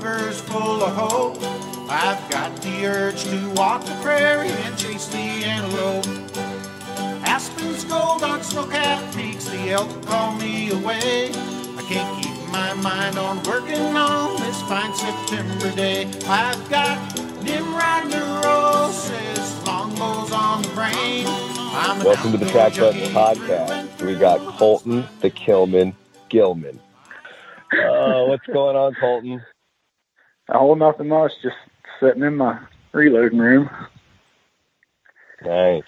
[0.00, 1.36] river's full of hope.
[1.90, 6.06] I've got the urge to walk the prairie and chase the antelope.
[7.26, 11.28] Aspen's gold on snow-capped peaks, the elk call me away.
[11.32, 16.06] I can't keep my mind on working on this fine September day.
[16.26, 16.96] I've got
[17.42, 21.26] Nimrod neurosis, longbows on the brain.
[21.26, 22.94] I'm Welcome to the Track Bus.
[23.08, 24.02] Podcast.
[24.02, 25.94] We got Colton the Killman
[26.30, 26.80] Gilman.
[27.72, 29.42] Uh, what's going on, Colton?
[30.52, 31.32] Oh, nothing much.
[31.42, 31.56] Just
[32.00, 32.58] sitting in my
[32.92, 33.70] reloading room.
[35.44, 35.82] Nice.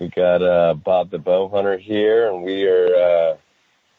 [0.00, 3.36] We got uh, Bob the Bow Hunter here, and we are uh,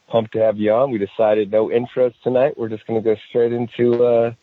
[0.08, 0.92] pumped to have you on.
[0.92, 2.58] We decided no intros tonight.
[2.58, 4.34] We're just going to go straight into uh,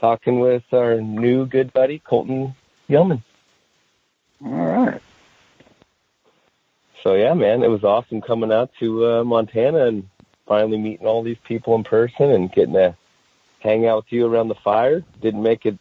[0.00, 2.54] talking with our new good buddy, Colton
[2.88, 3.22] Gilman.
[4.44, 5.00] All right.
[7.02, 10.08] So yeah, man, it was awesome coming out to uh, Montana and
[10.46, 12.96] finally meeting all these people in person and getting to
[13.62, 15.02] hang out with you around the fire.
[15.20, 15.78] Didn't make it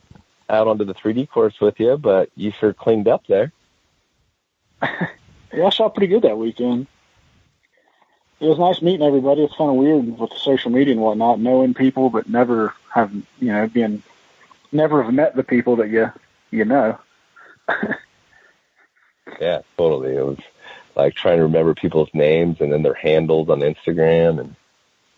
[0.50, 3.52] out onto the 3D course with you, but you sure cleaned up there.
[5.54, 6.88] Yeah, I shot pretty good that weekend.
[8.40, 9.44] It was nice meeting everybody.
[9.44, 13.52] It's kind of weird with social media and whatnot, knowing people, but never have you
[13.52, 14.02] know been
[14.72, 16.10] never have met the people that you
[16.52, 16.98] you know.
[19.40, 20.16] Yeah, totally.
[20.16, 20.40] It was
[20.96, 24.56] like trying to remember people's names and then their handles on Instagram and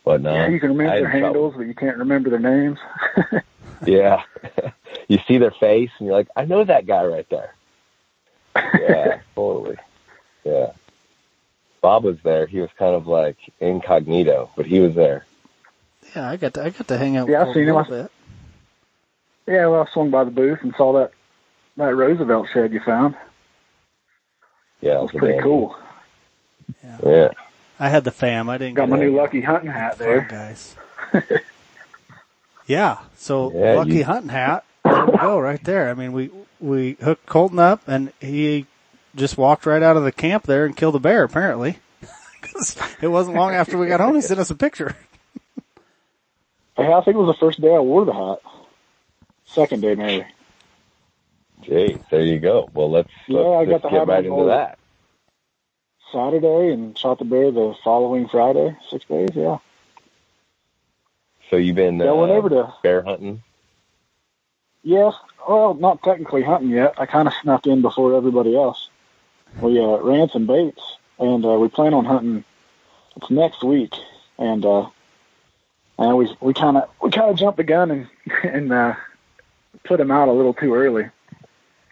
[0.04, 0.36] whatnot.
[0.36, 1.26] yeah, um, you can remember had their trouble.
[1.26, 2.80] handles, but you can't remember their names.
[3.86, 4.24] Yeah.
[5.10, 7.54] you see their face and you're like, I know that guy right there.
[8.56, 9.76] Yeah, totally.
[10.46, 10.72] Yeah.
[11.82, 12.46] Bob was there.
[12.46, 15.26] He was kind of like incognito, but he was there.
[16.16, 17.80] Yeah, I got to, I got to hang out Yeah, I've with seen him a
[17.80, 18.12] little bit.
[19.48, 21.12] yeah, well, I swung by the booth and saw that
[21.76, 23.16] that Roosevelt shed you found.
[24.80, 25.76] Yeah, That was pretty cool.
[26.82, 27.32] Yeah.
[27.84, 28.50] I had the fam.
[28.50, 30.22] I didn't Got get my any new lucky hunting hat fun there.
[30.30, 30.76] guys.
[32.68, 34.64] yeah, so Yeah, lucky you- hunting hat.
[34.86, 35.90] There we go, right there.
[35.90, 36.30] I mean, we
[36.60, 38.66] we hooked Colton up, and he
[39.16, 41.24] just walked right out of the camp there and killed a bear.
[41.24, 41.78] Apparently,
[42.42, 44.16] 'Cause it wasn't long after we got home.
[44.16, 44.96] He sent us a picture.
[46.76, 48.40] Yeah, I think it was the first day I wore the hat.
[49.46, 50.26] Second day, maybe.
[51.62, 52.68] Jay, there you go.
[52.74, 54.80] Well, let's, Yeah, let's I got just the get hat right into that.
[56.14, 58.78] Saturday and shot the bear the following Friday.
[58.90, 59.58] Six days, yeah.
[61.50, 63.44] So you've been Yeah, I went uh, over to bear hunting?
[64.84, 65.14] Yes.
[65.48, 66.94] Well, not technically hunting yet.
[66.98, 68.90] I kind of snuck in before everybody else.
[69.60, 70.82] We uh, ran some baits,
[71.20, 72.44] and uh, we plan on hunting.
[73.18, 73.94] It's next week,
[74.38, 74.90] and uh,
[76.00, 78.08] and we we kind of we kind of jumped the gun and
[78.44, 78.96] and uh,
[79.84, 81.10] put them out a little too early.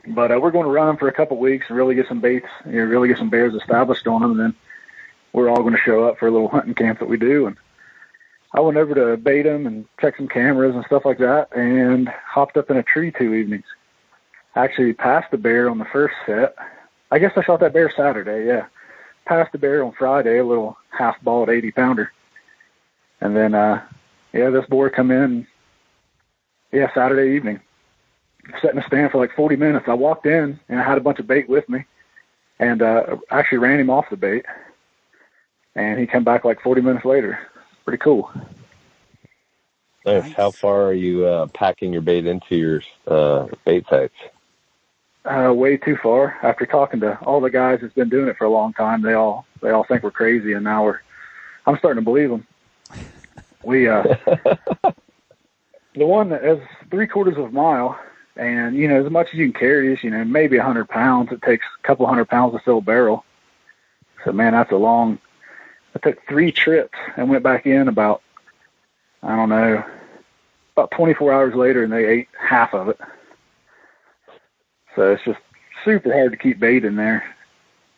[0.07, 2.21] But uh, we're going to run them for a couple weeks and really get some
[2.21, 4.55] baits, you know, really get some bears established on them, and then
[5.31, 7.45] we're all going to show up for a little hunting camp that we do.
[7.45, 7.57] And
[8.53, 12.09] I went over to bait them and check some cameras and stuff like that, and
[12.09, 13.65] hopped up in a tree two evenings.
[14.55, 16.55] Actually, passed the bear on the first set.
[17.11, 18.47] I guess I shot that bear Saturday.
[18.47, 18.65] Yeah,
[19.25, 22.11] passed the bear on Friday, a little half balled eighty pounder,
[23.21, 23.81] and then uh,
[24.33, 25.47] yeah, this boar come in.
[26.73, 27.59] Yeah, Saturday evening,
[28.61, 29.85] sat in a stand for like forty minutes.
[29.87, 31.85] I walked in and I had a bunch of bait with me,
[32.59, 34.45] and uh, actually ran him off the bait,
[35.75, 37.39] and he came back like forty minutes later.
[37.85, 38.31] Pretty cool.
[40.05, 40.23] Nice.
[40.23, 40.33] Nice.
[40.33, 44.15] How far are you uh, packing your bait into your uh, bait sites?
[45.25, 46.37] uh, way too far.
[46.41, 49.13] After talking to all the guys that's been doing it for a long time, they
[49.13, 51.01] all they all think we're crazy, and now we're
[51.65, 52.47] I'm starting to believe them.
[53.63, 54.03] We uh,
[55.95, 56.59] the one that is
[56.89, 57.99] three quarters of a mile,
[58.35, 60.89] and you know as much as you can carry is you know maybe a hundred
[60.89, 61.31] pounds.
[61.31, 63.25] It takes a couple hundred pounds to fill a barrel.
[64.23, 65.19] So man, that's a long.
[65.95, 68.21] I took three trips and went back in about
[69.23, 69.83] I don't know
[70.73, 72.99] about 24 hours later, and they ate half of it.
[74.95, 75.39] So it's just
[75.85, 77.23] super hard to keep bait in there,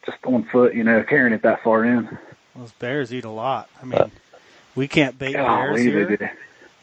[0.05, 2.17] just on foot, you know, carrying it that far in.
[2.55, 3.69] Those bears eat a lot.
[3.81, 4.11] I mean,
[4.75, 6.37] we can't bait bears here,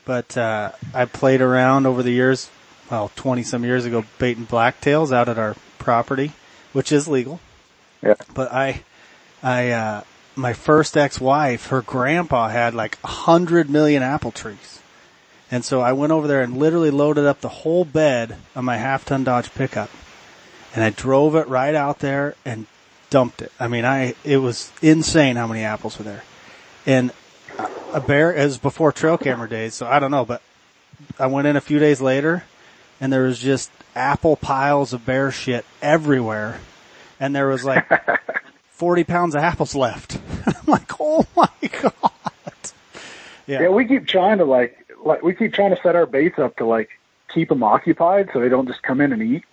[0.04, 2.50] but uh, I played around over the years.
[2.90, 6.32] Well, twenty some years ago, baiting blacktails out at our property,
[6.72, 7.40] which is legal.
[8.02, 8.14] Yeah.
[8.34, 8.82] But I,
[9.42, 10.02] I, uh,
[10.34, 14.80] my first ex-wife, her grandpa had like a hundred million apple trees.
[15.50, 18.76] And so I went over there and literally loaded up the whole bed on my
[18.76, 19.90] half ton Dodge pickup.
[20.74, 22.66] And I drove it right out there and
[23.10, 23.52] dumped it.
[23.58, 26.22] I mean, I, it was insane how many apples were there.
[26.86, 27.12] And
[27.92, 30.40] a bear, it was before trail camera days, so I don't know, but
[31.18, 32.44] I went in a few days later
[33.00, 36.60] and there was just apple piles of bear shit everywhere.
[37.18, 37.86] And there was like
[38.70, 40.18] 40 pounds of apples left.
[40.46, 41.48] I'm like, oh my
[41.82, 41.92] God.
[43.46, 46.56] Yeah, we keep trying to like like we keep trying to set our baits up
[46.58, 46.90] to like
[47.32, 49.44] keep them occupied so they don't just come in and eat.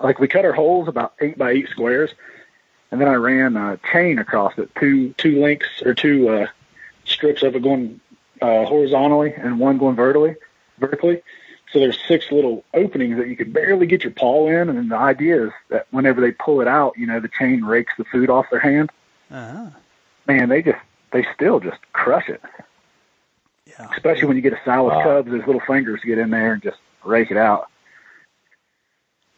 [0.00, 2.10] Like we cut our holes about eight by eight squares,
[2.90, 6.46] and then I ran a chain across it, two two links or two uh,
[7.04, 8.00] strips of it going
[8.42, 10.34] uh, horizontally and one going vertically.
[10.78, 11.22] Vertically,
[11.74, 14.96] so there's six little openings that you could barely get your paw in, and the
[14.96, 18.30] idea is that whenever they pull it out, you know, the chain rakes the food
[18.30, 18.92] off their hand.
[19.28, 19.70] Uh-huh.
[20.28, 20.78] Man, they just
[21.10, 22.40] they still just crush it.
[23.66, 23.88] Yeah.
[23.92, 25.02] Especially when you get a sow with Wow.
[25.02, 27.68] cubs, those little fingers get in there and just rake it out.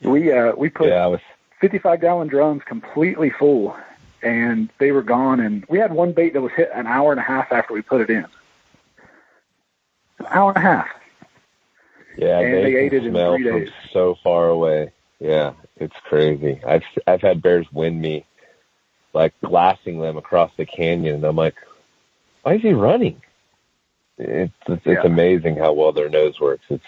[0.03, 1.21] We uh we put Yeah, was
[1.63, 3.75] 55 gallon drums completely full
[4.23, 7.19] and they were gone and we had one bait that was hit an hour and
[7.21, 8.27] a half after we put it in.
[10.19, 10.89] An hour and a half.
[12.17, 13.71] Yeah, And they, they ate it in three days.
[13.93, 14.93] so far away.
[15.21, 16.61] Yeah, it's crazy.
[16.67, 18.25] I've I've had bears wind me,
[19.13, 21.57] like glassing them across the canyon, and I'm like,
[22.43, 23.23] why is he running?
[24.19, 26.65] It's it's, it's amazing how well their nose works.
[26.69, 26.85] It's,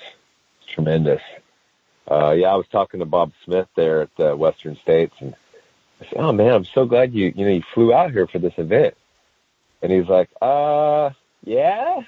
[0.61, 1.23] it's tremendous.
[2.11, 5.35] Uh, yeah, I was talking to Bob Smith there at the Western States, and
[6.01, 8.39] I said, "Oh man, I'm so glad you you know you flew out here for
[8.39, 8.95] this event."
[9.83, 11.11] And he's like, "Uh,
[11.45, 12.01] yeah."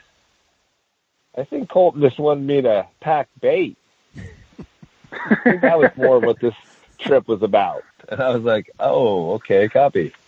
[1.36, 3.76] I think Colton just wanted me to pack bait.
[5.12, 6.54] I think that was more what this
[6.98, 7.82] trip was about.
[8.08, 10.12] And I was like, oh, okay, copy.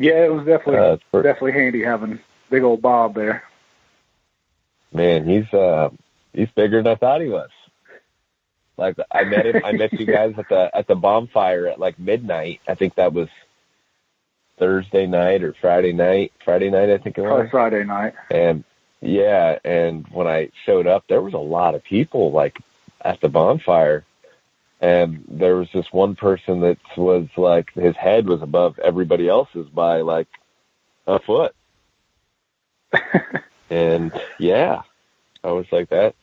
[0.00, 2.20] Yeah, it was definitely Uh, it's per- definitely handy having
[2.50, 3.42] big old Bob there.
[4.92, 5.90] man, he's uh,
[6.32, 7.50] he's bigger than I thought he was.
[8.76, 11.98] Like I met him, I met you guys at the at the bonfire at like
[11.98, 12.60] midnight.
[12.68, 13.28] I think that was
[14.58, 16.32] Thursday night or Friday night.
[16.44, 17.48] Friday night, I think it was.
[17.50, 18.14] Friday night.
[18.30, 18.64] And
[19.00, 22.58] yeah, and when I showed up, there was a lot of people like
[23.00, 24.04] at the bonfire.
[24.80, 29.68] And there was this one person that was like his head was above everybody else's
[29.68, 30.28] by like
[31.06, 31.54] a foot.
[33.70, 34.82] and yeah,
[35.42, 36.14] I was like that.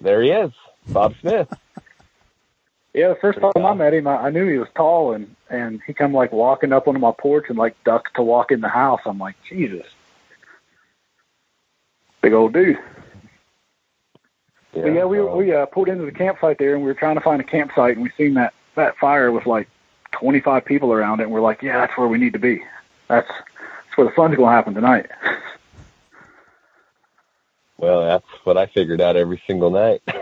[0.00, 0.52] There he is,
[0.88, 1.48] Bob Smith.
[2.94, 5.80] Yeah, the first time I met him, I, I knew he was tall, and and
[5.86, 8.68] he come like walking up onto my porch and like ducked to walk in the
[8.68, 9.00] house.
[9.06, 9.86] I'm like, Jesus,
[12.20, 12.78] big old dude.
[14.74, 16.94] Yeah, But yeah, we well, we uh, pulled into the campsite there, and we were
[16.94, 19.68] trying to find a campsite, and we seen that that fire with like
[20.12, 22.62] 25 people around it, and we're like, yeah, that's where we need to be.
[23.08, 25.10] That's that's where the fun's gonna happen tonight.
[27.78, 30.02] well, that's what I figured out every single night.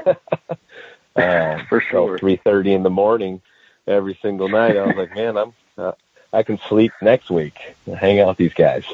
[1.20, 2.18] uh, For sure.
[2.18, 3.40] Three thirty in the morning,
[3.86, 4.76] every single night.
[4.76, 5.92] I was like, man, I'm uh,
[6.32, 7.74] I can sleep next week.
[7.86, 8.84] and Hang out with these guys.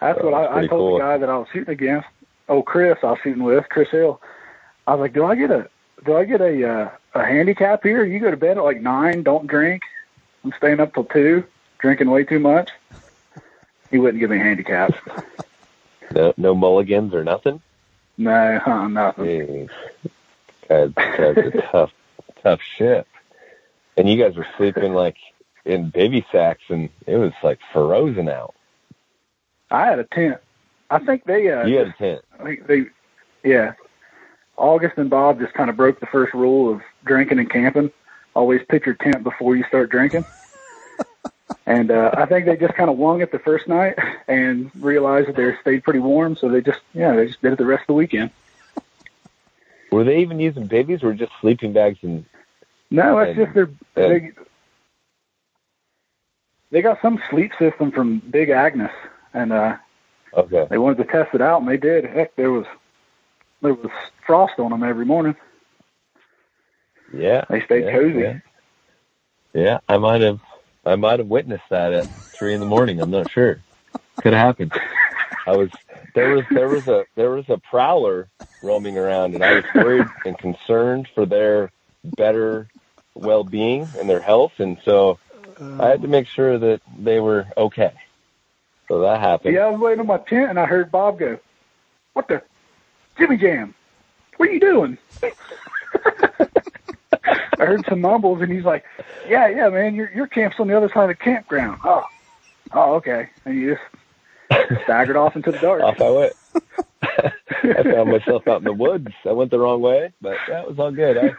[0.00, 0.92] That's Oh, what I, I told cool.
[0.94, 2.08] the guy that I was shooting against.
[2.48, 4.20] Oh, Chris, I was shooting with Chris Hill.
[4.86, 5.68] I was like, do I get a
[6.04, 8.04] do I get a uh, a handicap here?
[8.04, 9.82] You go to bed at like nine, don't drink.
[10.44, 11.44] I'm staying up till two,
[11.78, 12.70] drinking way too much.
[13.90, 14.94] He wouldn't give me a handicap.
[16.12, 17.60] No, no mulligans or nothing.
[18.18, 19.24] No, huh, nothing.
[19.26, 19.70] Jeez.
[20.70, 21.90] Guys, guys are tough,
[22.44, 23.04] tough shit.
[23.96, 25.16] And you guys were sleeping like
[25.64, 28.54] in bivy sacks, and it was like frozen out.
[29.68, 30.38] I had a tent.
[30.88, 32.24] I think they uh You had a tent.
[32.38, 32.86] I think they
[33.42, 33.72] yeah.
[34.56, 37.90] August and Bob just kind of broke the first rule of drinking and camping.
[38.34, 40.24] Always pitch your tent before you start drinking.
[41.66, 45.26] and uh, I think they just kind of wung it the first night and realized
[45.28, 47.82] that they stayed pretty warm, so they just yeah they just did it the rest
[47.82, 48.30] of the weekend.
[49.90, 52.24] Were they even using babies, or just sleeping bags and
[52.90, 53.64] No, that's And- just their
[53.96, 54.32] and- they
[56.70, 58.92] they got some sleep system from Big Agnes,
[59.34, 59.76] and uh,
[60.34, 60.66] okay?
[60.70, 62.04] they wanted to test it out, and they did.
[62.04, 62.66] Heck, there was
[63.62, 63.90] there was
[64.26, 65.34] frost on them every morning.
[67.12, 68.18] Yeah, They stayed yeah, cozy.
[68.20, 68.38] Yeah.
[69.52, 70.38] Yeah, I might have,
[70.86, 73.00] I might have witnessed that at three in the morning.
[73.00, 73.60] I'm not sure.
[74.22, 74.72] Could have happened.
[75.44, 75.70] I was
[76.14, 78.28] there was there was a there was a prowler
[78.62, 81.70] roaming around, and I was worried and concerned for their
[82.04, 82.68] better
[83.14, 85.18] well being and their health, and so
[85.60, 87.92] I had to make sure that they were okay.
[88.88, 89.54] So that happened.
[89.54, 91.38] Yeah, I was waiting in my tent and I heard Bob go,
[92.14, 92.42] "What the,
[93.18, 93.74] Jimmy Jam?
[94.36, 94.98] What are you doing?"
[97.58, 98.84] I heard some mumbles and he's like,
[99.28, 102.04] "Yeah, yeah, man, your your camp's on the other side of the campground." Oh,
[102.72, 103.28] oh, okay.
[103.44, 103.82] And he just
[104.84, 105.82] staggered off into the dark.
[105.82, 106.32] Off I went.
[107.62, 109.08] I found myself out in the woods.
[109.24, 111.16] I went the wrong way, but that was all good.
[111.18, 111.34] I,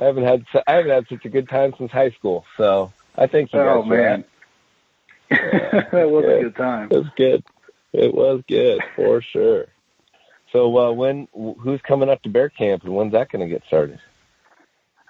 [0.00, 2.44] I haven't had I haven't had such a good time since high school.
[2.56, 4.24] So I think you guys oh man,
[5.30, 6.34] that was Yeah.
[6.34, 6.88] a good time.
[6.90, 7.44] It was good.
[7.92, 9.66] It was good for sure.
[10.52, 13.64] So uh, when who's coming up to bear camp and when's that going to get
[13.66, 13.98] started?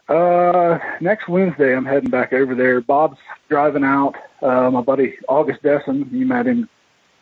[0.09, 2.81] Uh, next Wednesday, I'm heading back over there.
[2.83, 4.15] Bob's driving out.
[4.43, 6.69] Uh, my buddy August Desson, you met him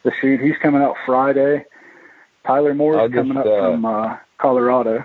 [0.04, 0.40] the shoot.
[0.40, 1.64] He's coming out Friday.
[2.46, 5.04] Tyler Moore's August, coming up uh, from uh, Colorado.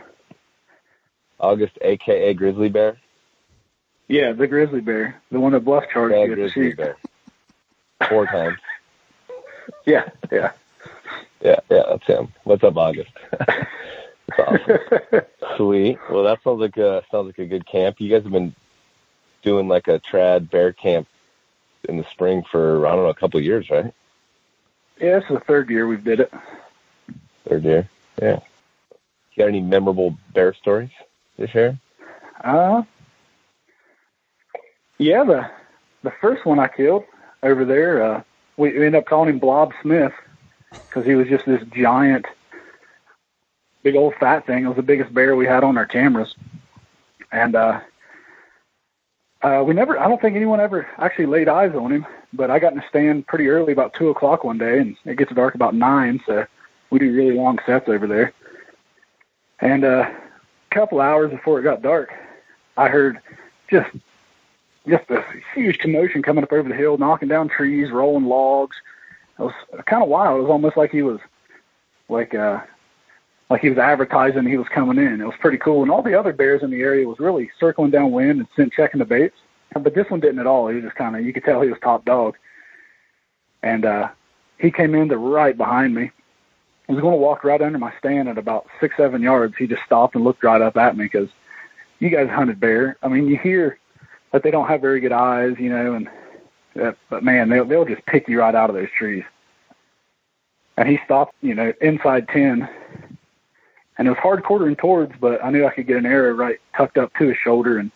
[1.40, 2.98] August, aka Grizzly Bear.
[4.08, 6.74] Yeah, the grizzly bear, the one that bluff charged Yeah, you Grizzly.
[6.74, 6.98] Bear.
[8.10, 8.58] Four times.
[9.86, 10.52] Yeah, yeah.
[11.42, 12.34] Yeah, yeah, that's him.
[12.46, 13.12] What's up, August?
[13.38, 15.22] that's awesome.
[15.58, 15.98] Sweet.
[16.10, 18.00] Well, that sounds like a sounds like a good camp.
[18.00, 18.56] You guys have been
[19.44, 21.08] doing like a trad bear camp
[21.88, 23.94] in the spring for I don't know a couple of years, right?
[25.00, 26.34] Yeah, it's the third year we've did it.
[27.48, 27.90] Third year.
[28.22, 28.40] Yeah.
[29.34, 30.90] You got any memorable bear stories
[31.38, 31.78] to share?
[32.44, 32.84] Uh,
[34.98, 35.50] yeah, the
[36.04, 37.04] the first one I killed
[37.44, 38.24] over there, uh,
[38.58, 40.14] we ended up calling him Blob Smith
[40.72, 42.26] because he was just this giant,
[43.84, 44.66] big old fat thing.
[44.66, 46.36] It was the biggest bear we had on our cameras,
[47.32, 47.80] and uh,
[49.42, 50.00] uh, we never.
[50.00, 52.06] I don't think anyone ever actually laid eyes on him.
[52.34, 55.18] But I got in the stand pretty early, about two o'clock one day, and it
[55.18, 56.46] gets dark about nine, so
[56.90, 58.34] we do really long sets over there.
[59.60, 62.14] And uh, a couple hours before it got dark,
[62.76, 63.20] I heard
[63.70, 63.90] just
[64.88, 68.78] just a huge commotion coming up over the hill, knocking down trees, rolling logs.
[69.40, 69.54] It was
[69.86, 70.40] kind of wild.
[70.40, 71.20] It was almost like he was
[72.10, 72.62] like uh
[73.50, 75.22] like he was advertising he was coming in.
[75.22, 75.82] It was pretty cool.
[75.82, 79.00] And all the other bears in the area was really circling downwind and sent checking
[79.00, 79.36] the baits.
[79.74, 80.68] But this one didn't at all.
[80.68, 82.36] He was just kind of you could tell he was top dog.
[83.64, 84.10] And uh
[84.58, 86.12] he came in to right behind me.
[86.88, 89.56] He was going to walk right under my stand at about six, seven yards.
[89.58, 91.30] He just stopped and looked right up at me because
[92.00, 92.98] you guys hunted bear.
[93.04, 93.78] I mean, you hear
[94.32, 96.10] that they don't have very good eyes, you know, and
[96.82, 99.24] uh, but man, they'll they'll just pick you right out of those trees.
[100.78, 102.70] And he stopped, you know, inside ten,
[103.98, 106.60] and it was hard quartering towards, but I knew I could get an arrow right
[106.76, 107.92] tucked up to his shoulder, and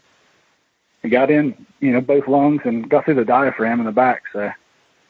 [1.01, 4.24] he got in, you know, both lungs and got through the diaphragm in the back.
[4.34, 4.51] So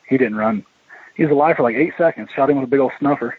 [0.07, 0.65] he didn't run.
[1.15, 2.29] He was alive for like eight seconds.
[2.35, 3.37] Shot him with a big old snuffer.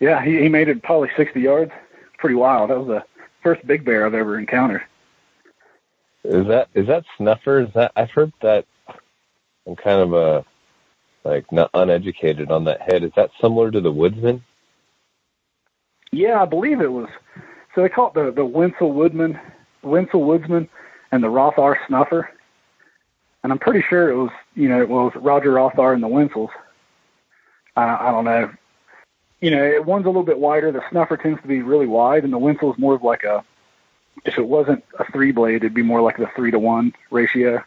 [0.00, 1.72] Yeah, he he made it probably sixty yards.
[2.18, 2.70] Pretty wild.
[2.70, 3.04] That was the
[3.42, 4.82] first big bear I've ever encountered.
[6.24, 7.60] Is that is that snuffer?
[7.60, 8.66] Is that I've heard that
[9.66, 10.44] I'm kind of a
[11.24, 13.02] like not uneducated on that head.
[13.02, 14.44] Is that similar to the woodsman?
[16.12, 17.08] Yeah, I believe it was.
[17.74, 19.38] So they call it the the Wensel Woodman,
[19.84, 20.68] Wensel Woodsman,
[21.12, 22.30] and the Rothhaar Snuffer.
[23.42, 26.48] And I'm pretty sure it was, you know, it was Roger Rothhaar and the Wensels.
[27.76, 28.50] I, I don't know.
[29.40, 30.72] You know, one's a little bit wider.
[30.72, 33.44] The Snuffer tends to be really wide, and the Wensel is more of like a.
[34.24, 37.62] If it wasn't a three blade, it'd be more like the three to one ratio.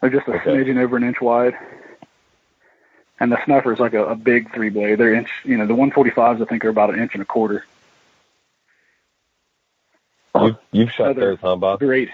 [0.00, 0.50] They're just a Okay.
[0.50, 1.54] smidgen over an inch wide.
[3.18, 4.98] And the snuffer is like a, a big three blade.
[4.98, 7.64] They're inch, you know, the 145s I think are about an inch and a quarter.
[10.34, 11.78] You've, you've shot Other- those, huh, Bob?
[11.80, 12.10] Great.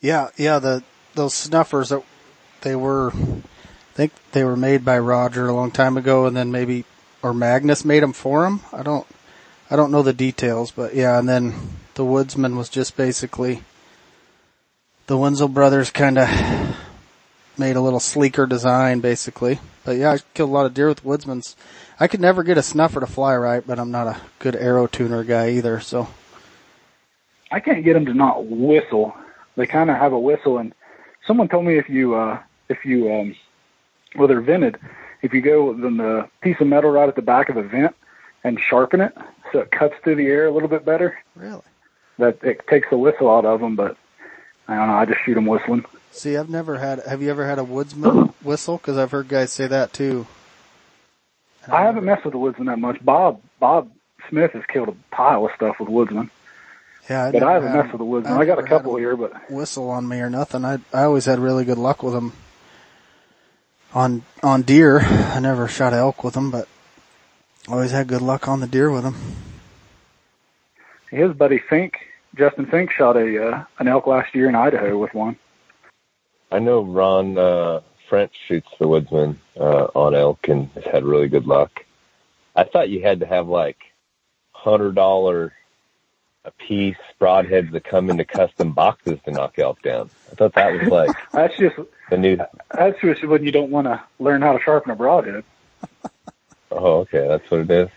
[0.00, 0.82] Yeah, yeah, the
[1.14, 2.02] those snuffers that
[2.62, 3.42] they were, I
[3.94, 6.84] think they were made by Roger a long time ago, and then maybe
[7.22, 8.60] or Magnus made them for him.
[8.72, 9.06] I don't,
[9.70, 11.54] I don't know the details, but yeah, and then
[11.94, 13.62] the Woodsman was just basically
[15.06, 16.28] the Winslow brothers kind of
[17.60, 19.60] made a little sleeker design, basically.
[19.84, 21.54] But yeah, I killed a lot of deer with Woodsmans.
[22.00, 24.86] I could never get a snuffer to fly right, but I'm not a good arrow
[24.88, 26.08] tuner guy either, so.
[27.52, 29.14] I can't get them to not whistle.
[29.56, 30.72] They kind of have a whistle, and
[31.26, 33.36] someone told me if you uh, if you um,
[34.16, 34.78] well they're vented,
[35.22, 37.94] if you go with the piece of metal right at the back of the vent
[38.44, 39.12] and sharpen it
[39.52, 41.60] so it cuts through the air a little bit better, Really?
[42.18, 43.74] that it takes the whistle out of them.
[43.76, 43.96] But
[44.68, 44.94] I don't know.
[44.94, 45.84] I just shoot them whistling.
[46.12, 47.00] See, I've never had.
[47.06, 48.10] Have you ever had a woodsman
[48.42, 48.76] whistle?
[48.78, 50.26] Because I've heard guys say that too.
[51.70, 53.04] I haven't messed with the woodsman that much.
[53.04, 53.90] Bob Bob
[54.28, 56.30] Smith has killed a pile of stuff with woodsman,
[57.08, 58.34] Yeah, I but I haven't had messed with the woodsman.
[58.34, 60.64] I've I got a couple here, but whistle on me or nothing.
[60.64, 62.32] I I always had really good luck with them.
[63.92, 66.68] On on deer, I never shot elk with them, but
[67.68, 69.16] always had good luck on the deer with them.
[71.10, 71.94] his buddy Fink,
[72.36, 75.36] Justin Fink, shot a uh, an elk last year in Idaho with one.
[76.50, 81.28] I know Ron uh, French shoots the woodsman uh, on elk and has had really
[81.28, 81.84] good luck.
[82.56, 83.78] I thought you had to have like
[84.52, 85.52] hundred dollar
[86.44, 90.10] a piece broadheads that come into custom boxes to knock elk down.
[90.32, 91.76] I thought that was like That's just
[92.08, 92.38] the new.
[92.70, 95.44] that's just when you don't want to learn how to sharpen a broadhead.
[96.70, 97.88] Oh, okay, that's what it is.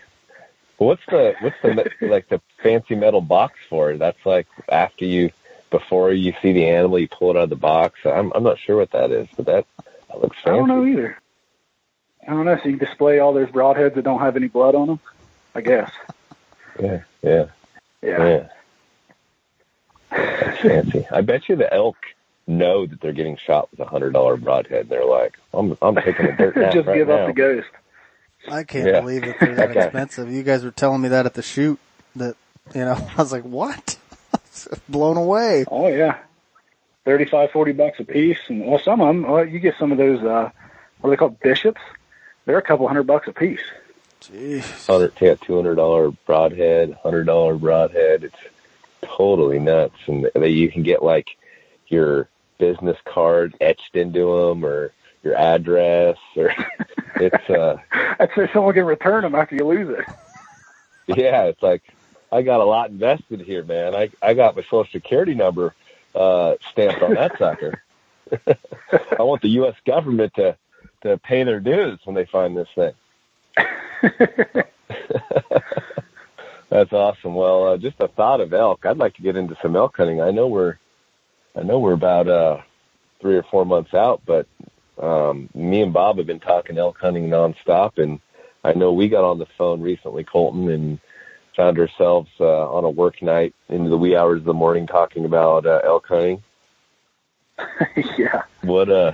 [0.78, 3.96] But what's the what's the like the fancy metal box for?
[3.96, 5.30] That's like after you
[5.70, 7.98] before you see the animal, you pull it out of the box.
[8.04, 9.66] I'm I'm not sure what that is, but that,
[10.08, 11.18] that looks I don't know either.
[12.26, 12.58] I don't know.
[12.62, 15.00] So you display all those broadheads that don't have any blood on them.
[15.54, 15.90] I guess.
[16.80, 17.46] Yeah, yeah.
[18.02, 18.26] Yeah.
[18.26, 18.48] Yeah.
[20.10, 21.06] That's fancy.
[21.10, 21.96] I bet you the elk
[22.46, 24.88] know that they're getting shot with a hundred dollar broadhead.
[24.88, 27.14] They're like, I'm I'm taking a dirt nap just right give now.
[27.14, 27.68] up the ghost.
[28.50, 29.00] I can't Yeah.
[29.00, 29.84] believe that they're that Okay.
[29.84, 30.30] expensive.
[30.30, 31.78] You guys were telling me that at the shoot.
[32.16, 32.36] That
[32.74, 33.96] you know, I was like, what?
[34.54, 35.64] I was blown away.
[35.70, 36.18] Oh yeah,
[37.04, 39.98] thirty-five, forty bucks a piece, and well, some of them, well, you get some of
[39.98, 40.20] those.
[40.22, 40.50] uh
[41.00, 41.40] What are they called?
[41.40, 41.80] Bishops.
[42.46, 43.62] They're a couple hundred bucks a piece.
[44.20, 44.86] Jeez.
[44.86, 48.24] Hundred, take a two hundred dollar broadhead, hundred dollar broadhead.
[48.24, 48.36] It's
[49.02, 51.28] totally nuts, and they, you can get like
[51.88, 54.92] your business card etched into them, or
[55.22, 56.54] your address, or
[57.16, 61.16] it's uh, I'd say someone can return them after you lose it.
[61.18, 61.82] yeah, it's like
[62.34, 63.94] I got a lot invested here, man.
[63.94, 65.74] I I got my social security number
[66.14, 67.80] uh stamped on that sucker.
[68.48, 69.76] I want the U.S.
[69.86, 70.56] government to
[71.02, 72.94] to pay their dues when they find this thing.
[76.70, 77.36] That's awesome.
[77.36, 78.84] Well, uh, just a thought of elk.
[78.84, 80.20] I'd like to get into some elk hunting.
[80.20, 80.78] I know we're,
[81.54, 82.62] I know we're about uh,
[83.20, 84.48] three or four months out, but
[85.00, 88.18] um, me and Bob have been talking elk hunting nonstop, and
[88.64, 90.98] I know we got on the phone recently, Colton, and
[91.56, 95.24] found ourselves uh, on a work night into the wee hours of the morning talking
[95.24, 96.42] about uh, elk hunting.
[98.18, 98.42] yeah.
[98.62, 99.12] What uh,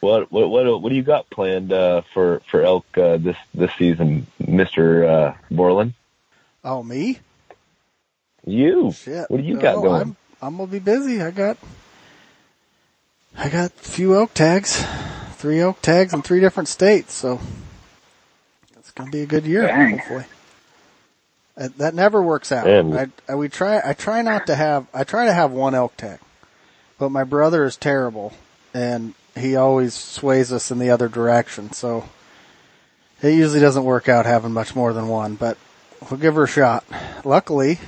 [0.00, 3.72] what what what what do you got planned uh, for for elk uh, this this
[3.78, 5.94] season, Mister uh, Borland?
[6.64, 7.18] Oh, me?
[8.44, 8.92] You.
[8.92, 9.30] Shit.
[9.30, 10.00] What do you got Oh, going?
[10.02, 11.22] I'm, I'm gonna be busy.
[11.22, 11.56] I got,
[13.36, 14.84] I got a few elk tags,
[15.32, 17.14] three elk tags in three different states.
[17.14, 17.40] So
[18.76, 19.98] it's gonna be a good year, Dang.
[19.98, 20.24] hopefully.
[21.58, 22.66] Uh, That never works out.
[22.68, 23.80] And- I, I we try.
[23.84, 24.86] I try not to have.
[24.94, 26.20] I try to have one elk tag,
[26.98, 28.32] but my brother is terrible,
[28.72, 31.72] and he always sways us in the other direction.
[31.72, 32.08] So
[33.22, 35.34] it usually doesn't work out having much more than one.
[35.34, 35.58] But
[36.10, 36.84] we'll give her a shot.
[37.24, 37.78] Luckily,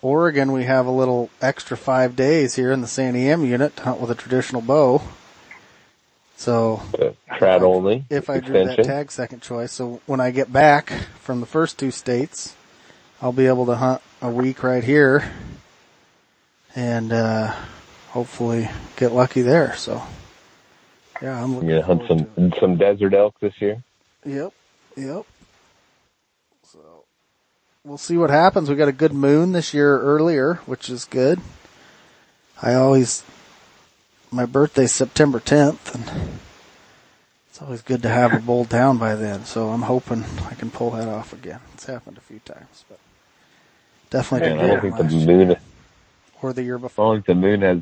[0.00, 4.00] Oregon, we have a little extra five days here in the Santiam unit to hunt
[4.00, 5.02] with a traditional bow.
[6.36, 10.52] So Uh, trad only if I drew that tag second choice, so when I get
[10.52, 10.90] back
[11.20, 12.56] from the first two states,
[13.22, 15.32] I'll be able to hunt a week right here
[16.74, 17.54] and uh,
[18.08, 19.76] hopefully get lucky there.
[19.76, 20.02] So
[21.22, 23.84] yeah, I'm looking You're gonna hunt forward to some some desert elk this year.
[24.26, 24.52] Yep,
[24.96, 25.24] yep.
[26.64, 27.04] So
[27.84, 28.68] we'll see what happens.
[28.68, 31.40] We got a good moon this year earlier, which is good.
[32.60, 33.22] I always
[34.32, 36.38] my birthday's September 10th, and
[37.48, 39.44] it's always good to have a bull down by then.
[39.44, 41.60] So I'm hoping I can pull that off again.
[41.74, 42.98] It's happened a few times, but
[44.12, 45.48] definitely Man, I do don't think the moon.
[45.48, 45.60] year
[46.40, 47.06] or the year I before.
[47.06, 47.78] don't think the moon has.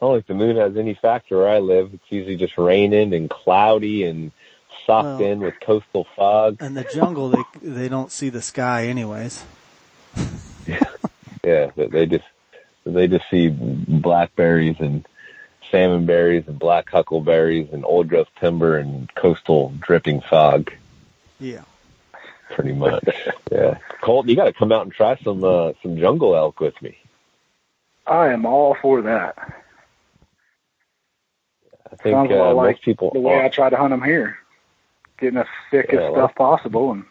[0.00, 1.92] I don't think the moon has any factor where I live.
[1.94, 4.32] It's usually just raining and cloudy and
[4.86, 6.56] socked Well- in with coastal fog.
[6.60, 9.44] And the jungle, they they don't see the sky anyways.
[11.44, 12.24] Yeah, they- they just
[12.84, 15.06] they just see blackberries and
[15.70, 20.70] salmon berries and black huckleberries and old growth timber and coastal dripping fog.
[21.40, 21.62] Yeah.
[22.58, 23.04] Pretty much.
[23.52, 26.74] yeah, Colton, you got to come out and try some uh, some jungle elk with
[26.82, 26.98] me.
[28.04, 29.36] I am all for that.
[31.92, 33.12] I think Sounds uh, like most people.
[33.12, 34.38] The way are- I try to hunt them here,
[35.20, 37.04] getting as thick Yeah, as stuff possible, and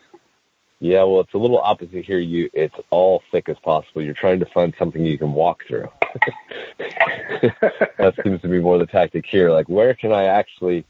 [0.82, 2.20] Yeah, well, it's a little opposite here.
[2.20, 4.02] You, it's all thick as possible.
[4.02, 5.88] You're trying to find something you can walk through.
[6.82, 9.50] that seems to be more the tactic here.
[9.52, 10.84] Like, where can I actually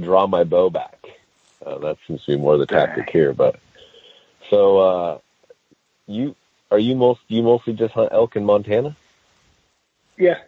[0.00, 0.98] draw my bow back?
[1.64, 3.32] Uh, that seems to be more the tactic here.
[3.32, 3.60] But
[4.52, 5.18] so, uh,
[6.06, 6.36] you
[6.70, 8.94] are you most you mostly just hunt elk in Montana?
[10.18, 10.40] yeah,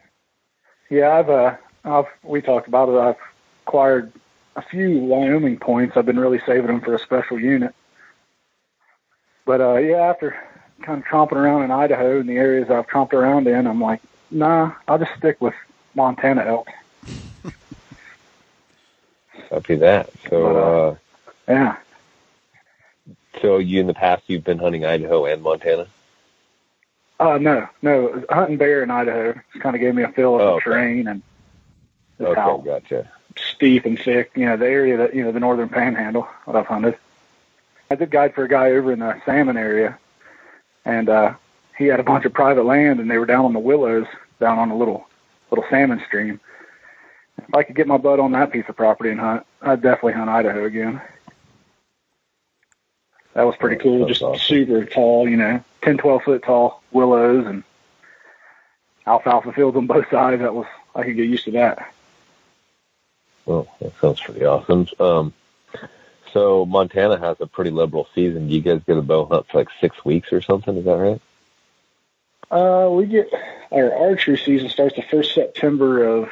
[0.91, 1.11] yeah.
[1.11, 2.99] I've uh, I've we talked about it.
[2.99, 3.17] I've
[3.67, 4.13] acquired
[4.57, 5.97] a few Wyoming points.
[5.97, 7.75] I've been really saving them for a special unit.
[9.47, 10.37] But uh, yeah, after
[10.83, 14.03] kind of tromping around in Idaho and the areas I've tromped around in, I'm like,
[14.31, 15.55] nah, I'll just stick with
[15.95, 16.69] Montana elk.
[19.49, 20.11] Copy that.
[20.29, 20.97] So, uh,
[21.49, 21.77] Yeah.
[23.41, 25.87] So you in the past you've been hunting Idaho and Montana?
[27.21, 28.25] Uh, no, no.
[28.31, 30.65] Hunting bear in Idaho just kind of gave me a feel of Oh, the okay.
[30.65, 31.23] terrain and
[32.21, 33.11] Okay, how gotcha.
[33.37, 34.31] steep and thick.
[34.35, 36.97] You know, the area that you know the northern panhandle that I've hunted.
[37.91, 39.99] I did guide for a guy over in the salmon area,
[40.85, 41.35] and uh,
[41.77, 44.07] he had a bunch of private land, and they were down on the willows,
[44.41, 45.07] down on a little
[45.51, 46.41] little salmon stream.
[47.39, 50.13] If I could get my butt on that piece of property and hunt, I'd definitely
[50.15, 51.01] hunt Idaho again.
[53.35, 54.01] That was pretty cool.
[54.01, 54.41] That's Just awesome.
[54.41, 57.65] super tall, you know, 10, 12 foot tall willows and
[59.07, 60.41] alfalfa fields on both sides.
[60.41, 61.93] That was I could get used to that.
[63.45, 64.87] Well, that sounds pretty awesome.
[65.01, 65.35] Um,
[66.33, 68.49] so Montana has a pretty liberal season.
[68.49, 70.77] Do you guys get a bow hunt for like six weeks or something?
[70.77, 71.21] Is that right?
[72.51, 73.29] Uh, we get
[73.73, 76.31] our archery season starts the first September of,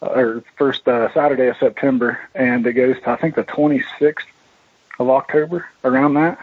[0.00, 4.24] or first uh, Saturday of September, and it goes to I think the 26th
[4.98, 6.38] of October, around that.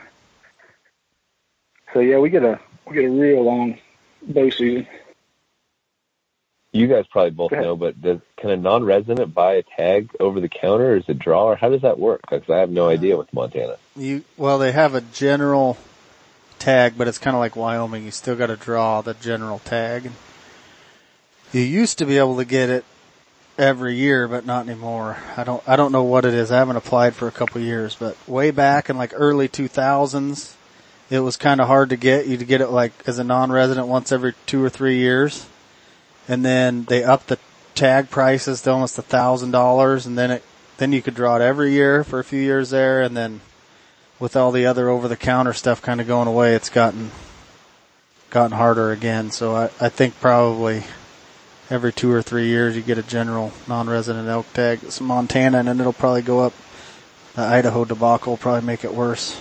[1.94, 3.78] So yeah, we get a we get a real long
[4.22, 4.88] bow season.
[6.72, 10.50] You guys probably both know, but does, can a non-resident buy a tag over the
[10.50, 12.22] counter, or is it draw, or how does that work?
[12.28, 13.78] Because I have no uh, idea with Montana.
[13.96, 15.78] You well, they have a general
[16.58, 18.06] tag, but it's kind of like Wyoming.
[18.06, 20.10] You still got to draw the general tag.
[21.52, 22.86] You used to be able to get it
[23.58, 25.18] every year, but not anymore.
[25.38, 25.64] I don't.
[25.68, 26.52] I don't know what it is.
[26.52, 30.54] I haven't applied for a couple years, but way back in like early 2000s,
[31.10, 32.28] it was kind of hard to get.
[32.28, 35.46] You'd get it like as a non-resident once every two or three years,
[36.28, 37.40] and then they upped the
[37.76, 40.44] tag prices to almost a thousand dollars, and then it
[40.78, 43.42] then you could draw it every year for a few years there, and then
[44.20, 47.12] with all the other over the counter stuff kind of going away, it's gotten
[48.30, 49.30] gotten harder again.
[49.32, 50.84] So I, I think probably
[51.70, 54.80] every two or three years you get a general non-resident elk tag.
[54.84, 56.54] It's Montana, and then it'll probably go up.
[57.36, 59.40] The Idaho debacle will probably make it worse.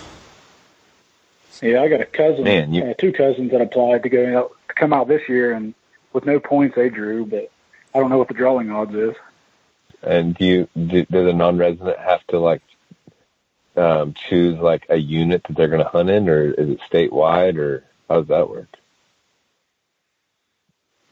[1.61, 4.55] Yeah, I got a cousin, Man, you- uh, two cousins that applied to go out,
[4.67, 5.73] to come out this year, and
[6.11, 7.49] with no points they drew, but
[7.95, 9.15] I don't know what the drawing odds is.
[10.01, 12.61] And do you do, does a non-resident have to like
[13.77, 17.57] um, choose like a unit that they're going to hunt in, or is it statewide,
[17.57, 18.67] or how does that work?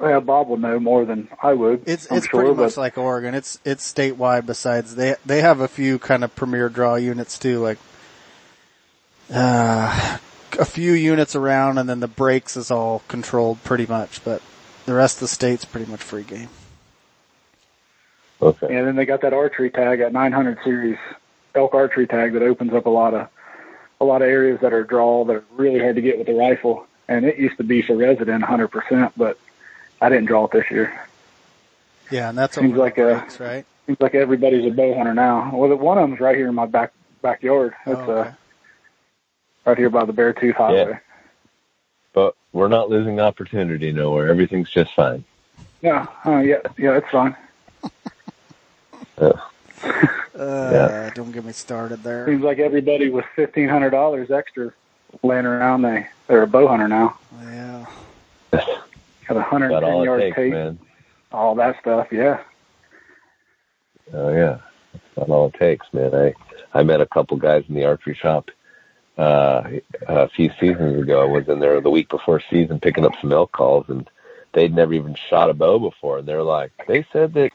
[0.02, 1.84] Well, Bob will know more than I would.
[1.86, 3.36] It's I'm it's sure, pretty but much like Oregon.
[3.36, 4.48] It's it's statewide.
[4.48, 7.78] Besides they they have a few kind of premier draw units too, like
[9.32, 10.18] uh,
[10.58, 14.24] a few units around, and then the breaks is all controlled pretty much.
[14.24, 14.42] But
[14.88, 16.50] the rest of the state's pretty much free game.
[18.42, 18.76] Okay.
[18.76, 20.98] And then they got that archery tag, at 900 series
[21.54, 23.28] elk archery tag that opens up a lot of
[24.00, 26.34] a lot of areas that are draw that are really hard to get with a
[26.34, 26.88] rifle.
[27.08, 29.38] And it used to be for resident 100%, but
[30.02, 31.00] I didn't draw it this year.
[32.10, 33.66] Yeah, and that's Seems like the a- right?
[33.86, 35.52] Seems like everybody's a bow hunter now.
[35.54, 37.74] Well, the- one of them's right here in my back backyard.
[37.86, 38.30] It's Oh, okay.
[38.30, 38.32] uh,
[39.66, 41.00] right here by the Bear Tooth Highway.
[42.14, 44.28] But we're not losing the opportunity nowhere.
[44.28, 45.24] Everything's just fine.
[45.82, 47.36] Yeah, uh, yeah, yeah, it's fine.
[49.18, 51.10] Uh, Yeah.
[51.14, 52.26] Don't get me started there.
[52.26, 54.72] Seems like everybody with fifteen hundred dollars extra
[55.22, 57.18] laying around, they they're a bow hunter now.
[57.44, 57.86] Yeah.
[59.38, 60.80] A hundred Got and ten all it yard takes, tape, man.
[61.32, 62.08] all that stuff.
[62.12, 62.42] Yeah.
[64.14, 64.60] Oh yeah,
[64.94, 66.14] that's not all it takes, man.
[66.14, 66.34] I
[66.74, 68.50] I met a couple guys in the archery shop
[69.18, 69.64] uh,
[70.08, 71.22] a few seasons ago.
[71.22, 74.10] I was in there the week before season picking up some elk calls, and
[74.54, 76.18] they'd never even shot a bow before.
[76.20, 77.52] And they're like, they said that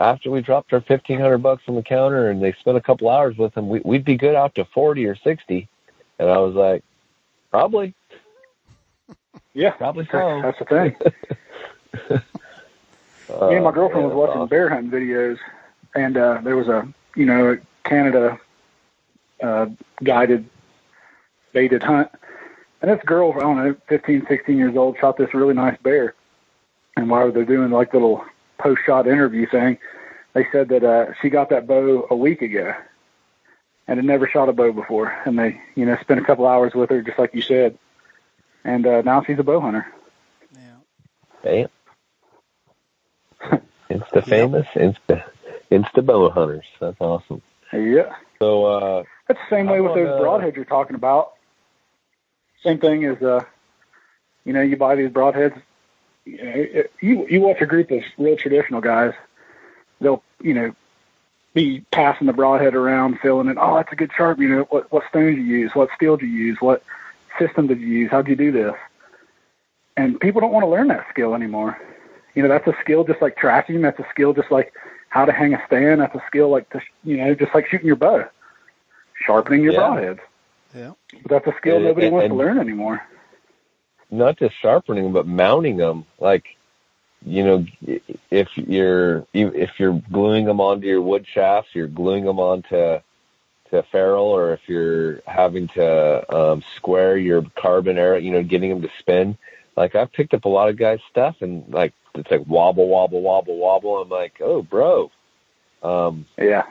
[0.00, 3.10] after we dropped our fifteen hundred bucks on the counter, and they spent a couple
[3.10, 5.68] hours with them, we, we'd be good out to forty or sixty.
[6.18, 6.84] And I was like,
[7.50, 7.94] probably,
[9.54, 10.40] Yeah, probably so.
[10.42, 10.96] that's the thing.
[12.10, 12.18] Uh,
[13.48, 15.38] Me and my girlfriend yeah, was watching bear hunting videos,
[15.94, 18.38] and uh, there was a you know a Canada
[19.42, 19.66] uh,
[20.02, 20.48] guided
[21.52, 22.10] baited hunt,
[22.80, 26.14] and this girl I don't know 15, 16 years old shot this really nice bear,
[26.96, 28.24] and while they're doing like little
[28.58, 29.78] post shot interview thing,
[30.32, 32.74] they said that uh, she got that bow a week ago,
[33.86, 36.74] and had never shot a bow before, and they you know spent a couple hours
[36.74, 37.78] with her just like you said,
[38.64, 39.86] and uh, now she's a bow hunter.
[40.54, 40.76] Yeah.
[41.42, 41.68] Bam.
[43.90, 45.24] Insta famous, Insta
[45.70, 46.66] Insta bow hunters.
[46.80, 47.42] That's awesome.
[47.72, 48.14] Yeah.
[48.38, 51.32] So uh That's the same way How with about, those uh, broadheads you're talking about.
[52.62, 53.44] Same thing as, uh,
[54.44, 55.60] you know, you buy these broadheads.
[56.24, 59.14] You, know, you you watch a group of real traditional guys.
[60.00, 60.74] They'll, you know,
[61.54, 63.56] be passing the broadhead around, filling it.
[63.60, 64.38] Oh, that's a good sharp.
[64.38, 65.72] You know, what what stone did you use?
[65.74, 66.58] What steel did you use?
[66.60, 66.82] What
[67.38, 68.10] system did you use?
[68.10, 68.74] How'd you do this?
[69.96, 71.78] And people don't want to learn that skill anymore.
[72.34, 73.82] You know, that's a skill just like tracking.
[73.82, 74.72] That's a skill just like
[75.10, 76.00] how to hang a stand.
[76.00, 78.24] That's a skill like, to, you know, just like shooting your bow
[79.26, 79.78] sharpening your Yeah.
[79.80, 80.18] broadheads.
[80.74, 80.92] Yeah.
[81.22, 83.02] But that's a skill nobody and- wants to learn anymore.
[84.10, 86.44] not just sharpening but mounting them like
[87.24, 87.64] you know
[88.30, 92.98] if you're if you're gluing them onto your wood shafts you're gluing them onto
[93.72, 98.42] to a ferrule or if you're having to um square your carbon arrow you know
[98.42, 99.36] getting them to spin
[99.76, 103.22] like i've picked up a lot of guys stuff and like it's like wobble wobble
[103.22, 105.10] wobble wobble i'm like oh bro
[105.82, 106.64] um Yeah.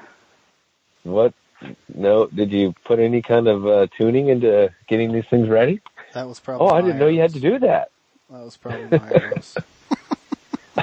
[1.04, 1.34] what
[1.94, 5.82] no did you put any kind of uh tuning into getting these things ready
[6.14, 6.68] That was probably.
[6.68, 7.90] oh i didn't know you had to do that
[8.30, 9.58] That was probably Myers.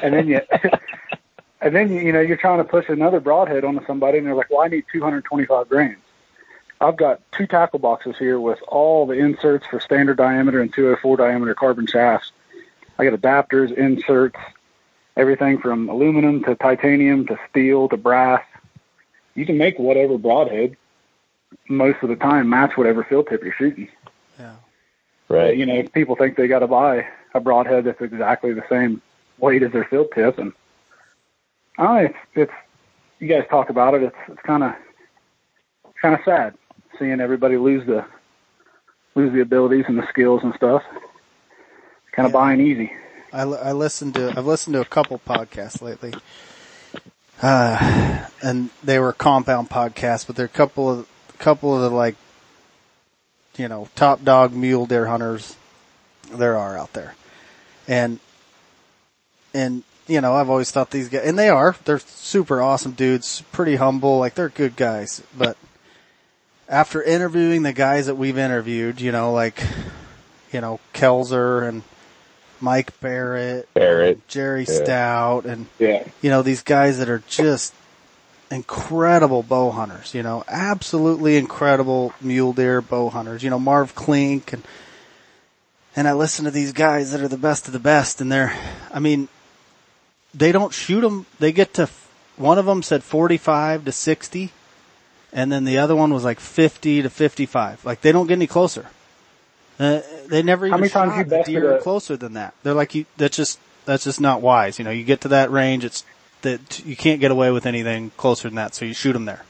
[0.02, 0.40] And then you
[1.60, 4.34] and then you, you know, you're trying to push another broadhead onto somebody and they're
[4.34, 5.98] like, Well, I need two hundred twenty five grains.
[6.80, 11.16] I've got two tackle boxes here with all the inserts for standard diameter and 204
[11.16, 12.32] diameter carbon shafts.
[12.98, 14.38] I got adapters, inserts,
[15.16, 18.42] everything from aluminum to titanium to steel to brass.
[19.34, 20.76] You can make whatever broadhead.
[21.68, 23.88] most of the time match whatever field tip you're shooting.
[24.38, 24.54] Yeah.
[25.28, 25.56] Right.
[25.56, 29.02] You know, people think they got to buy a broadhead that's exactly the same
[29.38, 30.52] weight as their field tip, and
[31.78, 32.52] oh, it's it's
[33.18, 34.02] you guys talk about it.
[34.02, 34.74] It's it's kind of
[36.00, 36.54] kind of sad
[36.98, 38.04] seeing everybody lose the
[39.14, 40.82] lose the abilities and the skills and stuff.
[42.12, 42.32] Kind of Yeah.
[42.32, 42.92] buying easy.
[43.32, 46.14] I, I listened to I've listened to a couple podcasts lately,
[47.42, 51.08] uh, and they were compound podcasts, but they're a couple of
[51.38, 52.16] couple of the like,
[53.56, 55.56] you know, top dog mule deer hunters
[56.32, 57.14] there are out there,
[57.86, 58.18] and
[59.54, 63.42] and you know I've always thought these guys, and they are they're super awesome dudes,
[63.52, 65.56] pretty humble, like they're good guys, but
[66.68, 69.62] after interviewing the guys that we've interviewed, you know, like
[70.52, 71.82] you know Kelzer and
[72.60, 74.26] Mike Barrett, Barrett.
[74.28, 74.84] Jerry Yeah.
[74.84, 76.04] Stout, and Yeah.
[76.22, 77.72] you know these guys that are just
[78.50, 80.14] incredible bow hunters.
[80.14, 83.42] You know, absolutely incredible mule deer bow hunters.
[83.42, 84.62] You know, Marv Clyncke and
[85.96, 88.56] and I listen to these guys that are the best of the best, and they're,
[88.92, 89.26] I mean,
[90.32, 91.26] they don't shoot them.
[91.40, 91.88] They get to
[92.36, 94.52] one of them said forty-five to sixty,
[95.32, 97.84] and then the other one was like fifty to fifty-five.
[97.84, 98.86] Like they don't get any closer.
[99.78, 102.52] Uh, they never even How many times shot you the deer a- closer than that.
[102.64, 104.78] They're like, you, that's just that's just not wise.
[104.78, 106.04] You know, you get to that range, it's
[106.42, 109.44] that you can't get away with anything closer than that, so you shoot them there.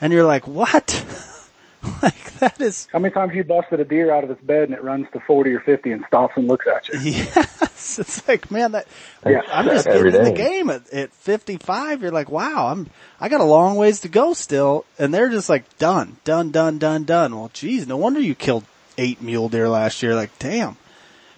[0.00, 1.04] And you're like, what?
[2.02, 4.74] like that is How many times you busted a deer out of its bed and
[4.74, 6.98] it runs to 40 or 50 and stops and looks at you?
[7.12, 7.98] yes.
[7.98, 8.86] It's like, man, that
[9.24, 9.42] Yeah.
[9.50, 12.02] I'm just Every getting in the game at, at 55.
[12.02, 12.88] You're like, wow, I'm
[13.20, 16.78] I got a long ways to go still, and they're just like done, done, done,
[16.78, 17.36] done, done.
[17.36, 18.64] Well, geez, no wonder you killed
[18.96, 20.14] eight mule deer last year.
[20.14, 20.76] Like, damn.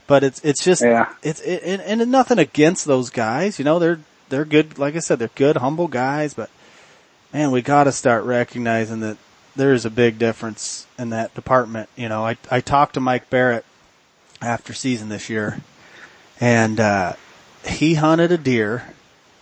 [0.07, 1.13] But it's it's just Yeah.
[1.23, 3.59] it's it, and, and nothing against those guys.
[3.59, 4.01] You know, they're
[4.31, 4.79] they're good.
[4.79, 6.35] Like I said, they're good, humble guys.
[6.35, 6.51] But
[7.33, 9.19] man, we got to start recognizing that
[9.57, 11.89] there is a big difference in that department.
[11.97, 13.65] You know, I I talked to Mike Barrett
[14.41, 15.61] after season this year,
[16.41, 17.15] and uh,
[17.65, 18.95] he hunted a deer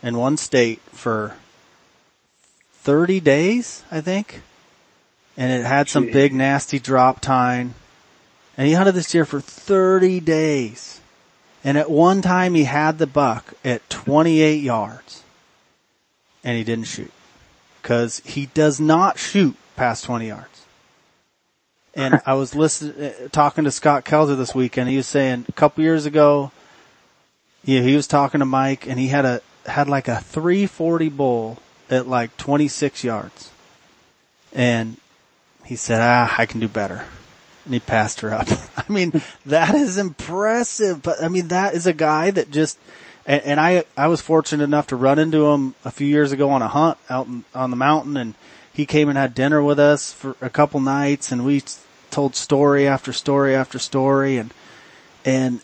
[0.03, 1.37] in one state for
[2.73, 4.43] thirty days, I think,
[5.37, 6.13] and it had some Jeez.
[6.13, 7.75] big nasty drop tine.
[8.59, 11.01] And he hunted this deer for 30 days.
[11.63, 15.23] And at one time he had the buck at 28 yards.
[16.43, 17.13] And he didn't shoot.
[17.85, 20.65] Cause he does not shoot past 20 yards.
[21.95, 24.89] And I was listening, uh, talking to Scott Kelzer this weekend.
[24.89, 26.53] He was saying a couple years ago,
[27.65, 31.59] yeah, he was talking to Mike and he had a, had like a 340 bull
[31.91, 33.51] at like 26 yards.
[34.53, 34.97] And
[35.65, 37.05] he said, ah, I can do better
[37.69, 38.49] and he passed her up.
[38.77, 41.03] I mean, that is impressive.
[41.03, 42.79] But I mean, that is a guy that just,
[43.27, 46.49] and, and I, I was fortunate enough to run into him a few years ago
[46.49, 48.35] on a hunt out in, on the mountain and
[48.79, 51.61] he came and had dinner with us for a couple nights and we
[52.13, 54.55] told story after story after story and,
[55.25, 55.61] and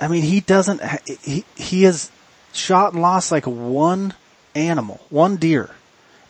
[0.00, 0.80] I mean, he doesn't,
[1.22, 2.10] he, he has
[2.52, 4.14] shot and lost like one
[4.56, 5.70] animal, one deer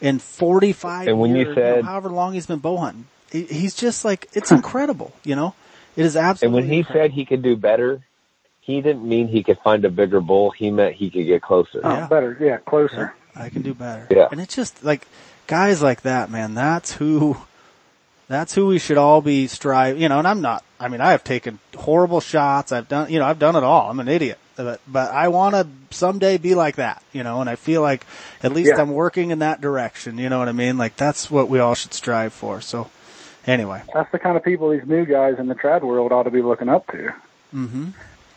[0.03, 3.07] in 45 And when you years, said- know, however long he's been bow hunting.
[3.33, 5.55] He- He's just like, it's incredible, you know?
[5.97, 6.47] It is absolutely.
[6.47, 7.05] And when he incredible.
[7.07, 8.03] said he could do better,
[8.61, 10.51] he didn't mean he could find a bigger bull.
[10.51, 11.81] He meant he could get closer.
[11.83, 12.07] Oh, Yeah.
[12.09, 12.37] better.
[12.39, 13.15] Yeah, closer.
[13.35, 14.07] I can do better.
[14.11, 14.29] Yeah.
[14.31, 15.07] And it's just like
[15.51, 16.55] guys like that, man.
[16.55, 17.37] That's who.
[18.29, 20.01] That's who we should all be striving.
[20.01, 20.63] You know, and I'm not.
[20.79, 22.71] I mean, I have taken horrible shots.
[22.71, 23.11] I've done.
[23.11, 23.91] You know, I've done it all.
[23.91, 24.39] I'm an idiot.
[24.57, 27.03] But but I want to someday be like that.
[27.13, 28.07] You know, and I feel like
[28.43, 28.81] at least Yeah.
[28.81, 30.17] I'm working in that direction.
[30.19, 30.79] You know what I mean?
[30.79, 32.61] Like that's what we all should strive for.
[32.61, 32.89] So
[33.47, 36.31] anyway, That's the kind of people these new guys in the trad world ought to
[36.31, 37.13] be looking up to.
[37.55, 37.93] Mhm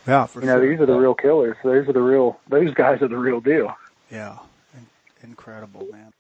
[0.08, 0.70] yeah, for You know, sure.
[0.70, 1.56] these are the real killers.
[1.64, 2.38] Those are the real.
[2.50, 3.74] Those guys are the real deal.
[4.12, 4.38] Yeah,
[4.76, 6.12] In- incredible, man.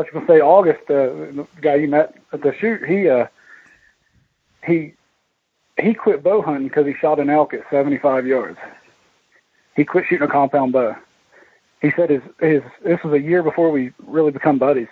[0.00, 3.26] I was to say August, uh, the guy you met at the shoot, he uh,
[4.66, 4.94] he
[5.78, 8.58] he quit bow hunting because he shot an elk at 75 yards.
[9.76, 10.96] He quit shooting a compound bow.
[11.82, 14.88] He said his his this was a year before we really become buddies.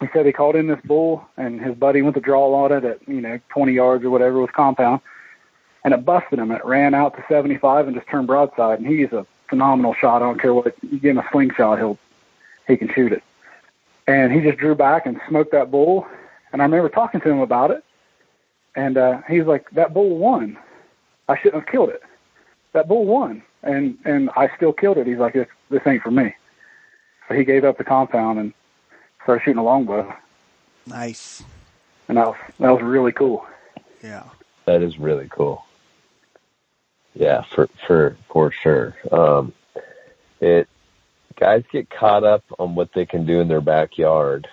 [0.00, 2.84] He said he called in this bull and his buddy went to draw on it
[2.84, 5.00] at you know 20 yards or whatever with compound,
[5.84, 6.50] and it busted him.
[6.50, 8.80] It ran out to 75 and just turned broadside.
[8.80, 10.22] And he's a phenomenal shot.
[10.22, 11.98] I don't care what you give him a slingshot, he'll
[12.66, 13.22] he can shoot it
[14.08, 16.06] and he just drew back and smoked that bull.
[16.52, 17.84] And I remember talking to him about it,
[18.74, 20.58] and uh, he was like, "That bull won.
[21.28, 22.02] I shouldn't have killed it.
[22.72, 26.10] That bull won, and and I still killed it." He's like, "This this ain't for
[26.10, 26.34] me."
[27.28, 28.54] So he gave up the compound and
[29.22, 30.10] started shooting a longbow,
[30.86, 31.42] Nice.
[32.08, 33.46] and that was that was really cool.
[34.02, 34.24] Yeah.
[34.64, 35.64] That is really cool.
[37.14, 38.96] Yeah, for for for sure.
[39.12, 39.52] Um,
[40.40, 40.66] it
[41.38, 44.48] guys get caught up on what they can do in their backyard,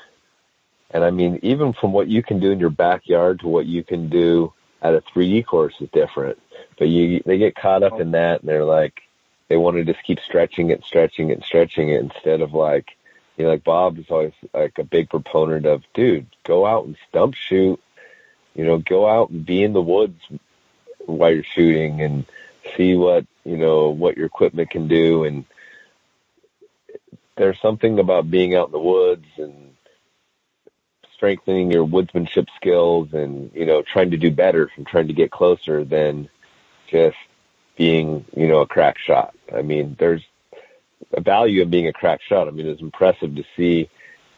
[0.91, 3.83] And I mean, even from what you can do in your backyard to what you
[3.83, 6.39] can do at a 3D course is different.
[6.77, 9.01] But you, they get caught up in that and they're like,
[9.47, 12.95] they want to just keep stretching it, stretching it, stretching it instead of like,
[13.37, 16.95] you know, like Bob is always like a big proponent of, dude, go out and
[17.09, 17.81] stump shoot,
[18.53, 20.21] you know, go out and be in the woods
[21.05, 22.25] while you're shooting and
[22.77, 25.25] see what, you know, what your equipment can do.
[25.25, 25.45] And
[27.37, 29.75] there's something about being out in the woods and
[31.13, 35.31] strengthening your woodsmanship skills and, you know, trying to do better from trying to get
[35.31, 36.29] closer than
[36.87, 37.17] just
[37.77, 39.35] being, you know, a crack shot.
[39.53, 40.23] I mean, there's
[41.13, 42.47] a value in being a crack shot.
[42.47, 43.89] I mean, it's impressive to see,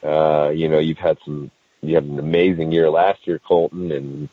[0.04, 4.30] uh, you know, you've had some, you had an amazing year last year, Colton, and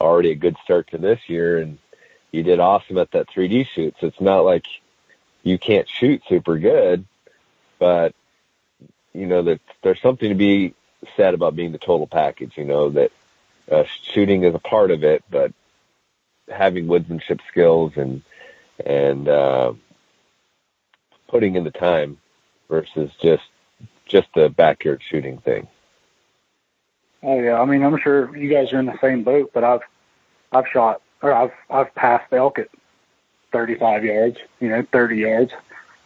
[0.00, 1.58] already a good start to this year.
[1.58, 1.78] And
[2.32, 3.94] you did awesome at that 3D shoot.
[4.00, 4.66] So it's not like
[5.42, 7.06] you can't shoot super good,
[7.78, 8.14] but
[9.12, 10.74] you know, that there's something to be
[11.16, 13.12] said about being the total package, you know, that
[13.70, 15.52] uh, shooting is a part of it, but
[16.48, 18.22] having woodsmanship skills and,
[18.84, 19.72] and, uh,
[21.26, 22.18] putting in the time
[22.68, 23.44] versus just,
[24.06, 25.66] just the backyard shooting thing.
[27.22, 29.82] Oh yeah, I mean, I'm sure you guys are in the same boat, but I've,
[30.52, 32.68] I've shot or I've, I've passed elk at
[33.52, 35.52] 35 yards, you know, 30 yards,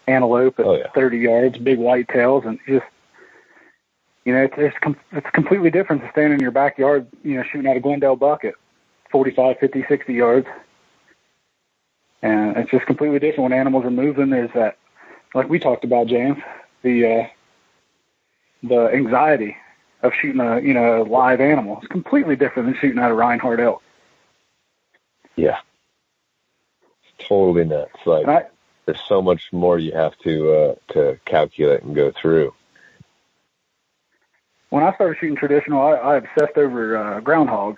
[0.06, 0.90] antelope at Oh, yeah.
[0.94, 2.84] 30 yards, big white tails, and just,
[4.24, 7.42] you know, it's, it's, com- it's completely different to stand in your backyard, you know,
[7.44, 8.54] shooting at a Glendel buck at
[9.10, 10.46] 45, 50, 60 yards.
[12.22, 14.30] And it's just completely different when animals are moving.
[14.30, 14.78] There's that,
[15.34, 16.38] like we talked about, James,
[16.82, 17.26] the, uh,
[18.62, 19.56] the anxiety
[20.02, 21.78] of shooting a, you know, a live animal.
[21.78, 23.82] It's completely different than shooting at a Rinehart elk.
[25.36, 25.58] Yeah.
[27.02, 27.94] It's totally nuts.
[28.06, 28.44] Like, I,
[28.86, 32.52] there's so much more you have to, uh, to calculate and go through.
[34.72, 37.76] when I started shooting traditional, I, I obsessed over uh, groundhogs,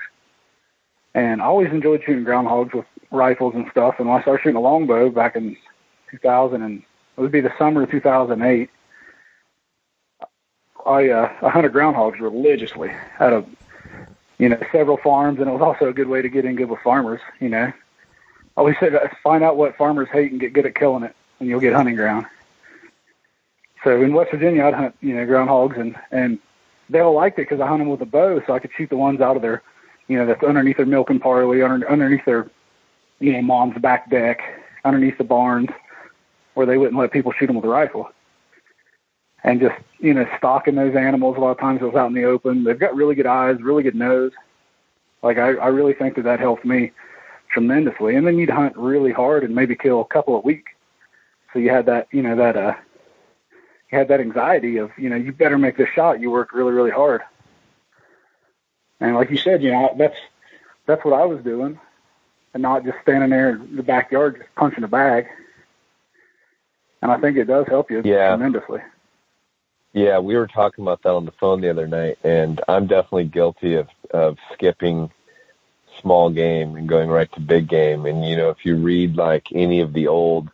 [1.12, 3.96] and I always enjoyed shooting groundhogs with rifles and stuff.
[3.98, 5.56] And when I started shooting a longbow back in
[6.12, 6.84] 2000, and
[7.16, 8.70] it would be the summer of 2008,
[10.86, 13.44] I uh, I hunted groundhogs religiously at a
[14.38, 16.70] you know several farms, and it was also a good way to get in good
[16.70, 17.20] with farmers.
[17.40, 17.72] You know,
[18.56, 21.14] I always said uh, find out what farmers hate and get good at killing it,
[21.40, 22.26] and you'll get hunting ground.
[23.82, 26.38] So in West Virginia, I'd hunt you know groundhogs, and and
[26.90, 28.90] they all liked it because I hunt them with a bow, so I could shoot
[28.90, 29.62] the ones out of their,
[30.08, 32.50] you know, that's underneath their milk and parley, under, underneath their,
[33.20, 34.42] you know, mom's back deck,
[34.84, 35.70] underneath the barns,
[36.54, 38.10] where they wouldn't let people shoot them with a rifle.
[39.42, 42.14] And just, you know, stalking those animals a lot of times it was out in
[42.14, 42.64] the open.
[42.64, 44.32] They've got really good eyes, really good nose.
[45.22, 46.92] Like I, I really think that that helped me
[47.54, 48.16] tremendously.
[48.16, 50.66] And then you'd hunt really hard and maybe kill a couple a week.
[51.52, 52.74] So you had that, you know, that, uh,
[53.90, 56.20] you had that anxiety of, you know, you better make this shot.
[56.20, 57.22] You worked really, really hard.
[59.00, 60.16] And like you said, you know, that's
[60.86, 61.78] that's what I was doing,
[62.52, 65.26] and not just standing there in the backyard just punching a bag.
[67.02, 68.28] And I think it does help you Yeah.
[68.28, 68.80] tremendously.
[69.92, 73.24] Yeah, we were talking about that on the phone the other night, and I'm definitely
[73.24, 75.10] guilty of of skipping
[76.00, 78.06] small game and going right to big game.
[78.06, 80.50] And you know, if you read like any of the old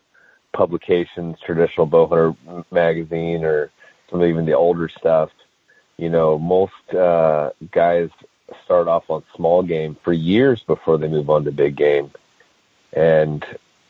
[0.53, 2.35] publications, traditional bowhunter
[2.71, 3.71] magazine, or
[4.09, 5.31] some of even the older stuff,
[5.97, 8.09] you know, most uh, guys
[8.65, 12.11] start off on small game for years before they move on to big game.
[12.93, 13.45] And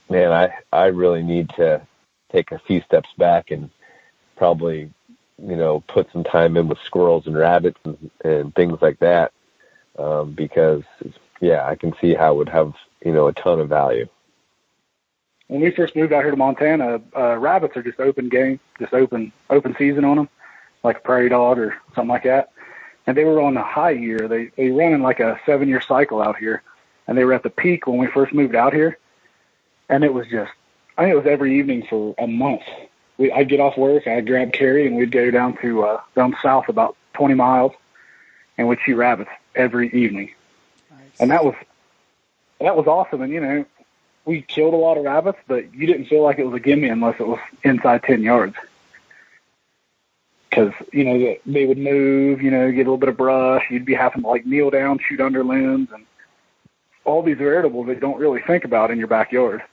[0.10, 1.82] man, I I really need to
[2.32, 3.70] take a few steps back and
[4.36, 4.92] probably
[5.44, 9.32] you know, put some time in with squirrels and rabbits and, and things like that.
[9.98, 10.84] Um, because
[11.42, 14.08] yeah, I can see how it would have, you know, a ton of value.
[15.48, 18.94] When we first moved out here to Montana, uh, rabbits are just open game, just
[18.94, 20.30] open open season on them,
[20.84, 22.54] like a prairie dog or something like that.
[23.06, 24.30] And they were on the high year.
[24.30, 26.62] They they run in like a seven year cycle out here,
[27.08, 28.98] and they were at the peak when we first moved out here.
[29.90, 30.52] And it was just,
[30.98, 32.62] I think it was every evening for a month.
[33.18, 36.34] We, I'd get off work, I'd grab Carrie, and we'd go down to uh, down
[36.42, 37.74] south about 20 miles,
[38.58, 40.32] and we'd shoot rabbits every evening.
[41.22, 41.56] And that was
[42.60, 43.22] that was awesome.
[43.22, 43.66] And you know,
[44.26, 46.90] we killed a lot of rabbits, but you didn't feel like it was a gimme
[46.90, 48.56] unless it was inside 10 yards.
[50.50, 53.64] Because, you know, they- would move, you know, get a little bit of brush.
[53.70, 56.06] You'd be having to, like, kneel down, shoot under limbs, and
[57.06, 59.64] all these variables that don't really think about in your backyard.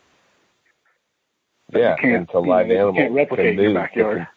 [1.72, 4.26] Yeah, you can't, to you know, live you animals can't replicate can in your backyard.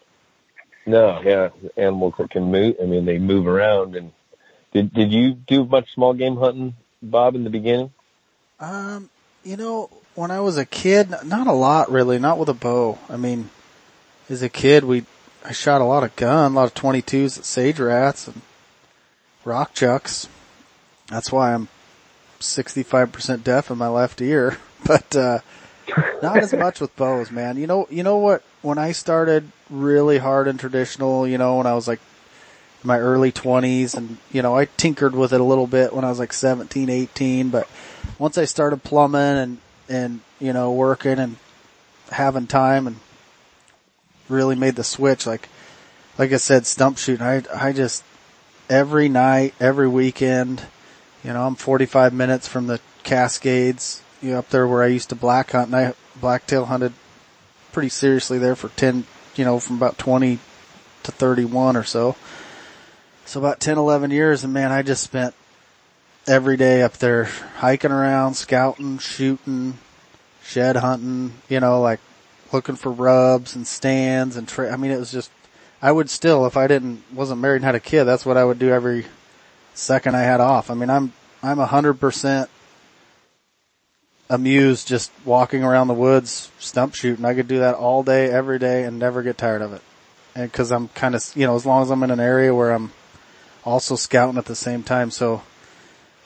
[0.87, 2.75] No, yeah, animals that can move.
[2.81, 3.95] I mean, they move around.
[3.95, 4.11] And
[4.73, 7.91] did did you do much small game hunting, Bob, in the beginning?
[8.59, 9.09] Um,
[9.43, 12.99] you know, when I was a kid, not a lot really, not with a bow.
[13.09, 13.49] I mean,
[14.29, 15.05] as a kid, we,
[15.43, 18.41] I shot a lot of gun, a lot of 22s at sage rats and
[19.43, 20.27] rock chucks.
[21.07, 21.69] That's why I'm
[22.39, 25.39] 65% deaf in my left ear, but, uh,
[26.21, 27.57] not as much with bows, man.
[27.57, 28.43] You know, you know what?
[28.61, 31.99] When I started really hard and traditional, you know, when I was like
[32.83, 36.09] my early 20s and, you know, I tinkered with it a little bit when I
[36.09, 37.67] was like 17, 18, but
[38.17, 39.57] once I started plumbing and,
[39.87, 41.37] and, you know, working and
[42.11, 42.97] having time and
[44.29, 45.47] really made the switch, like,
[46.17, 48.03] like I said, stump shooting, I, I just,
[48.69, 50.63] every night, every weekend,
[51.23, 55.09] you know, I'm 45 minutes from the Cascades, you know, up there where I used
[55.09, 56.93] to black hunt and I blacktail hunted
[57.71, 59.05] pretty seriously there for 10,
[59.35, 60.39] you know, from about 20
[61.03, 62.15] to 31 or so.
[63.31, 65.33] So about 10, 11 years and man, I just spent
[66.27, 67.29] every day up there
[67.59, 69.77] hiking around, scouting, shooting,
[70.43, 72.01] shed hunting, you know, like
[72.51, 75.31] looking for rubs and stands and tra- I mean, it was just,
[75.81, 78.43] I would still, if I didn't, wasn't married and had a kid, that's what I
[78.43, 79.05] would do every
[79.73, 80.69] second I had off.
[80.69, 82.49] I mean, I'm, I'm a hundred percent
[84.29, 87.23] amused just walking around the woods stump shooting.
[87.23, 89.81] I could do that all day, every day and never get tired of it.
[90.35, 92.71] And cause I'm kind of, you know, as long as I'm in an area where
[92.71, 92.91] I'm
[93.63, 95.11] also scouting at the same time.
[95.11, 95.43] So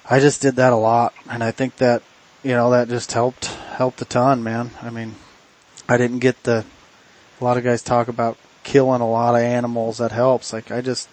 [0.10, 1.14] I just did that a lot.
[1.30, 2.04] And I think that,
[2.44, 4.72] you know, that just helped, helped a ton, man.
[4.82, 5.16] I mean,
[5.88, 6.66] I didn't get the,
[7.40, 9.98] a lot of guys talk about killing a lot of animals.
[9.98, 10.54] That helps.
[10.54, 11.10] Like I just,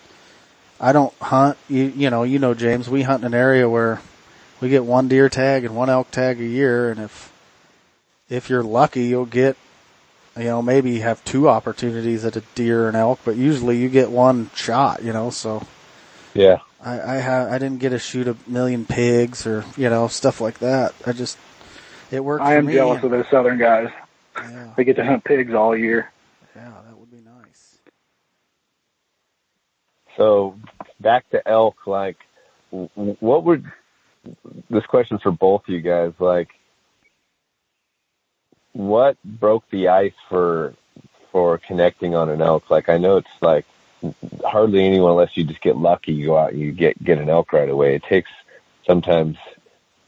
[0.81, 4.01] I don't hunt, you, you know, you know, James, we hunt in an area where
[4.61, 6.91] we get one deer tag and one elk tag a year.
[6.91, 7.33] And if,
[8.29, 9.57] if you're lucky, you'll get,
[10.37, 14.11] you know, maybe have two opportunities at a deer and elk, but usually you get
[14.11, 15.66] one shot, you know, so.
[16.35, 16.59] Yeah.
[16.85, 20.41] I, I have, I didn't get to shoot a million pigs or, you know, stuff
[20.41, 20.95] like that.
[21.07, 21.39] I just,
[22.11, 22.72] it worked I for am me.
[22.74, 23.89] jealous of those southern guys.
[24.37, 26.11] Yeah, They get to hunt pigs all year.
[26.57, 27.76] yeah, that would be nice.
[30.16, 30.59] So
[31.01, 32.16] back to elk, like,
[32.70, 33.64] w- w- what would
[34.70, 36.12] this question for both of you guys?
[36.18, 36.49] Like,
[38.72, 40.74] what broke the ice for
[41.30, 42.70] for connecting on an elk?
[42.70, 43.66] Like, I know it's like
[44.44, 46.12] hardly anyone unless you just get lucky.
[46.12, 47.94] You go out and you get get an elk right away.
[47.96, 48.30] It takes
[48.86, 49.36] sometimes,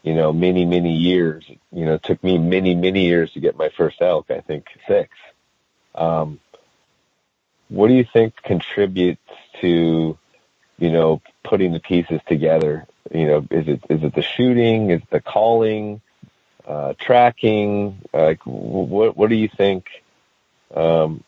[0.02, 1.44] you know, many many years.
[1.72, 4.30] You know, it took me many many years to get my first elk.
[4.30, 5.10] I think six.
[5.94, 6.40] Um,
[7.68, 9.20] what do you think contributes
[9.60, 10.18] to,
[10.78, 12.86] you know, putting the pieces together?
[13.12, 14.90] You know, is it is it the shooting?
[14.90, 16.00] Is it the calling?
[16.66, 18.00] Uh, tracking?
[18.12, 19.86] Like, what what do you think
[20.74, 21.22] um,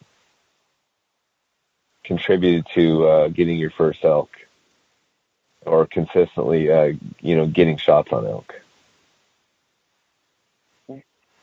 [2.06, 4.30] contributed to uh, getting your first elk,
[5.64, 8.54] or consistently, uh, you know, getting shots on elk?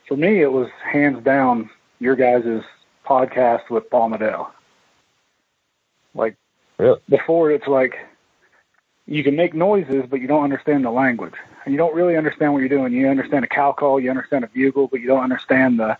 [0.08, 2.62] For me, it was hands down your guys'
[3.06, 4.48] podcast with Paul Medel.
[6.14, 6.36] Like
[6.78, 7.00] Really?
[7.08, 7.98] before, it's like
[9.06, 11.34] you can make noises, but you don't understand the language,
[11.64, 12.92] and you don't really understand what you're doing.
[12.92, 15.98] You understand a cow call, you understand a bugle, but you don't understand the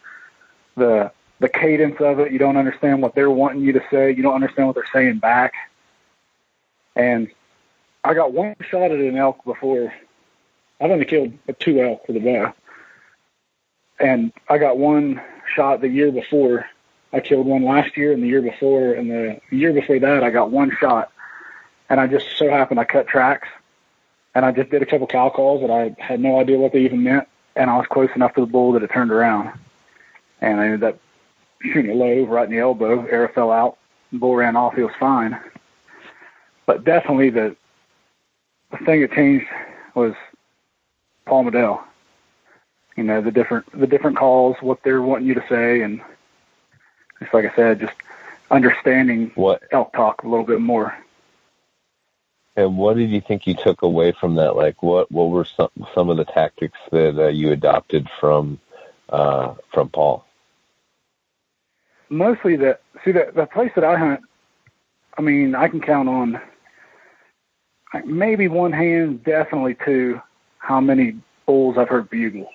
[0.76, 1.12] the
[1.45, 2.32] the cadence of it.
[2.32, 4.11] You don't understand what they're wanting you to say.
[4.14, 5.53] You don't understand what they're saying back.
[6.97, 7.28] And
[8.03, 9.92] I got one shot at an elk before.
[10.80, 12.55] I've only killed two elk for the bow,
[14.01, 15.20] and I got one
[15.55, 16.64] shot the year before.
[17.12, 20.30] I killed one last year and the year before, and the year before that, I
[20.30, 21.12] got one shot.
[21.90, 23.49] And I just so happened I cut tracks,
[24.34, 26.80] and I just did a couple cow calls that I had no idea what they
[26.80, 29.53] even meant, and I was close enough to the bull that it turned around,
[30.40, 30.99] and I ended up
[31.74, 33.06] low right in the elbow.
[33.06, 33.78] Arrow fell out,
[34.12, 34.74] bull ran off.
[34.74, 35.38] He was fine,
[36.66, 37.56] but definitely the
[38.70, 39.46] the thing that changed
[39.94, 40.14] was
[41.26, 41.82] Paul Medel.
[42.96, 46.00] You know the different the different calls, what they're wanting you to say, and
[47.20, 47.94] just like I said, just
[48.50, 50.96] understanding What elk talk a little bit more.
[52.56, 54.54] and what did you think you took away from that?
[54.54, 58.60] Like, what what were some some of the tactics that uh, you adopted from
[59.08, 60.24] uh, from Paul?
[62.09, 64.20] Mostly that see the the place that I hunt.
[65.16, 66.40] I mean, I can count on
[67.92, 70.20] like, maybe one hand, definitely two,
[70.59, 72.48] how many bulls I've heard bugle,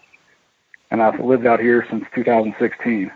[0.91, 3.11] and I've lived out here since 2016.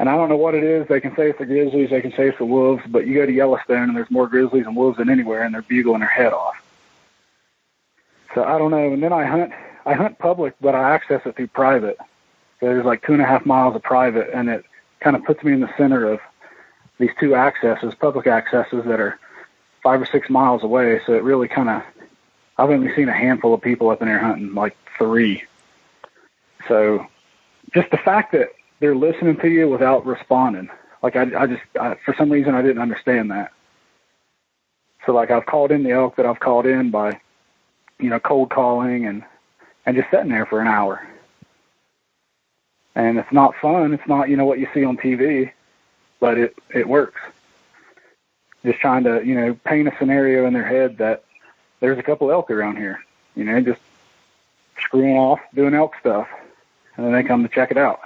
[0.00, 0.88] And I don't know what it is.
[0.88, 3.26] They can say it's the grizzlies, they can say it's the wolves, but you go
[3.26, 6.32] to Yellowstone and there's more grizzlies and wolves than anywhere, and they're bugling their head
[6.32, 6.56] off.
[8.34, 8.92] So I don't know.
[8.92, 9.52] And then I hunt,
[9.86, 11.96] I hunt public, but I access it through private.
[12.58, 14.64] So there's like two and a half miles of private, and it
[15.04, 16.18] kind of puts me in the center of
[16.98, 19.20] these two accesses, public accesses that are
[19.82, 21.00] five or six miles away.
[21.04, 21.82] So it really kind of,
[22.56, 25.44] I've only seen a handful of people up in there hunting, like three.
[26.68, 27.06] So
[27.74, 28.48] just the fact that
[28.80, 30.70] they're listening to you without responding.
[31.02, 33.52] Like I, I just, I, for some reason, I didn't understand that.
[35.04, 37.20] So like I've called in the elk that I've called in by,
[37.98, 39.22] you know, cold calling and
[39.84, 41.06] and just sitting there for an hour.
[42.94, 43.92] And it's not fun.
[43.92, 45.50] It's not you know what you see on TV,
[46.20, 47.20] but it it works.
[48.64, 51.24] Just trying to you know paint a scenario in their head that
[51.80, 53.02] there's a couple elk around here.
[53.34, 53.80] You know, just
[54.80, 56.28] screwing off doing elk stuff,
[56.96, 58.00] and then they come to check it out.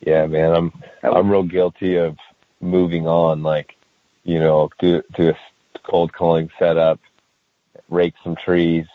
[0.00, 0.72] Yeah, man, I'm
[1.02, 2.18] I'm real guilty of
[2.60, 3.42] moving on.
[3.42, 3.76] Like,
[4.24, 7.00] you know, do do a cold calling setup,
[7.88, 8.86] rake some trees,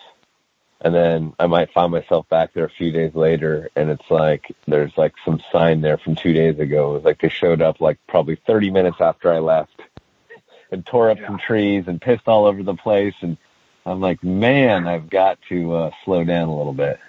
[0.82, 4.56] and then I might find myself back there a few days later, and it's like
[4.68, 6.96] there's like some sign there from two days ago.
[6.96, 9.82] It's like they showed up like probably 30 minutes after I left,
[10.72, 11.28] and tore up yeah.
[11.28, 13.38] some trees and pissed all over the place, and
[13.86, 17.00] I'm like, man, I've got to uh, slow down a little bit.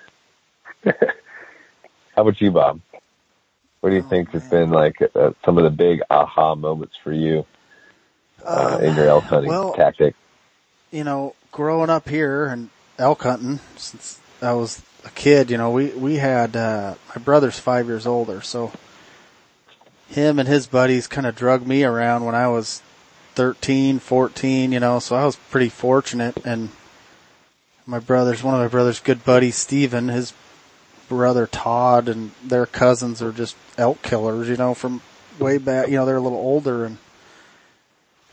[0.85, 2.81] How about you, Bob?
[3.81, 4.41] What do you oh, think man.
[4.41, 7.47] has been like uh, some of the big aha moments for you
[8.45, 10.15] uh, uh, in your elk hunting well, tactic?
[10.91, 12.69] You know, growing up here and
[13.01, 17.59] elk hunting since I was a kid, you know, we we had uh, my brother's
[17.59, 18.73] five years older, so
[20.09, 22.83] him and his buddies kind of drug me around when I was
[23.35, 26.71] 13, 14, you know, so I was pretty fortunate and
[27.87, 30.33] my brother's, one of my brother's good buddies, Steven, his
[31.09, 35.01] brother Todd and their cousins are just elk killers, you know, from
[35.39, 36.99] way back, you know, they're a little older and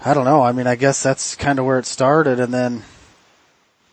[0.03, 0.41] I don't know.
[0.43, 2.83] I mean, I guess that's kind of where it started and then,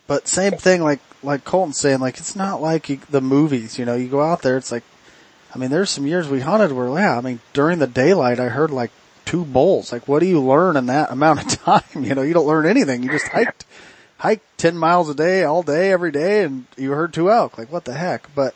[0.07, 3.85] but same thing like, like Colton's saying, like, it's not like you, the movies, you
[3.85, 4.85] know, you go out there, it's like,
[5.55, 8.49] I mean, there's some years we hunted where, yeah, I mean, during the daylight, I
[8.49, 8.91] heard like
[9.25, 9.93] two bulls.
[9.93, 12.05] Like, what do you learn in that amount of time?
[12.05, 13.03] You know, you don't learn anything.
[13.03, 13.65] You just hiked,
[14.19, 17.57] hiked 10 miles a day, all day, every day, and you heard two elk.
[17.57, 18.35] Like, what the heck?
[18.35, 18.55] But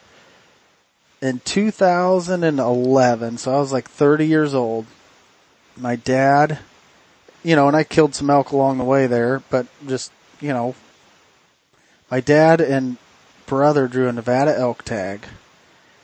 [1.20, 4.86] in 2011, so I was like 30 years old,
[5.76, 6.58] my dad,
[7.42, 10.74] you know, and I killed some elk along the way there, but just, you know,
[12.10, 12.96] my dad and
[13.46, 15.26] brother drew a Nevada elk tag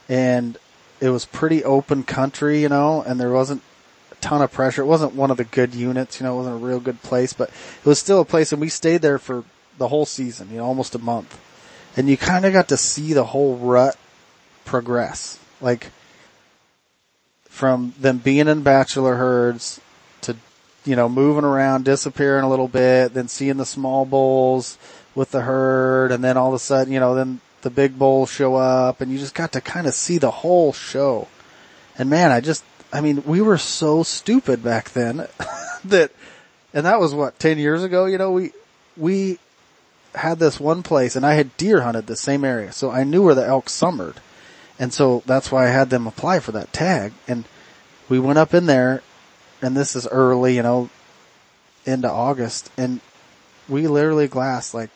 [0.08, 0.58] and
[1.00, 3.62] it was pretty open country, you know, and there wasn't
[4.12, 4.82] a ton of pressure.
[4.82, 7.32] It wasn't one of the good units, you know, it wasn't a real good place,
[7.32, 9.44] but it was still a place and we stayed there for
[9.78, 11.40] the whole season, you know, almost a month.
[11.96, 13.96] And you kind of got to see the whole rut
[14.64, 15.38] progress.
[15.60, 15.90] Like
[17.48, 19.80] from them being in bachelor herds
[20.22, 20.36] to,
[20.84, 24.76] you know, moving around, disappearing a little bit, then seeing the small bulls
[25.14, 28.30] with the herd, and then all of a sudden, you know, then the big bulls
[28.30, 31.28] show up, and you just got to kind of see the whole show.
[31.96, 35.26] And man, I just, I mean, we were so stupid back then
[35.84, 36.10] that,
[36.72, 38.52] and that was what, 10 years ago, you know, we,
[38.96, 39.38] we
[40.14, 42.72] had this one place and I had deer hunted the same area.
[42.72, 44.20] So I knew where the elk summered.
[44.78, 47.12] And so that's why I had them apply for that tag.
[47.28, 47.44] And
[48.08, 49.02] we went up in there
[49.62, 50.90] and this is early, you know,
[51.84, 53.00] into August and
[53.68, 54.90] we literally glassed like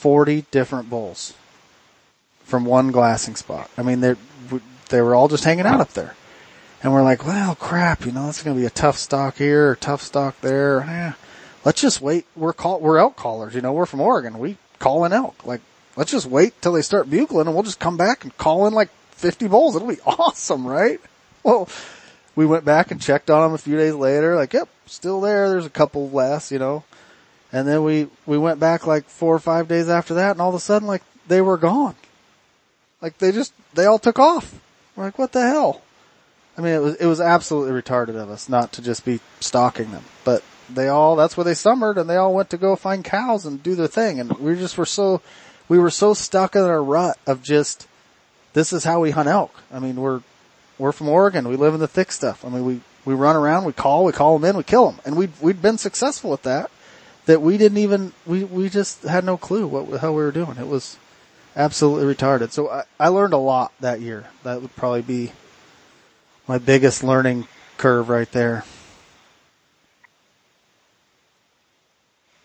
[0.00, 1.34] 40 different bulls
[2.44, 3.70] from one glassing spot.
[3.76, 4.16] I mean, they
[4.88, 6.16] they were all just hanging out up there.
[6.82, 9.68] And we're like, well, crap, you know, it's going to be a tough stock here
[9.68, 10.80] or tough stock there.
[10.80, 11.12] Eh,
[11.64, 12.24] let's just wait.
[12.34, 14.38] We're call, we're elk callers, you know, we're from Oregon.
[14.38, 15.44] We call an elk.
[15.44, 15.60] Like,
[15.96, 18.72] let's just wait till they start bugling and we'll just come back and call in
[18.72, 19.76] like 50 bulls.
[19.76, 20.98] It'll be awesome, right?
[21.42, 21.68] Well,
[22.34, 24.34] we went back and checked on them a few days later.
[24.34, 25.50] Like, yep, still there.
[25.50, 26.84] There's a couple less, you know.
[27.52, 30.50] And then we, we went back like four or five days after that and all
[30.50, 31.96] of a sudden like they were gone.
[33.00, 34.58] Like they just, they all took off.
[34.94, 35.82] We're like, what the hell?
[36.56, 39.90] I mean, it was, it was absolutely retarded of us not to just be stalking
[39.92, 43.04] them, but they all, that's where they summered and they all went to go find
[43.04, 44.20] cows and do their thing.
[44.20, 45.22] And we just were so,
[45.68, 47.86] we were so stuck in our rut of just,
[48.52, 49.54] this is how we hunt elk.
[49.72, 50.20] I mean, we're,
[50.78, 51.48] we're from Oregon.
[51.48, 52.44] We live in the thick stuff.
[52.44, 55.00] I mean, we, we run around, we call, we call them in, we kill them.
[55.04, 56.70] And we'd, we'd been successful at that,
[57.30, 60.32] that we didn't even, we, we just had no clue what the hell we were
[60.32, 60.56] doing.
[60.58, 60.96] It was
[61.54, 62.50] absolutely retarded.
[62.50, 64.26] So I, I learned a lot that year.
[64.42, 65.32] That would probably be
[66.48, 68.64] my biggest learning curve right there.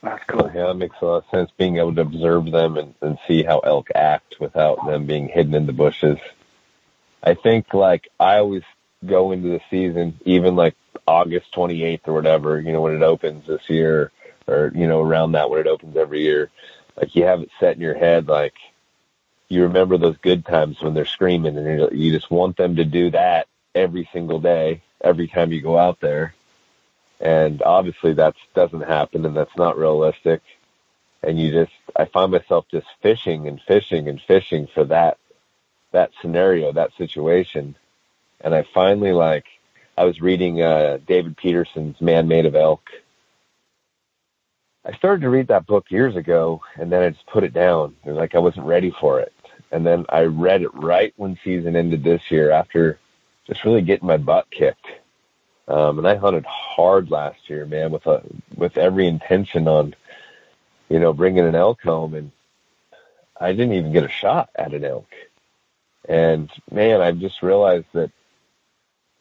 [0.04, 0.52] That's cool.
[0.54, 1.50] Yeah, that makes a lot of sense.
[1.58, 5.56] Being able to observe them and, and see how elk act without them being hidden
[5.56, 6.20] in the bushes.
[7.24, 8.62] I think like I always
[9.04, 10.76] go into the season, even like
[11.08, 14.12] August 28th or whatever, you know, when it opens this year
[14.48, 16.50] or, you know, around that when it opens every year,
[16.96, 18.54] like you have it set in your head, like
[19.50, 23.12] you remember those good times when they're screaming and you just want them to do
[23.12, 26.34] that every single day, every time you go out there.
[27.20, 30.42] And obviously that doesn't happen and that's not realistic.
[31.24, 35.18] And you just, I find myself just fishing and fishing and fishing for that,
[35.92, 37.76] that scenario, that situation.
[38.42, 39.46] And I finally like,
[39.98, 42.90] I was reading, uh, David Petersen's Man Made of Elk.
[44.86, 47.96] I started to read that book years ago, and then I just put it down.
[48.06, 49.34] It was like I wasn't ready for it.
[49.72, 53.00] And then I read it right when season ended this year after
[53.48, 54.86] just really getting my butt kicked.
[55.68, 58.22] Um, and I hunted hard last year, man, with a
[58.56, 59.96] with every intention on,
[60.90, 62.32] you know, bringing an elk home, and
[63.40, 65.10] I didn't even get a shot at an elk.
[66.08, 68.12] And man, I just realized that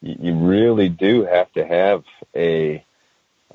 [0.01, 2.03] you really do have to have
[2.35, 2.85] a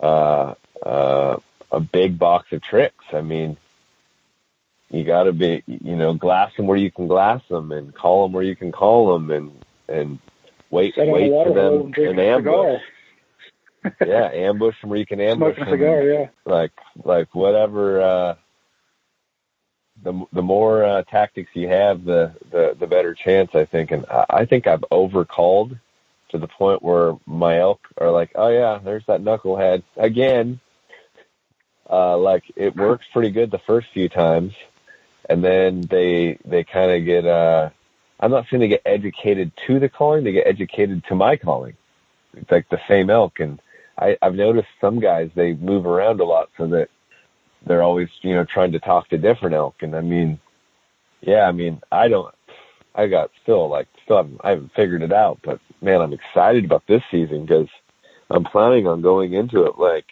[0.01, 0.55] uh,
[0.85, 1.37] uh,
[1.73, 3.05] a big box of tricks.
[3.13, 3.57] I mean,
[4.91, 8.25] you got to be, you know, glass them where you can glass them, and call
[8.25, 10.19] them where you can call them, and and
[10.71, 12.81] wait on wait for them and and ambush.
[14.07, 15.79] yeah, ambush them where you can ambush Smoking a them.
[15.79, 16.29] cigar, yeah.
[16.45, 16.73] Like
[17.05, 18.01] like whatever.
[18.01, 18.35] uh
[20.03, 23.91] the the more uh, tactics you have, the, the the better chance I think.
[23.91, 25.79] And I, I think I've overcalled
[26.31, 30.61] to the point where my elk are like, oh yeah, there's that knucklehead again.
[31.91, 34.55] Uh, like it works pretty good the first few times,
[35.29, 37.27] and then they they kind of get.
[37.27, 37.71] uh
[38.21, 41.77] I'm not saying they get educated to the calling; they get educated to my calling.
[42.37, 43.61] It's like the same elk, and
[43.99, 46.91] I, I've noticed some guys they move around a lot so that
[47.67, 49.77] they're always you know trying to talk to different elk.
[49.83, 50.39] And I mean,
[51.23, 52.35] yeah, I mean I don't.
[52.95, 56.65] I got still like still haven't, I haven't figured it out, but man, I'm excited
[56.65, 57.69] about this season because
[58.31, 60.07] I'm planning on going into it like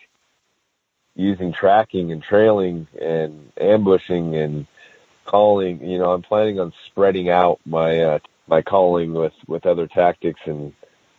[1.18, 4.66] using tracking and trailing and ambushing and
[5.26, 5.84] calling.
[5.84, 10.40] You know, I'm planning on spreading out my uh, my calling with with other tactics
[10.46, 10.72] and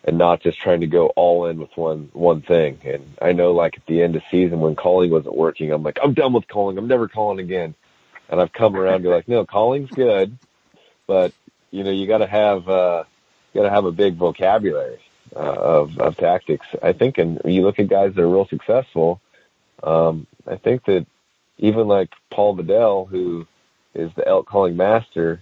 [0.05, 2.79] and not just trying to go all in with one one thing.
[2.85, 5.99] And I know, like at the end of season when calling wasn't working, I'm like,
[6.01, 6.77] I'm done with calling.
[6.77, 7.75] I'm never calling again.
[8.29, 10.37] And I've come around to like, no, calling's good,
[11.07, 11.33] but
[11.71, 13.03] you know, you got to have uh,
[13.51, 14.99] you got to have a big vocabulary
[15.35, 16.67] uh, of of tactics.
[16.81, 19.19] I think, and you look at guys that are real successful.
[19.83, 21.05] Um, I think that
[21.57, 23.45] even like Paul Medel, who
[23.93, 25.41] is the elk calling master,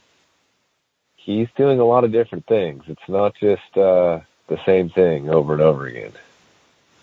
[1.15, 2.83] he's doing a lot of different things.
[2.87, 6.13] It's not just uh, the same thing over and over again.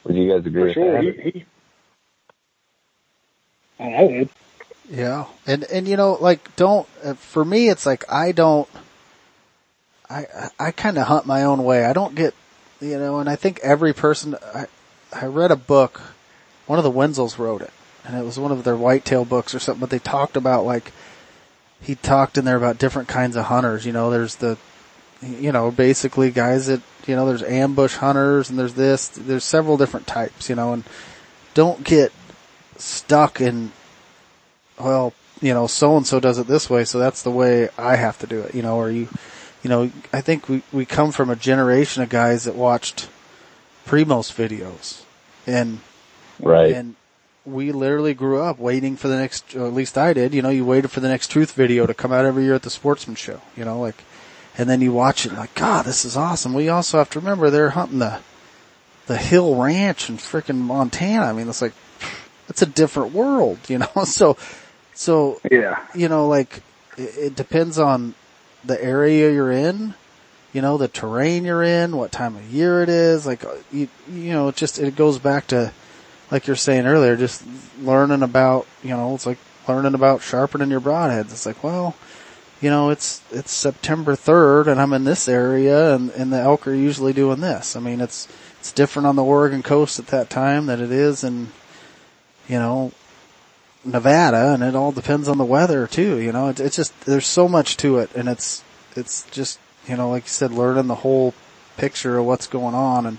[0.04, 1.02] Would you guys agree For with sure.
[1.02, 1.14] that?
[1.22, 1.44] He, he,
[3.78, 4.28] I would.
[4.90, 8.68] Yeah, and and you know, like, don't uh, for me, it's like I don't.
[10.10, 11.84] I I, I kind of hunt my own way.
[11.84, 12.34] I don't get,
[12.80, 14.36] you know, and I think every person.
[14.54, 14.66] I
[15.12, 16.02] I read a book,
[16.66, 17.72] one of the Wensels wrote it,
[18.04, 19.80] and it was one of their whitetail books or something.
[19.80, 20.92] But they talked about like,
[21.80, 23.84] he talked in there about different kinds of hunters.
[23.86, 24.58] You know, there's the,
[25.22, 29.08] you know, basically guys that you know, there's ambush hunters, and there's this.
[29.08, 30.48] There's several different types.
[30.48, 30.84] You know, and
[31.54, 32.12] don't get
[32.76, 33.72] stuck in
[34.78, 37.96] well, you know, so and so does it this way, so that's the way I
[37.96, 39.08] have to do it, you know, or you,
[39.62, 43.08] you know, I think we, we come from a generation of guys that watched
[43.86, 45.02] Primo's videos
[45.46, 45.80] and,
[46.40, 46.72] Right.
[46.74, 46.94] and
[47.46, 50.48] we literally grew up waiting for the next, or at least I did, you know,
[50.48, 53.16] you waited for the next truth video to come out every year at the sportsman
[53.16, 53.96] show, you know, like,
[54.56, 56.54] and then you watch it like, God, this is awesome.
[56.54, 58.20] We also have to remember they're hunting the,
[59.06, 61.26] the Hill Ranch in freaking Montana.
[61.26, 61.74] I mean, it's like,
[62.48, 64.38] it's a different world, you know, so,
[64.94, 65.84] so, Yeah.
[65.94, 66.62] you know, like
[66.96, 68.14] it, it depends on
[68.64, 69.92] the area you're in,
[70.54, 73.26] you know, the terrain you're in, what time of year it is.
[73.26, 75.72] Like uh, you, you know, it just it goes back to,
[76.34, 77.44] like you're saying earlier, just
[77.80, 81.30] learning about, you know, it's like learning about sharpening your broadheads.
[81.30, 81.94] It's like, well,
[82.60, 86.66] you know, it's it's September third, and I'm in this area, and and the elk
[86.66, 87.76] are usually doing this.
[87.76, 88.26] I mean, it's
[88.58, 91.52] it's different on the Oregon coast at that time than it is in,
[92.48, 92.90] you know,
[93.84, 96.18] Nevada, and it all depends on the weather too.
[96.18, 98.64] You know, it, it's just there's so much to it, and it's
[98.96, 101.32] it's just you know, like you said, learning the whole
[101.76, 103.18] picture of what's going on, and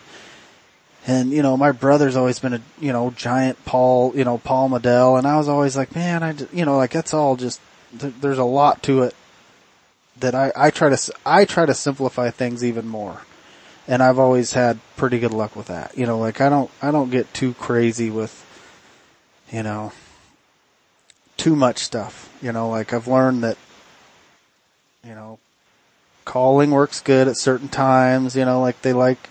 [1.08, 4.70] and you know, my brother's always been a you know giant Paul, you know Paul
[4.70, 7.60] Medel, and I was always like, man, I you know like that's all just
[7.99, 9.16] th- there's a lot to it
[10.18, 13.22] that I I try to I try to simplify things even more.
[13.88, 15.95] And I've always had pretty good luck with that.
[15.95, 18.43] You know, like I don't I don't get too crazy with
[19.51, 19.91] you know
[21.38, 22.30] too much stuff.
[22.41, 23.58] You know, like I've learned that,
[25.03, 25.39] you know,
[26.24, 28.36] calling works good at certain times.
[28.36, 29.30] You know, like they like,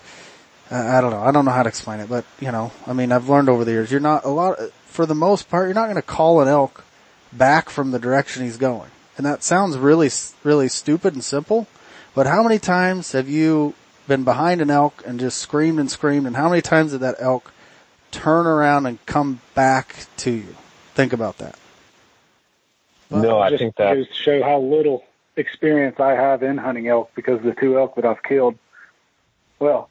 [0.71, 3.11] I don't know, I don't know how to explain it, but you know, I mean,
[3.11, 5.85] I've learned over the years, you're not a lot, for the most part, you're not
[5.85, 6.83] going to call an elk
[7.31, 8.89] back from the direction he's going.
[9.17, 10.09] And that sounds really,
[10.43, 11.67] really stupid and simple,
[12.15, 13.75] but how many times have you
[14.07, 17.15] been behind an elk and just screamed and screamed, and how many times did that
[17.19, 17.53] elk
[18.11, 20.55] turn around and come back to you?
[20.95, 21.57] Think about that.
[23.11, 25.03] no, I just think that goes to show how little
[25.35, 28.57] experience I have in hunting elk because the two elk that I've killed,
[29.59, 29.89] well,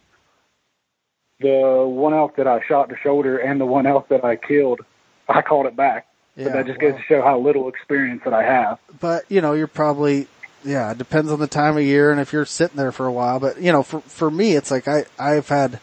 [1.45, 4.81] the one elk that I shot the shoulder and the one elk that I killed
[5.29, 6.07] I called it back.
[6.37, 8.79] Yeah, but that just well, goes to show how little experience that I have.
[9.01, 10.27] but you know, you're probably
[10.65, 13.13] yeah, it depends on the time of year and if you're sitting there for a
[13.13, 13.39] while.
[13.39, 15.79] But you know, for for me, it's like I I've had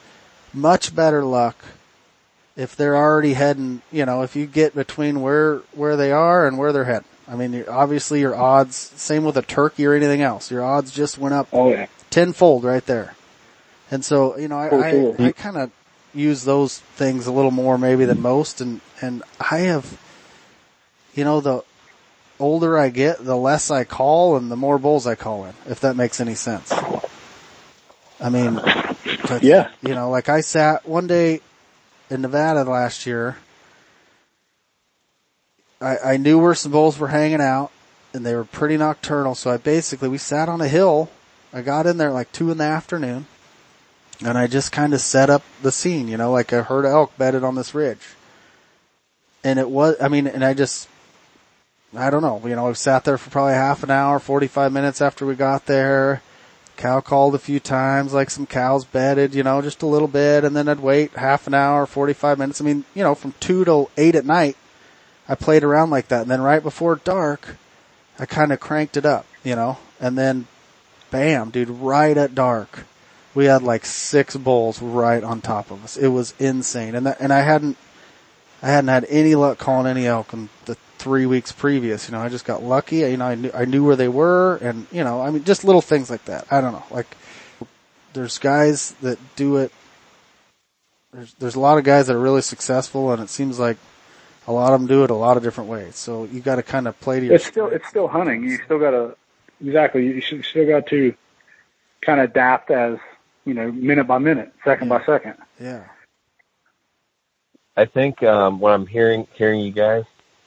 [0.54, 1.56] much better luck
[2.58, 3.82] if they're already heading.
[3.92, 7.08] You know, if you get between where where they are and where they're heading.
[7.28, 8.76] I mean, you're, obviously your odds.
[8.76, 10.52] Same with a turkey or anything else.
[10.52, 11.88] Your odds just went up Oh yeah.
[12.10, 13.16] tenfold right there.
[13.92, 15.26] And so, you know, I, For I.
[15.28, 15.70] I kind of
[16.14, 18.62] use those things a little more maybe than most.
[18.62, 20.00] And, and I have,
[21.14, 21.64] you know, the
[22.40, 25.82] older I get, the less I call and the more bulls I call in, if
[25.82, 26.72] that makes any sense.
[28.20, 28.56] I mean,
[29.28, 29.70] but, Yeah.
[29.82, 31.42] you know, like I sat one day
[32.10, 33.38] in Nevada last year.
[35.82, 37.72] I, I knew where some bulls were hanging out
[38.14, 39.36] and they were pretty nocturnal.
[39.36, 41.10] So I basically, we sat on a hill.
[41.54, 43.26] I got in there like two in the afternoon
[44.24, 47.18] and I just kind of set up the scene, you know, like herd of elk
[47.18, 48.06] bedded on this ridge.
[49.44, 50.88] And it was, I mean, and I just,
[51.96, 55.02] I don't know, you know, I've sat there for probably half an hour, 45 minutes
[55.02, 56.22] after we got there.
[56.78, 60.44] Cow called a few times, like some cows bedded, you know, just a little bit,
[60.44, 62.62] and then I'd wait half an hour, 45 minutes.
[62.62, 64.58] I mean, you know, from two to eight at night,
[65.28, 66.24] I played around like that.
[66.24, 67.58] And then right before dark,
[68.18, 70.48] I kind of cranked it up, you know, and then
[71.12, 72.86] bam, dude, right at dark,
[73.34, 75.98] we had like six bulls right on top of us.
[75.98, 76.96] It was insane.
[76.96, 77.78] And that, and I hadn't,
[78.62, 82.08] I hadn't had any luck calling any elk in the three weeks previous.
[82.08, 82.98] You know, I just got lucky.
[82.98, 85.64] You know, I knew, I knew where they were and, you know, I mean, just
[85.64, 86.46] little things like that.
[86.52, 86.84] I don't know.
[86.92, 87.08] Like,
[88.14, 89.72] there's guys that do it.
[91.14, 93.78] There's, there's a lot of guys that are really successful and it seems like
[94.48, 95.96] a lot of them do it a lot of different ways.
[95.96, 98.44] So you got to kind of play to your It's still it's still hunting.
[98.44, 99.16] You still got to
[99.64, 100.06] exactly.
[100.06, 101.14] You still got to
[102.02, 102.98] kind of adapt as
[103.46, 105.36] you know, minute by minute, second by second.
[105.60, 105.84] yeah.
[107.78, 110.04] I think um, when I'm hearing hearing you guys,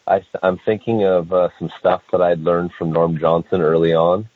[0.06, 4.28] I, I'm thinking of uh, some stuff that I'd learned from Norm Johnson early on,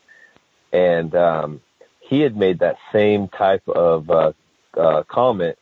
[0.73, 1.61] and um,
[2.01, 4.33] he had made that same type of uh,
[4.77, 5.59] uh, comment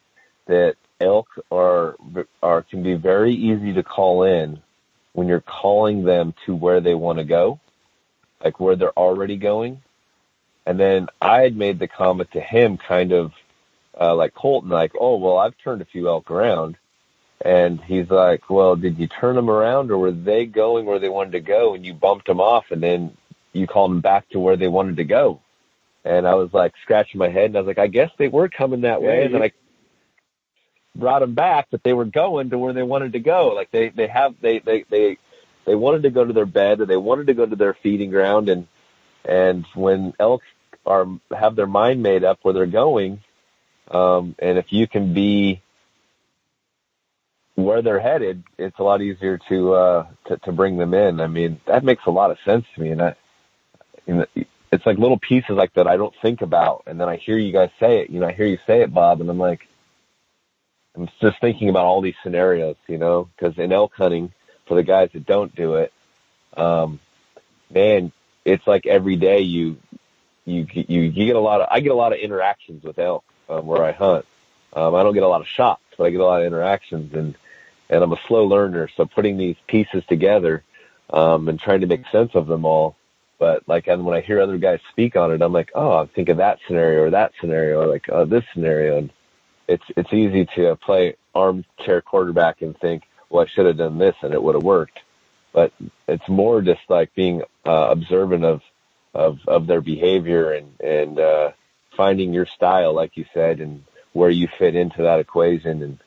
[0.47, 1.97] that elk are
[2.42, 4.62] are can be very easy to call in
[5.12, 7.59] when you're calling them to where they want to go,
[8.44, 9.82] like where they're already going.
[10.66, 13.32] And then I had made the comment to him, kind of
[13.98, 16.76] uh, like Colton, like, "Oh, well, I've turned a few elk around."
[17.40, 21.08] And he's like, well, did you turn them around or were they going where they
[21.08, 23.16] wanted to go and you bumped them off and then
[23.52, 25.40] you called them back to where they wanted to go?
[26.04, 28.48] And I was like scratching my head and I was like, I guess they were
[28.48, 29.24] coming that way.
[29.24, 29.52] And then I
[30.94, 33.48] brought them back, but they were going to where they wanted to go.
[33.48, 35.18] Like they, they have, they, they, they,
[35.66, 38.10] they wanted to go to their bed or they wanted to go to their feeding
[38.10, 38.48] ground.
[38.48, 38.66] And,
[39.24, 40.42] and when elk
[40.87, 41.07] are,
[41.37, 43.20] have their mind made up where they're going,
[43.91, 45.62] um, and if you can be,
[47.57, 51.20] where they're headed, it's a lot easier to uh to, to bring them in.
[51.20, 53.14] I mean, that makes a lot of sense to me, and I,
[54.07, 54.26] you know,
[54.72, 57.53] it's like little pieces like that I don't think about, and then I hear you
[57.53, 58.11] guys say it.
[58.11, 59.66] You know, I hear you say it, Bob, and I'm like,
[60.95, 64.32] I'm just thinking about all these scenarios, you know, because in elk hunting,
[64.66, 65.93] for the guys that don't do it,
[66.57, 67.01] um,
[67.70, 68.12] man,
[68.45, 69.76] it's like every day you
[70.47, 73.24] you you you get a lot of I get a lot of interactions with elk
[73.49, 74.24] um, where I hunt.
[74.72, 77.12] Um, I don't get a lot of shots, but I get a lot of interactions,
[77.14, 77.34] and
[77.90, 78.88] and I'm a slow learner.
[78.97, 80.62] So putting these pieces together
[81.11, 82.97] um, and trying to make sense of them all.
[83.38, 86.09] But like, and when I hear other guys speak on it, I'm like, oh, I'm
[86.09, 89.11] thinking that scenario or that scenario or like oh, this scenario, and
[89.68, 94.14] it's it's easy to play armchair quarterback and think, well, I should have done this
[94.22, 95.01] and it would have worked.
[95.53, 95.72] But
[96.07, 98.62] it's more just like being uh, observant of
[99.16, 101.50] of of their behavior and and uh,
[101.96, 105.82] finding your style, like you said, and where you fit into that equation.
[105.82, 105.98] And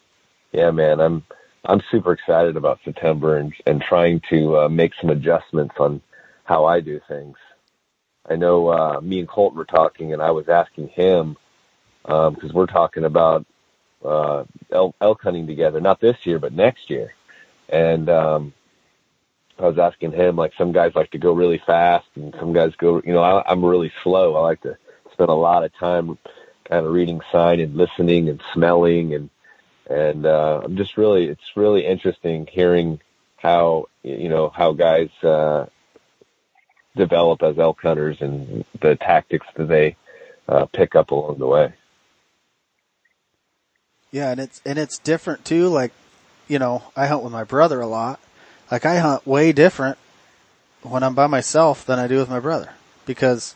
[0.52, 1.24] yeah, man, I'm
[1.66, 6.02] I'm super excited about September and and trying to uh, make some adjustments on
[6.46, 7.38] how I do things.
[8.30, 11.36] I know uh, me and Colton were talking, and I was asking him
[12.04, 13.46] because um, we're talking about
[14.06, 17.14] uh, elk, elk hunting together, not this year, but next year.
[17.70, 18.54] And um,
[19.60, 22.74] I was asking him, like, some guys like to go really fast, and some guys
[22.76, 24.36] go, you know, I, I'm really slow.
[24.36, 24.78] I like to
[25.12, 26.18] spend a lot of time
[26.70, 29.30] kind of reading sign and listening and smelling and
[29.90, 33.02] and uh, I'm just really it's really interesting hearing
[33.38, 35.66] how you know how guys uh,
[36.96, 39.96] develop as elk hunters and the tactics that they
[40.48, 41.74] uh, pick up along the way.
[44.12, 45.70] Yeah, and it's and it's different too.
[45.70, 45.92] Like,
[46.48, 48.20] you know, I hunt with my brother a lot.
[48.72, 49.98] Like, I hunt way different
[50.84, 52.70] when I'm by myself than I do with my brother
[53.06, 53.56] because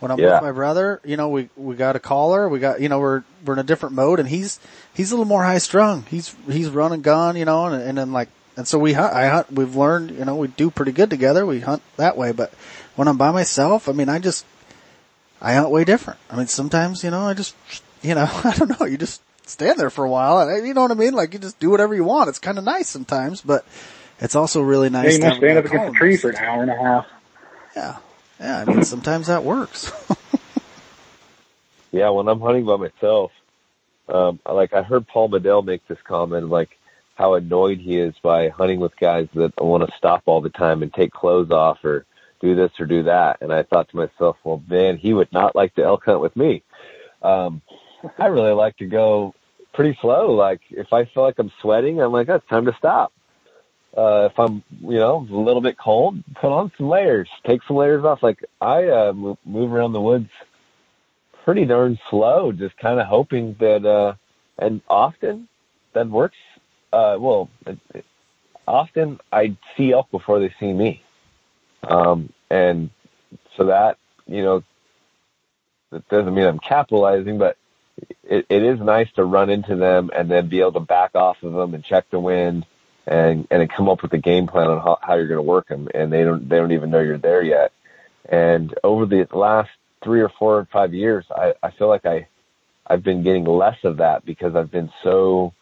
[0.00, 0.34] when I'm Yeah.
[0.34, 3.22] with my brother, you know, we we got a caller, we got you know we're
[3.44, 4.58] we're in a different mode, and he's
[4.94, 6.04] he's a little more high strung.
[6.10, 9.12] He's he's run and gun, you know, and, and then like and so we hunt.
[9.14, 9.52] I hunt.
[9.52, 11.46] We've learned, you know, we do pretty good together.
[11.46, 12.52] We hunt that way, but
[12.96, 14.44] when I'm by myself, I mean, I just
[15.40, 16.18] I hunt way different.
[16.30, 17.54] I mean, sometimes you know, I just
[18.02, 18.86] you know, I don't know.
[18.86, 20.40] You just stand there for a while.
[20.48, 21.14] And, You know what I mean?
[21.14, 22.28] Like you just do whatever you want.
[22.28, 23.64] It's kind of nice sometimes, but
[24.20, 25.18] it's also really nice.
[25.18, 27.06] Yeah, you must stand up guy against a tree for an hour and a half.
[27.76, 27.96] Yeah,
[28.40, 28.58] yeah.
[28.60, 29.90] I mean, sometimes that works.
[31.94, 33.32] Yeah, when I'm hunting by myself,
[34.08, 36.70] um, I- like I heard Paul Medel make this comment, like
[37.16, 40.82] how annoyed he is by hunting with guys that want to stop all the time
[40.82, 42.06] and take clothes off or
[42.40, 43.42] do this or do that.
[43.42, 46.34] And I thought to myself, well, man, he would not like to elk hunt with
[46.34, 46.62] me.
[47.22, 47.60] Um,
[48.18, 49.34] I really like to go
[49.74, 50.32] pretty slow.
[50.32, 53.12] Like if I feel like I'm sweating, I'm like, oh, it's time to stop.
[53.96, 57.76] Uh, if I'm, you know, a little bit cold, put on some layers, take some
[57.76, 58.22] layers off.
[58.22, 60.30] Like I uh, move, around the woods
[61.44, 64.14] pretty darn slow, just kind of hoping that, uh,
[64.58, 65.48] and often
[65.92, 66.36] that works.
[66.90, 68.04] Uh, well, it, it,
[68.66, 71.02] often I see elk before they see me.
[71.82, 72.90] Um, and
[73.56, 74.62] so that, you know,
[75.90, 77.58] that doesn't mean I'm capitalizing, but
[78.24, 81.42] it, it is nice to run into them and then be able to back off
[81.42, 82.64] of them and check the wind
[83.06, 85.68] and, and come up with a game plan on how, how you're going to work
[85.68, 85.88] them.
[85.94, 87.72] And they don't, they don't even know you're there yet.
[88.28, 89.70] And over the last
[90.04, 92.28] three or four or five years, I, I feel like I,
[92.86, 95.52] I've been getting less of that because I've been so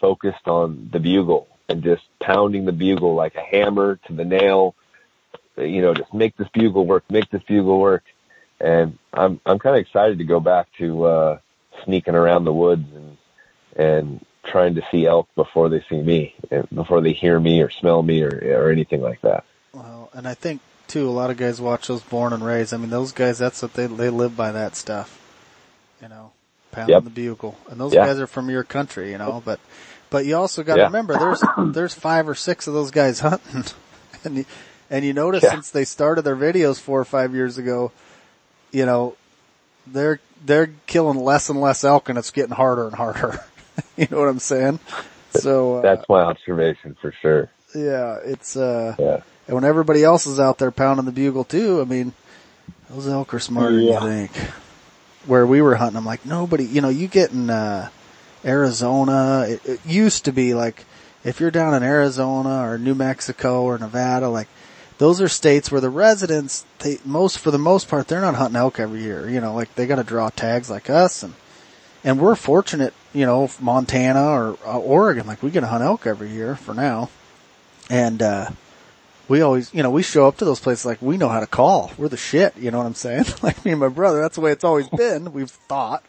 [0.00, 4.74] focused on the bugle and just pounding the bugle like a hammer to the nail.
[5.56, 8.04] You know, just make this bugle work, make this bugle work.
[8.60, 11.38] And I'm, I'm kind of excited to go back to, uh,
[11.84, 13.16] sneaking around the woods and,
[13.76, 17.70] and trying to see elk before they see me, eh, before they hear me or
[17.70, 19.44] smell me or, or anything like that.
[19.72, 22.72] Well, and I think too, a lot of guys watch those born and raised.
[22.72, 25.20] I mean, those guys, that's what they they live by that stuff.
[26.00, 26.32] You know,
[26.72, 27.04] pounding Yep.
[27.04, 28.04] the bugle, and those Yeah.
[28.04, 29.10] guys are from your country.
[29.10, 29.60] You know, but
[30.10, 30.86] but you also got to Yeah.
[30.86, 33.64] remember there's there's five or six of those guys hunting,
[34.24, 34.44] and you,
[34.90, 35.50] and you notice Yeah.
[35.50, 37.90] since they started their videos four or five years ago,
[38.72, 39.16] you know,
[39.86, 43.42] they're they're killing less and less elk, and it's getting harder and harder.
[43.96, 44.78] you know what I'm saying?
[45.30, 47.50] So uh, That's my observation for sure.
[47.74, 48.94] yeah, it's uh.
[48.98, 49.20] Yeah.
[49.48, 52.12] And when everybody else is out there pounding the bugle too, I mean,
[52.90, 54.00] those elk are smarter Yeah.
[54.00, 54.50] than you think.
[55.26, 57.88] Where we were hunting, I'm like, nobody, you know, you get in, uh,
[58.44, 60.84] Arizona, it, it used to be like,
[61.24, 64.48] if you're down in Arizona or New Mexico or Nevada, like,
[64.98, 68.56] those are states where the residents, they, most, for the most part, they're not hunting
[68.56, 71.34] elk every year, you know, like they gotta draw tags like us and,
[72.04, 76.06] and we're fortunate, you know, Montana or uh, Oregon, like we get to hunt elk
[76.06, 77.08] every year for now.
[77.88, 78.50] And, uh,
[79.28, 81.46] we always, you know, we show up to those places like we know how to
[81.46, 81.90] call.
[81.98, 83.24] We're the shit, you know what I'm saying?
[83.42, 86.04] like me and my brother, that's the way it's always been, we've thought.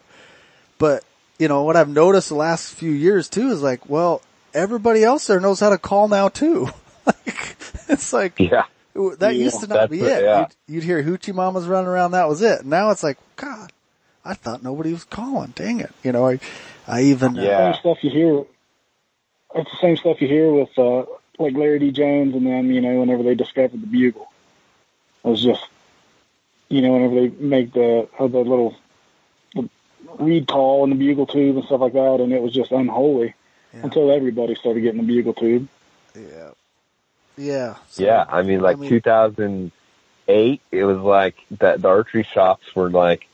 [0.77, 1.03] But,
[1.39, 4.21] you know, what I've noticed the last few years too is like, well,
[4.53, 6.67] everybody else there knows how to call now too.
[7.05, 7.55] like,
[7.87, 8.65] it's like, Yeah.
[8.93, 10.23] that Yeah, used to not be it.
[10.23, 10.39] yeah.
[10.67, 12.65] You'd, you'd hear hoochie mamas running around, that was it.
[12.65, 13.71] Now it's like, God,
[14.25, 15.53] I thought nobody was calling.
[15.55, 15.91] Dang it.
[16.03, 16.39] You know, I,
[16.87, 17.71] I even, uh, Yeah.
[17.73, 18.43] Same stuff you hear.
[19.55, 21.03] It's the same stuff you hear with uh,
[21.39, 21.91] like Larry D.
[21.91, 22.71] Jones and them.
[22.71, 24.27] You know, whenever they discovered the bugle,
[25.23, 25.65] it was just,
[26.69, 28.75] you know, whenever they make the uh, the little
[29.55, 29.69] the
[30.19, 33.33] reed call and the bugle tube and stuff like that, and it was just unholy
[33.73, 33.81] Yeah.
[33.83, 35.67] until everybody started getting the bugle tube.
[36.15, 36.51] yeah.
[37.39, 37.75] Yeah.
[37.89, 41.81] So- Yeah, I mean, like I mean- 2008, it was like that.
[41.81, 43.27] The archery shops were like,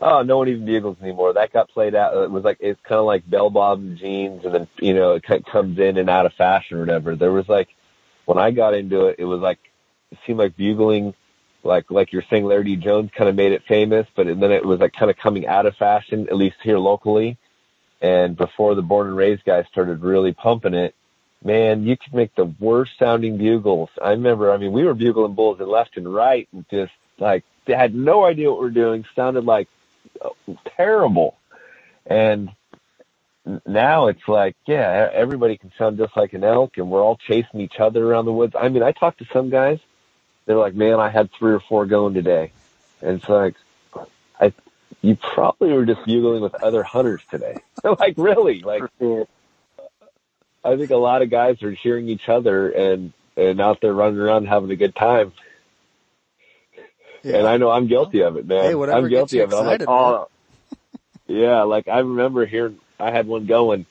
[0.00, 1.34] oh, no one even bugles anymore.
[1.34, 2.16] That got played out.
[2.16, 5.22] It was like it's kind of like bell bottom jeans, and then you know it
[5.22, 7.16] kind of comes in and out of fashion or whatever.
[7.16, 7.68] There was like
[8.24, 9.58] when I got into it, it was like
[10.10, 11.14] it seemed like bugling,
[11.62, 12.76] like like you're saying, Larry D.
[12.76, 15.66] Jones kind of made it famous, but then it was like kind of coming out
[15.66, 17.36] of fashion, at least here locally.
[18.02, 20.94] And before the born and raised guys started really pumping it,
[21.44, 23.90] man, you could make the worst sounding bugles.
[24.02, 27.44] I remember, I mean, we were bugling bulls in left and right, and just like
[27.66, 29.04] they had no idea what we were doing.
[29.14, 29.68] Sounded like
[30.76, 31.36] terrible.
[32.06, 32.50] And
[33.66, 37.60] now it's like, yeah, everybody can sound just like an elk, and we're all chasing
[37.60, 38.54] each other around the woods.
[38.58, 39.78] I mean, I talked to some guys.
[40.46, 42.52] They're like, man, I had three or four going today,
[43.00, 43.54] and it's like,
[44.40, 44.52] I,
[45.02, 47.56] you probably were just bugling with other hunters today.
[47.84, 48.82] like, really, like.
[50.62, 54.20] I think a lot of guys are cheering each other and and out there running
[54.20, 55.32] around having a good time.
[57.22, 57.36] Yeah.
[57.36, 58.64] And I know I'm guilty of it, man.
[58.64, 59.70] Hey, whatever I'm guilty gets you of it.
[59.70, 60.28] I'm like, oh,
[61.26, 61.62] yeah.
[61.62, 63.86] Like I remember here, I had one going,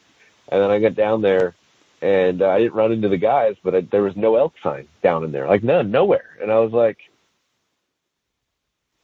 [0.47, 1.55] and then I got down there,
[2.01, 4.87] and uh, I didn't run into the guys, but I, there was no elk sign
[5.03, 6.37] down in there, like none, nowhere.
[6.41, 6.97] And I was like,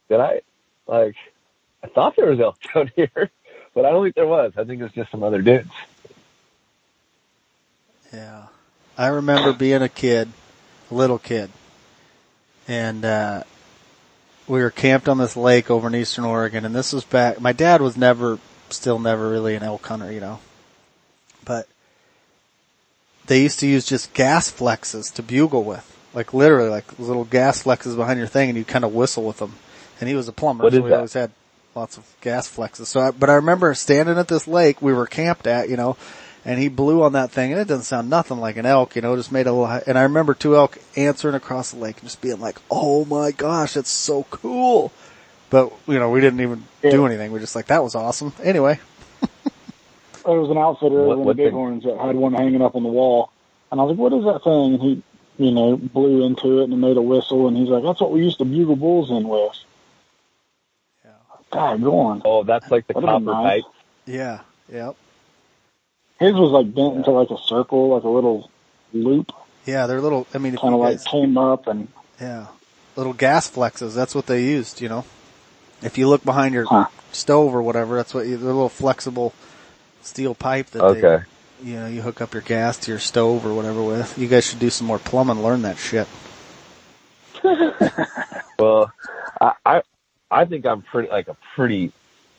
[0.08, 0.42] did I?
[0.86, 1.16] Like,
[1.82, 3.30] I thought there was elk down here,
[3.74, 4.52] but I don't think there was.
[4.56, 5.70] I think it was just some other dudes.
[8.12, 8.46] Yeah.
[8.98, 10.28] I remember being a kid,
[10.90, 11.50] a little kid,
[12.66, 13.42] and uh,
[14.48, 17.40] we were camped on this lake over in eastern Oregon, and this was back.
[17.40, 18.38] My dad was never,
[18.70, 20.38] still never really an elk hunter, you know,
[21.44, 21.66] but
[23.26, 27.62] they used to use just gas flexes to bugle with, like literally, like little gas
[27.62, 29.54] flexes behind your thing, and you kind of whistle with them.
[30.00, 30.96] And he was a plumber, What so we that?
[30.96, 31.30] always had
[31.74, 32.86] lots of gas flexes.
[32.86, 35.96] So, I, but I remember standing at this lake we were camped at, you know,
[36.46, 39.02] and he blew on that thing, and it doesn't sound nothing like an elk, you
[39.02, 39.66] know, just made a little.
[39.86, 43.32] And I remember two elk answering across the lake, and just being like, "Oh my
[43.32, 44.92] gosh, that's so cool!"
[45.50, 47.32] But you know, we didn't even do anything.
[47.32, 48.78] We're just like, "That was awesome." Anyway,
[50.24, 51.46] There was an outfitter What- over in what thing?
[51.50, 53.30] Bighorns that had one hanging up on the wall,
[53.70, 55.02] and I was like, "What is that thing?" And he,
[55.38, 58.22] you know, blew into it and made a whistle, and he's like, "That's what we
[58.24, 59.52] used to bugle bulls in with."
[61.04, 61.10] Yeah.
[61.50, 62.22] God, go on.
[62.24, 63.62] Oh, that's like the That'd be copper nice.
[63.62, 63.72] pipe.
[64.06, 64.40] yeah,
[64.72, 64.96] yep,
[66.18, 68.50] His was like bent into like a circle, like a little
[68.92, 69.32] loop,
[69.66, 70.26] yeah, they're little.
[70.32, 71.88] I mean, if kind of like guys- came up and
[72.20, 72.46] Yeah.
[72.94, 73.94] Little gas flexes.
[73.94, 75.04] That's what they used, you know.
[75.82, 76.86] If you look behind your Huh.
[77.12, 79.34] stove or whatever, that's what you, they're little flexible
[80.02, 81.00] steel pipe that Okay.
[81.62, 84.16] they, you know, you hook up your gas to your stove or whatever with.
[84.16, 86.06] You guys should do some more plumbing, learn that shit.
[88.58, 88.90] Well,
[89.40, 89.82] I, I
[90.30, 91.92] I think I'm pretty like a pretty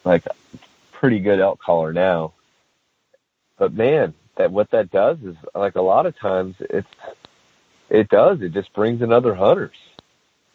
[0.04, 0.32] like a
[0.94, 2.34] pretty good elk caller now.
[3.58, 6.88] But man, that what that does is like a lot of times it's
[7.90, 9.78] it does it just brings in other hunters.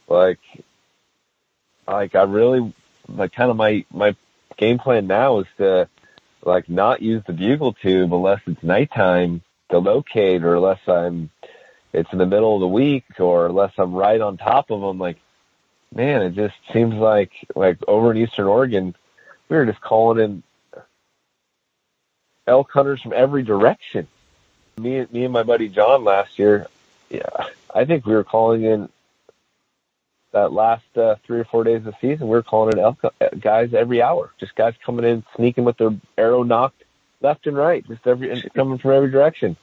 [0.09, 0.41] Like
[1.87, 2.73] like I really
[3.09, 4.15] like kind of my my
[4.57, 5.89] game plan now is to
[6.45, 11.31] like not use the bugle tube unless it's nighttime to locate or unless I'm
[11.93, 14.99] it's in the middle of the week or unless I'm right on top of them
[14.99, 15.19] like
[15.95, 18.95] man, it just seems like like over in Eastern Oregon,
[19.49, 20.43] we were just calling in
[22.47, 24.07] elk hunters from every direction.
[24.79, 26.67] Me, me and my buddy John last year,
[27.11, 28.89] yeah, I think we were calling in
[30.33, 32.27] that last uh, three or four days of the season.
[32.27, 35.77] We were calling in elk uh, guys every hour, just guys coming in, sneaking with
[35.77, 36.83] their arrow knocked
[37.21, 39.57] left and right, just every coming from every direction.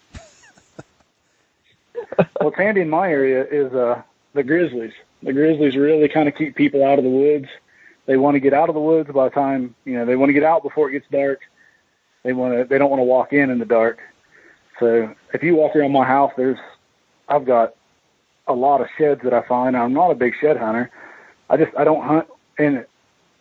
[2.42, 4.02] what's handy in my area is uh
[4.34, 4.94] the grizzlies.
[5.24, 7.48] The grizzlies really kind of keep people out of the woods.
[8.06, 10.30] They want to get out of the woods by the time you know they want
[10.30, 11.42] to get out before it gets dark.
[12.24, 12.66] They want to.
[12.66, 14.00] They don't want to walk in in the dark.
[14.80, 16.60] So if you walk around my house, there's
[17.28, 17.76] I've got
[18.48, 19.76] a lot of sheds that I find.
[19.76, 20.92] I'm not a big shed hunter.
[21.50, 22.86] I just I don't hunt in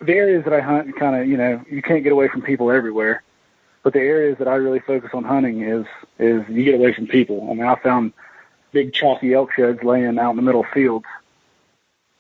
[0.01, 0.97] the areas that I hunt.
[0.97, 3.23] Kind of you know you can't get away from people everywhere.
[3.83, 5.87] But the areas that I really focus on hunting is
[6.19, 7.49] is you get away from people.
[7.51, 8.13] I mean I found
[8.73, 11.07] big chalky elk sheds laying out in the middle of fields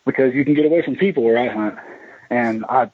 [0.09, 1.79] because you can get away from people where I hunt.
[2.31, 2.91] And I,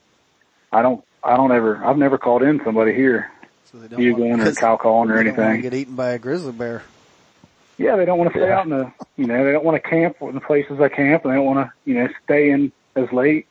[0.73, 3.31] I don't, I don't ever, I've never called in somebody here
[3.75, 5.61] So they don't bugling or cow calling or they anything.
[5.63, 6.85] get eaten by a grizzly bear.
[7.77, 8.59] Yeah, they don't want to stay Yeah.
[8.59, 11.25] out in the, you know, they don't want to camp in the places I camp,
[11.25, 13.49] and they don't want to, you know, stay in as late.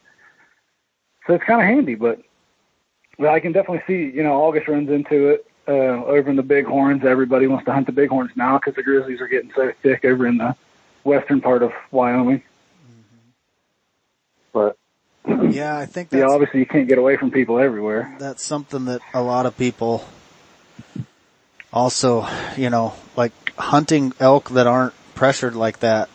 [1.27, 2.21] So it's kind of handy, but
[3.17, 5.71] well, I can definitely see, you know, August runs into it uh,
[6.05, 7.03] over in the bighorns.
[7.03, 10.25] Everybody wants to hunt the bighorns now because the grizzlies are getting so thick over
[10.25, 10.55] in the
[11.03, 12.41] western part of Wyoming.
[14.53, 14.77] But
[15.27, 18.15] Yeah, I think yeah, obviously you can't get away from people everywhere.
[18.19, 20.05] that's something that a lot of people
[21.73, 26.09] also, you know, like hunting elk that aren't pressured like that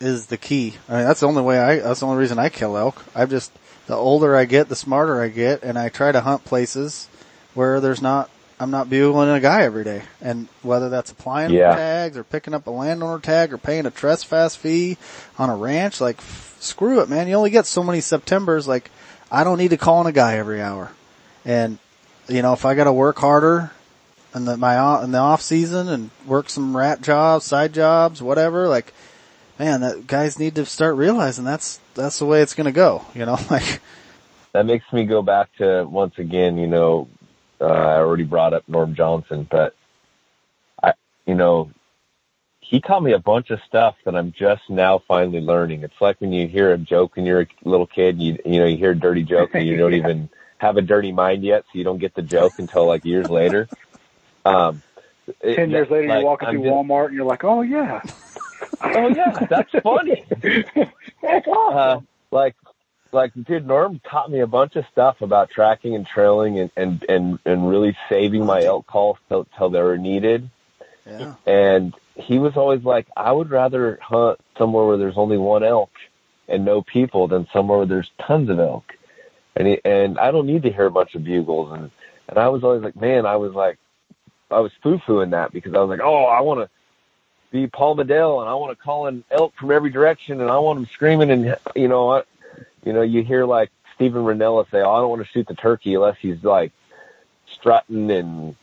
[0.00, 0.74] is the key.
[0.88, 3.04] I mean, that's the only way I, that's the only reason I kill elk.
[3.14, 3.52] I've just,
[3.86, 7.08] the older I get, the smarter I get, and I try to hunt places
[7.54, 10.02] where there's not, I'm not bugling a guy every day.
[10.22, 11.74] And whether that's applying Yeah.
[11.74, 14.96] tags or picking up a landowner tag or paying a trespass fee
[15.38, 17.26] on a ranch, like, f- screw it, man.
[17.28, 18.68] You only get so many Septembers.
[18.68, 18.90] Like,
[19.30, 20.92] I don't need to call in a guy every hour.
[21.44, 21.78] And,
[22.28, 23.70] you know, if I gotta work harder
[24.34, 28.22] in the, my, o- in the off season and work some rat jobs, side jobs,
[28.22, 28.92] whatever, like,
[29.58, 33.26] man, that guys need to start realizing that's, that's the way it's gonna go, you
[33.26, 33.80] know, like,
[34.52, 37.08] that makes me go back to once again, you know,
[37.60, 39.74] uh, I already brought up Norm Johnson, but
[40.82, 40.94] I,
[41.26, 41.70] you know,
[42.60, 45.82] he taught me a bunch of stuff that I'm just now finally learning.
[45.82, 48.66] It's like when you hear a joke when you're a little kid, you, you know,
[48.66, 49.98] you hear a dirty joke and you don't Yeah.
[49.98, 50.28] even
[50.58, 53.68] have a dirty mind yet, so you don't get the joke until like years later.
[54.44, 54.82] Um,
[55.42, 57.62] it- Ten years later, like, you're walking I'm through just- Walmart and you're like, oh
[57.62, 58.02] yeah,
[58.82, 60.24] Oh yeah, that's funny.
[61.22, 62.56] that's uh, like
[63.12, 67.04] like dude norm taught me a bunch of stuff about tracking and trailing and and
[67.08, 70.48] and, and really saving my elk calls till, till they were needed.
[71.06, 71.34] Yeah.
[71.46, 75.90] and he was always like i would rather hunt somewhere where there's only one elk
[76.46, 78.84] and no people than somewhere where there's tons of elk.
[79.56, 81.72] And he, and i don't need to hear a bunch of bugles.
[81.72, 81.90] And
[82.28, 83.78] and i was always like man i was like
[84.50, 86.68] i was foo-fooing that because i was like oh i want to
[87.50, 90.58] be Paul Medel and I want to call in elk from every direction and I
[90.58, 92.22] want them screaming and you know, I,
[92.84, 95.54] you know, you hear like Steven Rinella say, "Oh, I don't want to shoot the
[95.54, 96.72] turkey unless he's like
[97.52, 98.56] strutting and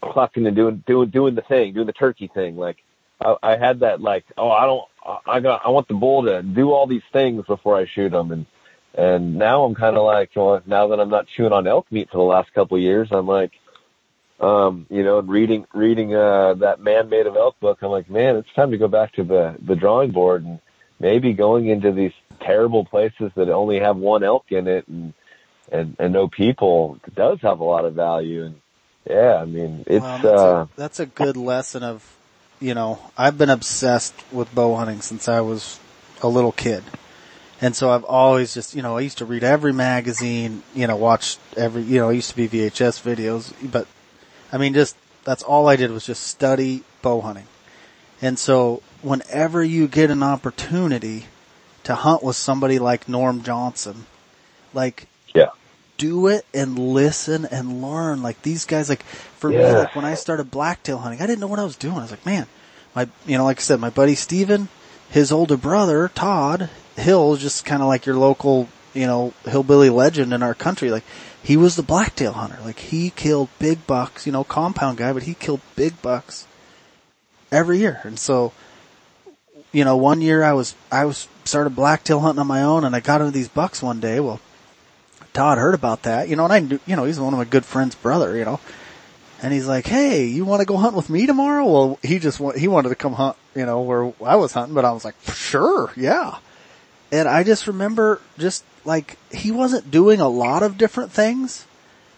[0.00, 2.82] clucking and doing doing doing the thing, doing the turkey thing." Like
[3.20, 4.84] I, I had that like, "Oh, I don't,
[5.26, 8.32] I got, I want the bull to do all these things before I shoot him,"
[8.32, 8.46] and
[8.94, 12.08] and now I'm kind of like, well, now that I'm not chewing on elk meat
[12.10, 13.52] for the last couple of years, I'm like,
[14.42, 18.10] um, you know, and reading reading uh, that Man Made of Elk book, I'm like,
[18.10, 20.58] man, it's time to go back to the the drawing board and
[20.98, 25.14] maybe going into these terrible places that only have one elk in it and
[25.70, 28.60] and and no people does have a lot of value and
[29.08, 32.16] yeah, I mean it's Well, that's, uh a, that's a good lesson of,
[32.60, 35.78] you know, I've been obsessed with bow hunting since I was
[36.20, 36.82] a little kid.
[37.60, 40.96] And so I've always just, you know, I used to read every magazine, you know,
[40.96, 43.86] watch every, you know, it used to be VHS videos, but
[44.52, 47.46] I mean, just, that's all I did was just study bow hunting.
[48.20, 51.26] And so whenever you get an opportunity
[51.84, 54.06] to hunt with somebody like Norm Johnson,
[54.72, 55.48] like yeah.
[55.98, 58.22] do it and listen and learn.
[58.22, 61.48] Like these guys, like for me, like when I started blacktail hunting, I didn't know
[61.48, 61.96] what I was doing.
[61.96, 62.46] I was like, man,
[62.94, 64.68] my, you know, like I said, my buddy Steven,
[65.10, 70.32] his older brother, Todd Hill, just kind of like your local, you know, hillbilly legend
[70.32, 70.90] in our country.
[70.90, 71.04] Like
[71.42, 72.58] he was the blacktail hunter.
[72.64, 76.46] Like he killed big bucks, you know, compound guy, but he killed big bucks
[77.50, 78.00] every year.
[78.04, 78.52] And so,
[79.72, 82.94] you know, one year I was, I was started blacktail hunting on my own and
[82.94, 84.20] I got into these bucks one day.
[84.20, 84.40] Well,
[85.32, 87.44] Todd heard about that, you know, and I knew, you know, he's one of my
[87.44, 88.60] good friend's brother, you know,
[89.42, 91.64] and he's like, Hey, you want to go hunt with me tomorrow?
[91.64, 94.74] Well, he just, wa- he wanted to come hunt, you know, where I was hunting,
[94.74, 96.36] but I was like, sure, yeah.
[97.10, 101.66] And I just remember just like, he wasn't doing a lot of different things,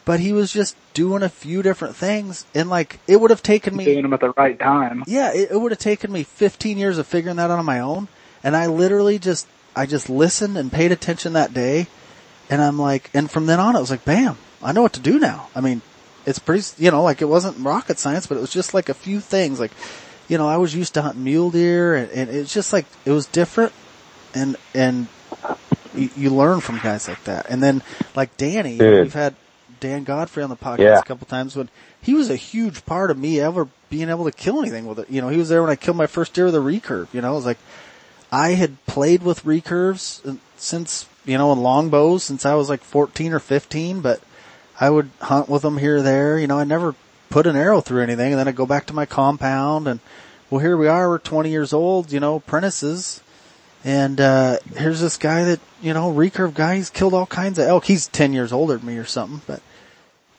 [0.04, 2.44] but he was just doing a few different things.
[2.54, 5.04] And like, it would have taken me Doing them at the right time.
[5.06, 7.80] yeah, it, it would have taken me 15 years of figuring that out on my
[7.80, 8.08] own.
[8.42, 11.86] And I literally just, I just listened and paid attention that day.
[12.50, 15.00] And I'm like, and from then on, it was like, bam, I know what to
[15.00, 15.48] do now.
[15.54, 15.80] I mean,
[16.26, 18.94] it's pretty, you know, like it wasn't rocket science, but it was just like a
[18.94, 19.58] few things.
[19.58, 19.72] Like,
[20.28, 23.10] you know, I was used to hunting mule deer and, and it's just like, it
[23.10, 23.72] was different.
[24.34, 25.06] And, and
[25.94, 27.46] you, you learn from guys like that.
[27.48, 27.82] And then
[28.14, 29.02] like Danny, Dude.
[29.04, 29.34] we've had
[29.80, 30.98] Dan Godfrey on the podcast Yeah.
[30.98, 31.68] a couple times when
[32.00, 35.10] he was a huge part of me ever being able to kill anything with it.
[35.10, 37.08] You know, he was there when I killed my first deer with a recurve.
[37.12, 37.58] You know, it was like
[38.32, 42.80] I had played with recurves uh, since you know in longbows since I was like
[42.82, 44.20] 14 or 15, but
[44.80, 46.38] I would hunt with them here or there.
[46.38, 46.94] You know, I never
[47.30, 50.00] put an arrow through anything, and then I'd go back to my compound and
[50.50, 51.08] well, here we are.
[51.08, 52.12] We're 20 years old.
[52.12, 53.20] You know, apprentices.
[53.84, 56.76] And uh here's this guy that you know, recurve guy.
[56.76, 57.84] He's killed all kinds of elk.
[57.84, 59.42] He's ten years older than me or something.
[59.46, 59.62] But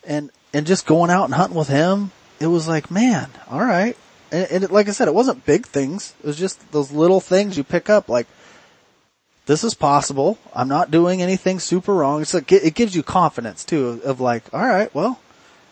[0.04, 3.96] and and just going out and hunting with him, it was like, man, all right.
[4.32, 6.16] And, and it, like I said, it wasn't big things.
[6.24, 8.10] It was just those little things you pick up.
[8.10, 8.28] Like
[9.46, 10.40] this is possible.
[10.54, 12.22] I'm not doing anything super wrong.
[12.22, 15.20] It's like it gives you confidence too of like, all right, well,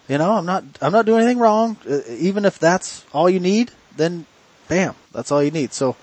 [0.07, 1.77] you know, I'm not I'm not doing anything wrong.
[1.89, 4.25] Uh, Even if that's all you need, then
[4.67, 5.73] bam, that's all you need.
[5.73, 5.95] So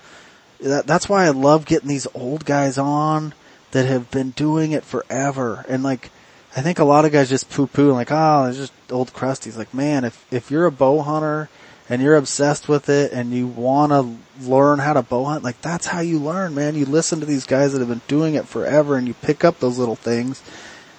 [0.61, 3.33] that, that's why I love getting these old guys on
[3.71, 5.65] that have been doing it forever.
[5.67, 6.11] And like,
[6.55, 9.13] I think a lot of guys just poo poo and like, oh, it's just old
[9.13, 9.57] crusties.
[9.57, 11.49] Like, man, if, if you're a bow hunter
[11.89, 15.61] and you're obsessed with it and you want to learn how to bow hunt, like
[15.61, 16.75] that's how you learn, man.
[16.75, 19.59] You listen to these guys that have been doing it forever and you pick up
[19.59, 20.43] those little things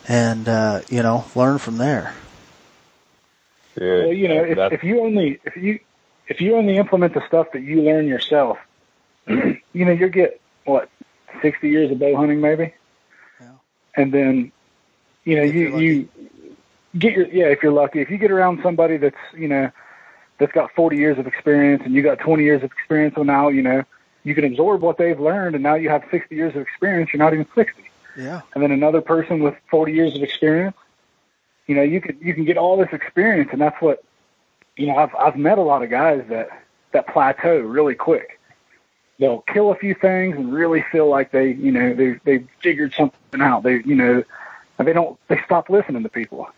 [0.08, 2.14] and, uh, you know, learn from there.
[3.76, 5.78] Dude, Well, you know, if, if you only if you
[6.28, 8.58] if you only implement the stuff that you learn yourself,
[9.72, 10.88] you know, you'll get what
[11.40, 12.72] sixty years of bow hunting maybe,
[13.40, 13.48] Yeah.
[13.96, 14.52] and then
[15.24, 16.08] you know If you you
[16.98, 19.70] get your yeah if you're lucky if you get around somebody that's you know
[20.38, 23.48] that's got forty years of experience and you got twenty years of experience, well now
[23.48, 23.84] you know
[24.24, 27.10] you can absorb what they've learned and now you have sixty years of experience.
[27.12, 28.42] You're not even sixty Yeah.
[28.54, 30.76] and then another person with 40 years of experience.
[31.66, 34.02] You know, you could you can get all this experience, and that's what
[34.76, 34.96] you know.
[34.96, 36.48] I've I've met a lot of guys that
[36.92, 38.38] that plateau really quick.
[39.22, 42.92] They'll kill a few things and really feel like they you know they they figured
[42.92, 43.62] something out.
[43.62, 44.24] They you know,
[44.78, 46.48] and they don't they stop listening to people,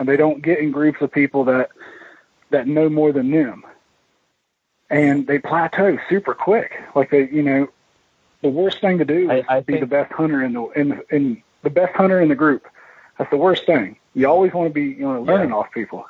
[0.00, 1.70] and they don't get in groups of people that
[2.50, 3.62] that know more than them,
[4.90, 6.72] and they plateau super quick.
[6.96, 7.68] Like they you know,
[8.42, 10.64] the worst thing to do is I- I be think- the best hunter in the
[10.70, 12.66] in in the best hunter in the group.
[13.16, 13.96] That's the worst thing.
[14.14, 15.56] You always want to be you know learning Yeah.
[15.56, 16.04] off people.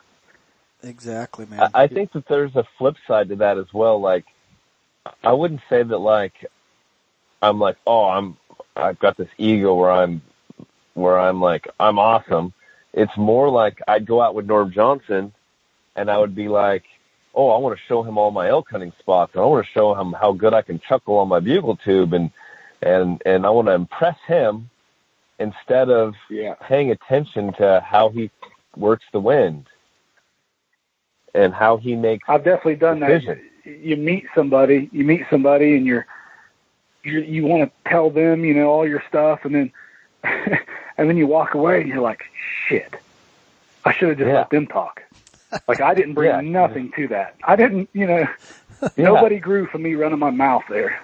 [0.83, 1.69] Exactly, man.
[1.75, 4.01] I, I think that there's a flip side to that as well.
[4.01, 4.25] Like,
[5.23, 6.35] I wouldn't say that like
[7.43, 8.37] I'm like, oh, I'm
[8.77, 10.23] I've got this ego where I'm
[10.95, 12.53] where I'm like I'm awesome.
[12.93, 15.33] It's more like I'd go out with Norm Johnson,
[15.97, 16.85] and I would be like,
[17.35, 19.73] oh, I want to show him all my elk hunting spots, and I want to
[19.73, 22.31] show him how good I can chuckle on my bugle tube, and
[22.83, 24.71] and and I want to impress him
[25.39, 26.55] instead of Yeah.
[26.63, 28.31] paying attention to how he
[28.77, 29.67] works the wind
[31.35, 33.39] and how he makes I've definitely done that.
[33.69, 36.07] You meet somebody, you meet somebody, and you're,
[37.03, 39.73] you you want to tell them, you know, all your stuff, and then,
[40.97, 42.25] and then you walk away, and you're like,
[42.67, 42.95] shit,
[43.85, 44.39] I should have just Yeah.
[44.39, 45.03] let them talk.
[45.67, 46.41] Like I didn't bring Yeah.
[46.41, 47.37] nothing to that.
[47.45, 48.27] I didn't, you know,
[48.83, 48.89] Yeah.
[48.97, 51.01] nobody grew from me running my mouth there.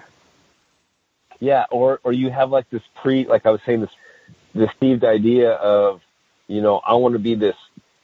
[1.39, 3.91] Yeah, or or you have like this pre, like I was saying, this
[4.53, 6.01] this Steve's idea of,
[6.47, 7.57] you know, I want to be this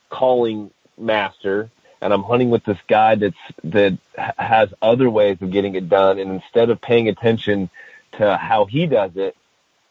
[0.09, 1.69] calling master,
[2.01, 6.19] and I'm hunting with this guy that's that has other ways of getting it done,
[6.19, 7.69] and instead of paying attention
[8.13, 9.35] to how he does it,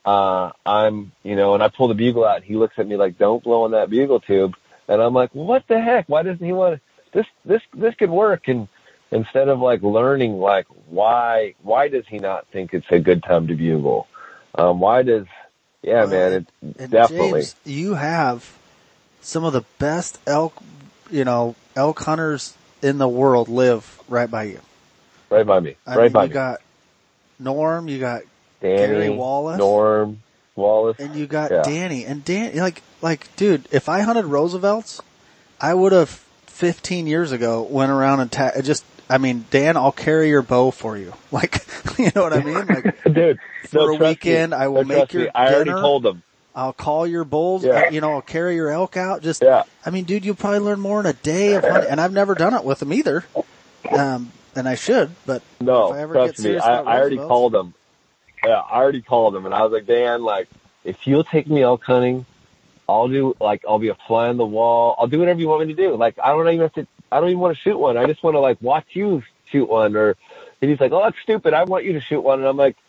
[0.04, 2.96] uh, I'm, you know, and I pull the bugle out, and he looks at me
[2.96, 4.56] like, "Don't blow on that bugle tube,"
[4.88, 6.08] and I'm like, "What the heck?
[6.08, 6.80] Why doesn't he want?
[7.12, 8.68] This this this could work." And
[9.10, 13.48] instead of like learning like why why does he not think it's a good time
[13.48, 14.06] to bugle
[14.54, 15.26] um why does
[15.82, 16.46] yeah man it
[16.78, 18.56] And definitely James, you have
[19.20, 20.54] some of the best elk,
[21.10, 24.60] you know, elk hunters in the world live right by you.
[25.30, 26.60] right by me I right mean, by you me got
[27.38, 28.22] Norm, you got
[28.60, 29.58] danny Gary Wallace.
[29.58, 30.18] norm
[30.56, 31.62] wallace and you got Yeah.
[31.62, 32.04] Danny.
[32.04, 35.00] And Dan, like, like, dude, if I hunted Roosevelt's,
[35.60, 36.10] I would have
[36.46, 40.70] 15 years ago went around and ta- just, I mean, Dan, I'll carry your bow
[40.70, 41.14] for you.
[41.32, 41.64] Like,
[41.98, 42.66] you know what I mean?
[42.66, 44.08] Like, dude For no, a trust me.
[44.10, 45.30] weekend, I will No, make your me.
[45.34, 46.22] i already told him
[46.54, 47.64] I'll call your bulls.
[47.64, 47.90] Yeah.
[47.90, 49.22] You know, I'll carry your elk out.
[49.22, 51.90] Just, yeah I mean, dude, you'll probably learn more in a day of hunting.
[51.90, 53.24] And I've never done it with them either.
[53.90, 57.16] Um, and I should, but no if I ever trust get me I, I already
[57.16, 57.72] called them.
[58.44, 60.48] yeah i already called them and i was like dan like
[60.84, 62.26] if you'll take me elk hunting
[62.90, 64.96] I'll do like I'll be a fly on the wall.
[64.98, 65.96] I'll do whatever you want me to do.
[65.96, 66.86] Like I don't even have to.
[67.12, 67.96] I don't even want to shoot one.
[67.96, 69.22] I just want to like watch you
[69.52, 69.94] shoot one.
[69.94, 70.16] Or
[70.60, 71.54] and he's like, "Oh, that's stupid.
[71.54, 72.82] I want you to shoot one." And I'm like, "Y-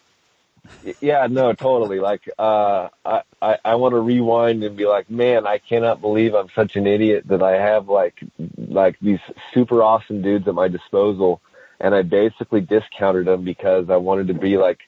[0.99, 1.99] "Yeah, no, totally.
[1.99, 6.33] Like uh, I I, I want to rewind and be like, man, I cannot believe
[6.33, 8.23] I'm such an idiot that I have like
[8.57, 9.19] like these
[9.53, 11.41] super awesome dudes at my disposal,
[11.79, 14.79] and I basically discounted them because I wanted to be like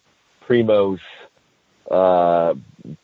[0.48, 1.00] Primo's."
[1.92, 2.54] uh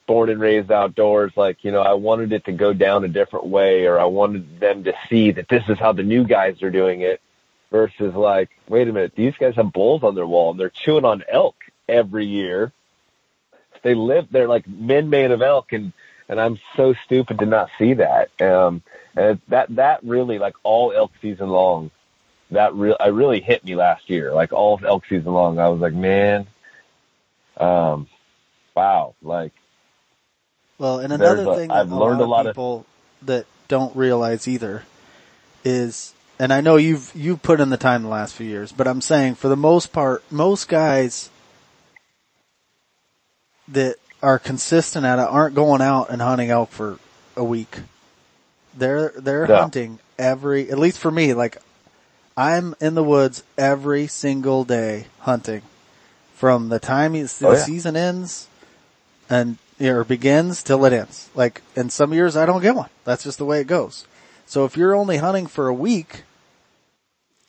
[0.07, 3.45] born and raised outdoors like you know i wanted it to go down a different
[3.45, 6.71] way or i wanted them to see that this is how the new guys are
[6.71, 7.21] doing it
[7.71, 11.03] versus like wait a minute these guys have bulls on their wall and they're chewing
[11.05, 11.55] on elk
[11.89, 12.71] every year.
[13.81, 15.93] They live they're like men made of elk and
[16.27, 18.29] and i'm so stupid to not see that.
[18.41, 18.83] Um
[19.15, 21.91] and that that really like all elk season long
[22.51, 24.33] that real i really hit me last year.
[24.33, 26.47] Like all elk season long i was like man
[27.57, 28.07] um
[28.75, 29.51] wow like
[30.77, 32.85] Well, and another a- thing that I've a learned lot a lot of of- people
[33.23, 34.83] that don't realize either
[35.65, 38.87] is, and I know you've you've put in the time the last few years, but
[38.87, 41.29] I'm saying for the most part, most guys
[43.71, 46.97] that are consistent at it aren't going out and hunting elk for
[47.35, 47.79] a week.
[48.75, 49.61] They're they're Yeah.
[49.61, 51.57] hunting every, at least for me, like
[52.35, 55.61] I'm in the woods every single day hunting
[56.35, 57.63] from the time it's- the Oh, yeah.
[57.63, 58.47] season ends
[59.29, 61.29] and or begins till it ends.
[61.35, 62.89] Like in some years I don't get one.
[63.05, 64.05] That's just the way it goes.
[64.45, 66.23] So if you're only hunting for a week,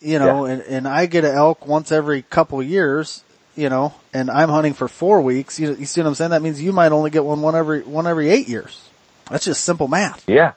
[0.00, 3.22] you know, and, and I get an elk once every couple years,
[3.56, 6.30] you know, and I'm hunting for four weeks, you, you see what I'm saying?
[6.30, 8.88] That means you might only get one one every one every eight years.
[9.30, 10.24] That's just simple math.
[10.28, 10.52] yeah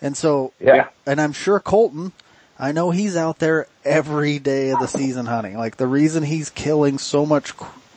[0.00, 2.12] And so yeah, and I'm sure Colton,
[2.58, 5.56] I know he's out there every day of the season hunting.
[5.56, 7.52] Like the reason he's killing so much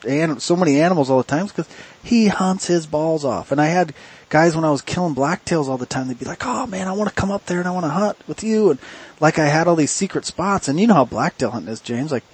[0.06, 1.68] and so many animals all the time is because
[2.02, 3.50] he hunts his balls off.
[3.52, 3.94] And I had
[4.28, 6.92] guys when I was killing blacktails all the time, they'd be like, "Oh man, I
[6.92, 8.78] want to come up there and I want to hunt with you." And
[9.20, 12.12] like I had all these secret spots, and you know how blacktail hunting is, James.
[12.12, 12.24] Like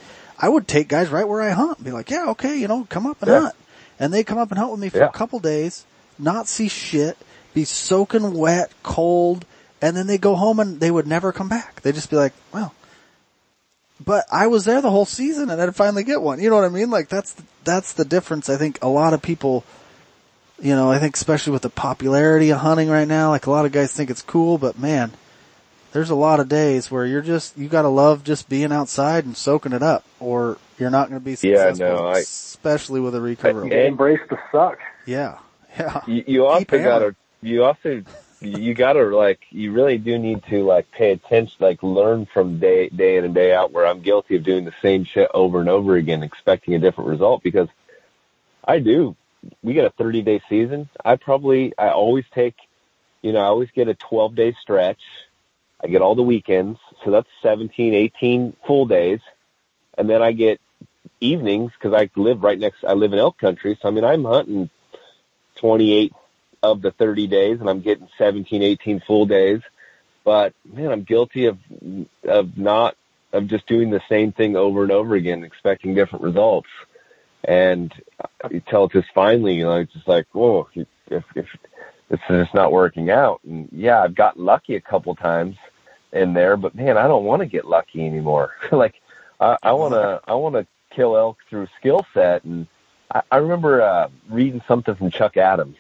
[0.43, 2.85] I would take guys right where I hunt, and be like, "Yeah, okay, you know,
[2.91, 3.41] come up and Yeah.
[3.43, 3.55] hunt."
[4.01, 5.07] And they come up and hunt with me for Yeah.
[5.07, 5.85] a couple days,
[6.19, 7.17] not see shit,
[7.55, 9.45] be soaking wet, cold,
[9.81, 11.81] and then they go home and they would never come back.
[11.83, 12.73] They'd just be like, well,
[14.05, 16.41] but I was there the whole season and I'd finally get one.
[16.41, 16.91] You know what I mean?
[16.91, 18.49] Like that's, the, that's the difference.
[18.49, 19.65] I think a lot of people,
[20.61, 23.67] you know, I think especially with the popularity of hunting right now, like a lot
[23.67, 25.13] of guys think it's cool, but man,
[25.93, 29.37] there's a lot of days where you're just, you gotta love just being outside and
[29.37, 33.15] soaking it up or you're not going to be Yeah, successful, no, I- especially with
[33.15, 33.63] a recurve.
[33.63, 34.79] And- Embrace the suck.
[35.07, 35.39] yeah.
[35.79, 36.01] Yeah.
[36.07, 38.03] you, you also gotta you also
[38.43, 42.91] you gotta like you really do need to like pay attention like learn from day
[42.91, 45.71] day in and day out where i'm guilty of doing the same shit over and
[45.71, 47.69] over again expecting a different result because
[48.65, 49.17] i do
[49.63, 52.57] we get a 30 day season i probably i always take
[53.23, 55.01] you know i always get a 12 day stretch
[55.83, 59.21] I get all the weekends, so that's 17, 18 full days,
[59.99, 60.61] and then I get
[61.21, 62.85] evenings because I live right next.
[62.85, 64.71] I live in elk country, so I mean I'm hunting
[65.57, 66.13] 28
[66.63, 69.61] of the 30 days, and I'm getting 17, 18 full days.
[70.25, 71.59] But man, I'm guilty of
[72.25, 72.97] of not
[73.33, 76.69] of just doing the same thing over and over again, expecting different results.
[77.45, 77.93] And
[78.45, 80.87] until just finally, you know, it's just like, whoa, if
[81.35, 81.47] if
[82.09, 83.41] it's just not working out.
[83.43, 85.57] And yeah, I've gotten lucky a couple times
[86.13, 88.55] in there, but man, I don't want to get lucky anymore.
[88.73, 88.95] like,
[89.41, 92.45] I, I want to, I want to kill elk through skill set.
[92.45, 92.67] And
[93.11, 95.79] I, I remember uh, reading something from Chuck Adams,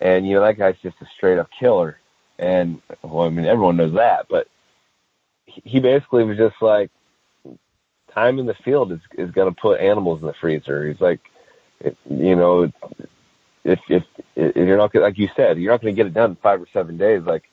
[0.00, 1.98] and you know that guy's just a straight up killer.
[2.38, 4.48] And well, I mean, everyone knows that, but
[5.46, 6.90] he basically was just like,
[8.12, 10.86] time in the field is is going to put animals in the freezer.
[10.86, 11.20] He's like,
[11.80, 12.72] it, you know,
[13.64, 14.04] if if
[14.36, 16.60] if you're not like you said, you're not going to get it done in five
[16.60, 17.22] or seven days.
[17.22, 17.44] Like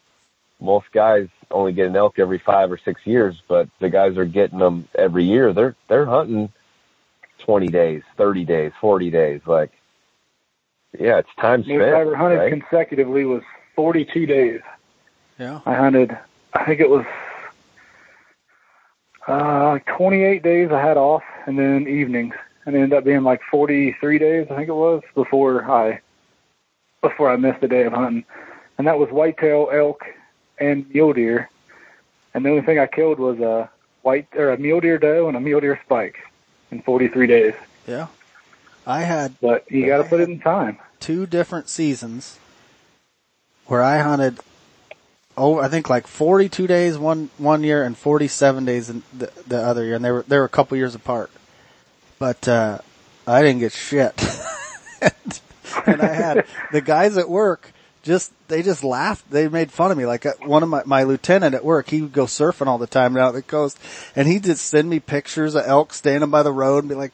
[0.62, 4.26] most guys only get an elk every five or six years, but the guys are
[4.26, 5.54] getting them every year.
[5.54, 6.52] They're they're hunting
[7.40, 9.42] twenty days, thirty days, forty days.
[9.46, 9.72] Like,
[10.98, 11.80] yeah, it's time spent.
[11.80, 12.52] Most I ever hunted right?
[12.52, 13.44] consecutively was
[13.76, 14.62] forty-two days.
[15.38, 15.60] Yeah.
[15.66, 16.18] I hunted.
[16.54, 17.06] I think it was
[19.28, 22.34] uh, 28 days I had off, and then evenings,
[22.66, 26.02] and it ended up being like 43 days, I think it was, before I
[27.02, 28.24] before I missed a day of hunting,
[28.78, 30.04] and that was whitetail, elk,
[30.62, 31.50] and mule deer,
[32.34, 33.70] and the only thing I killed was a
[34.04, 36.18] white or a mule deer doe and a mule deer spike
[36.72, 37.54] in 43 days.
[37.88, 38.08] Yeah.
[38.88, 40.80] I had But you got to put it in time.
[41.00, 42.40] two different seasons
[43.68, 44.40] where I hunted
[45.38, 49.58] oh, I think like 42 days one one year and 47 days in the, the
[49.62, 51.30] other year and they were they were a couple years apart.
[52.18, 52.80] But uh
[53.28, 54.20] I didn't get shit.
[55.02, 55.42] and,
[55.86, 57.72] and I had the guys at work
[58.04, 59.30] just they just laughed.
[59.32, 60.06] They made fun of me.
[60.06, 62.88] Like uh, one of my my lieutenant at work, he would go surfing all the
[62.88, 63.78] time down the coast,
[64.16, 67.12] and he'd just send me pictures of elk standing by the road and be like,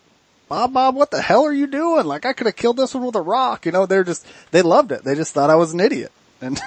[0.50, 2.06] Bob, Bob, what the hell are you doing?
[2.06, 3.66] Like I could have killed this one with a rock.
[3.66, 5.04] You know, they're just, they loved it.
[5.04, 6.12] They just thought I was an idiot.
[6.42, 6.60] And,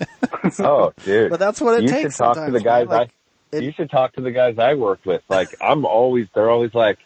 [0.60, 1.30] Oh, dude!
[1.30, 2.14] but that's what it you takes.
[2.14, 2.86] should talk to the guys.
[2.86, 3.10] Like,
[3.52, 3.56] I.
[3.56, 5.22] it- you should talk to the guys I work with.
[5.28, 6.98] Like I'm always, they're always like,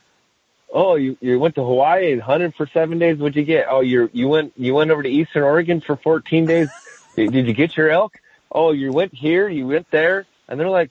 [0.72, 3.18] "Oh, you you went to Hawaii and hunted for seven days.
[3.18, 3.66] What'd you get?
[3.68, 6.68] Oh, you you went you went over to Eastern Oregon for 14 days.
[7.16, 8.18] did, did you get your elk?
[8.50, 10.90] Oh, you went here, you went there, and they're like,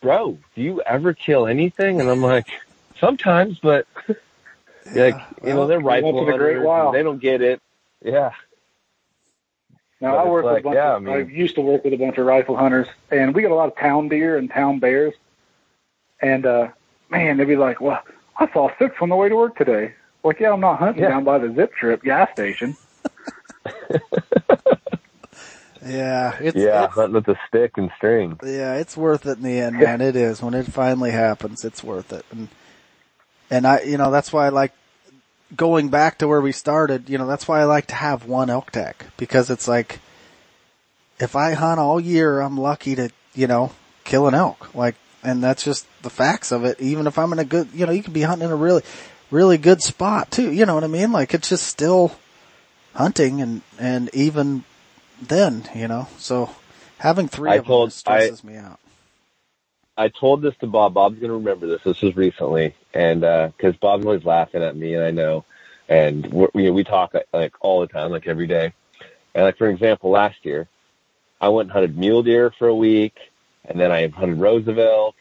[0.00, 2.48] "Bro, do you ever kill anything?" And I'm like,
[2.98, 3.86] "Sometimes, but."
[4.94, 6.92] like you know, they're rifle the Great hunters.
[6.92, 7.60] They don't get it.
[8.02, 8.32] Yeah.
[10.00, 11.92] Now But I work with a bunch yeah, of, I I, used to work with
[11.92, 14.78] a bunch of rifle hunters, and we got a lot of town deer and town
[14.78, 15.14] bears.
[16.20, 16.68] And uh
[17.10, 18.02] man, they'd be like, "Well,
[18.38, 19.94] I saw six on the way to work today."
[20.24, 21.10] Like, yeah, I'm not hunting Yeah.
[21.10, 22.76] down by the Zip Trip gas station.
[25.86, 28.38] yeah, it's, Yeah, it's- hunting with a stick and string.
[28.44, 30.00] yeah, it's worth it in the end, man.
[30.00, 30.42] It is.
[30.42, 32.24] When it finally happens, it's worth it.
[32.32, 32.48] And,
[33.50, 34.72] and I, you know, that's why I like
[35.54, 38.50] going back to where we started, you know, that's why I like to have one
[38.50, 40.00] elk tag because it's like,
[41.20, 43.72] if I hunt all year, I'm lucky to, you know,
[44.04, 44.74] kill an elk.
[44.74, 46.80] Like, and that's just the facts of it.
[46.80, 48.82] Even if I'm in a good, you know, you can be hunting in a really,
[49.30, 50.52] really good spot too.
[50.52, 51.12] You know what I mean?
[51.12, 52.12] Like it's just still
[52.94, 54.64] hunting and, and even
[55.20, 56.50] then, you know, so
[56.98, 58.78] having three I of told- them stresses me out.
[59.96, 60.94] I told this to Bob.
[60.94, 61.82] Bob's going to remember this.
[61.82, 65.44] This was recently, and uh, because Bob's always laughing at me, and I know,
[65.88, 68.72] and we're, we we talk like all the time, like every day.
[69.34, 70.68] And like for example, last year,
[71.40, 73.16] I went and hunted mule deer for a week,
[73.68, 75.14] and then I hunted Roosevelt,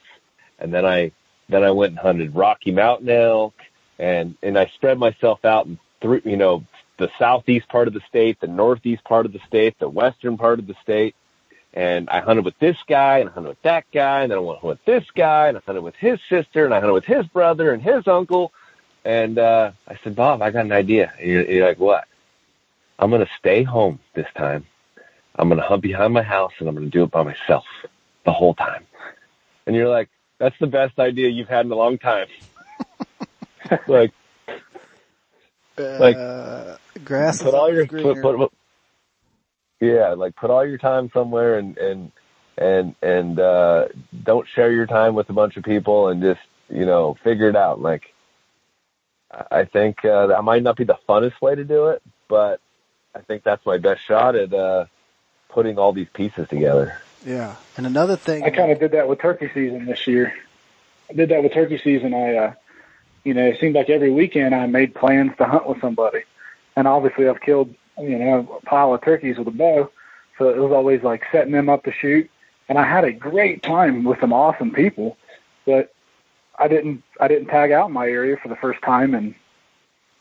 [0.60, 1.12] and then I
[1.50, 3.54] then I went and hunted Rocky Mountain elk,
[4.00, 6.64] and and I spread myself out in through you know
[6.98, 10.58] the southeast part of the state, the northeast part of the state, the western part
[10.58, 11.16] of the state
[11.78, 14.42] and I hunted with this guy, and I hunted with that guy, and then I
[14.42, 17.28] went with this guy, and I hunted with his sister, and I hunted with his
[17.28, 18.52] brother and his uncle.
[19.06, 21.14] And uh, I said, Bob, I got an idea.
[21.20, 22.06] And you're, you're like, what?
[22.98, 24.66] I'm going to stay home this time.
[25.36, 27.66] I'm going to hunt behind my house, and I'm going to do it by myself
[28.28, 28.86] the whole time.
[29.66, 32.28] And you're like, that's the best idea you've had in a long time.
[33.88, 34.14] like,
[35.78, 38.52] Like, uh, grass put all your always put, put,
[39.80, 42.12] yeah like put all your time somewhere and and
[42.58, 43.88] and and uh
[44.24, 47.56] don't share your time with a bunch of people and just you know figure it
[47.56, 48.14] out like
[49.52, 52.60] i think uh that might not be the funnest way to do it but
[53.14, 54.86] i think that's my best shot at uh
[55.50, 58.44] putting all these pieces together yeah, and another thing.
[58.44, 60.34] I kind of did that with turkey season this year.
[61.10, 62.14] I did that with turkey season.
[62.14, 62.54] I, uh,
[63.24, 66.24] you know, it seemed like every weekend I made plans to hunt with somebody,
[66.76, 69.92] and obviously I've killed, you know, a pile of turkeys with a bow,
[70.38, 72.30] so it was always like setting them up to shoot,
[72.70, 75.18] and I had a great time with some awesome people,
[75.66, 75.94] but
[76.58, 79.36] I didn't I didn't tag out my area for the first time in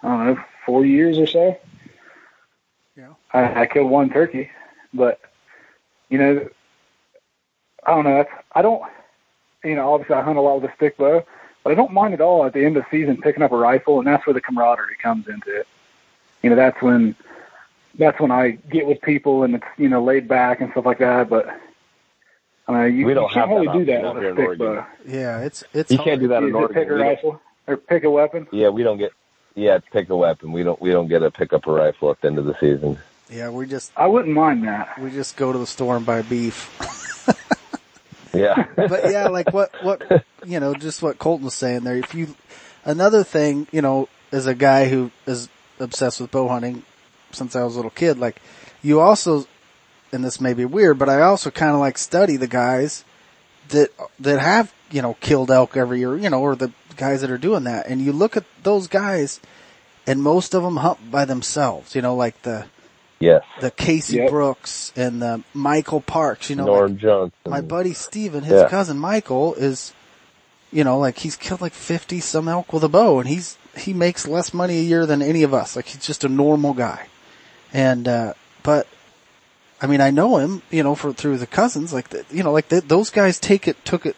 [0.02, 1.58] I don't know four years or so.
[2.96, 3.14] Yeah.
[3.32, 4.50] I, I killed one turkey,
[4.92, 5.20] but
[6.08, 6.48] you know,
[7.86, 8.24] I don't know.
[8.52, 8.82] I don't,
[9.64, 11.24] you know, obviously I hunt a lot with a stick bow,
[11.62, 13.56] but I don't mind at all at the end of the season picking up a
[13.56, 15.66] rifle, and that's where the camaraderie comes into it.
[16.42, 17.14] You know, that's when
[17.98, 20.98] that's when I get with people and it's you know laid back and stuff like
[20.98, 21.28] that.
[21.30, 21.46] But
[22.68, 24.30] I mean, you, We don't you can't have really that do that with here a
[24.30, 24.66] in stick Oregon.
[24.76, 24.86] bow.
[25.06, 26.08] Yeah, it's it's You hard.
[26.08, 26.74] can't do that in Oregon.
[26.74, 28.46] pick a rifle or pick a weapon.
[28.52, 29.12] Yeah, we don't get.
[29.54, 30.52] Yeah, pick a weapon.
[30.52, 30.80] We don't.
[30.80, 32.98] We don't get to pick up a rifle at the end of the season.
[33.30, 35.00] Yeah, we just I wouldn't mind that.
[35.00, 36.70] we just go to the store and buy beef.
[38.36, 38.66] Yeah.
[38.76, 41.96] but yeah, like what, what, you know, just what Colton was saying there.
[41.96, 42.34] If you,
[42.84, 45.48] another thing, you know, as a guy who is
[45.78, 46.82] obsessed with bow hunting
[47.32, 48.40] since I was a little kid, like
[48.82, 49.46] you also,
[50.12, 53.04] and this may be weird, but I also kind of like study the guys
[53.68, 53.90] that,
[54.20, 57.38] that have, you know, killed elk every year, you know, or the guys that are
[57.38, 57.88] doing that.
[57.88, 59.40] And you look at those guys
[60.06, 62.66] and most of them hunt by themselves, you know, like the,
[63.18, 63.42] yes.
[63.60, 64.30] the Casey Yep.
[64.30, 67.32] Brooks and the Michael Parks, you know, like, Johnson.
[67.46, 68.68] my buddy Steven, his Yeah.
[68.68, 69.92] cousin Michael is,
[70.72, 73.92] you know, like he's killed like 50 some elk with a bow and he's, he
[73.92, 75.76] makes less money a year than any of us.
[75.76, 77.08] Like he's just a normal guy.
[77.72, 78.86] And, uh, but
[79.80, 82.52] I mean, I know him, you know, for, through the cousins, like, the, you know,
[82.52, 84.16] like the, those guys take it, took it,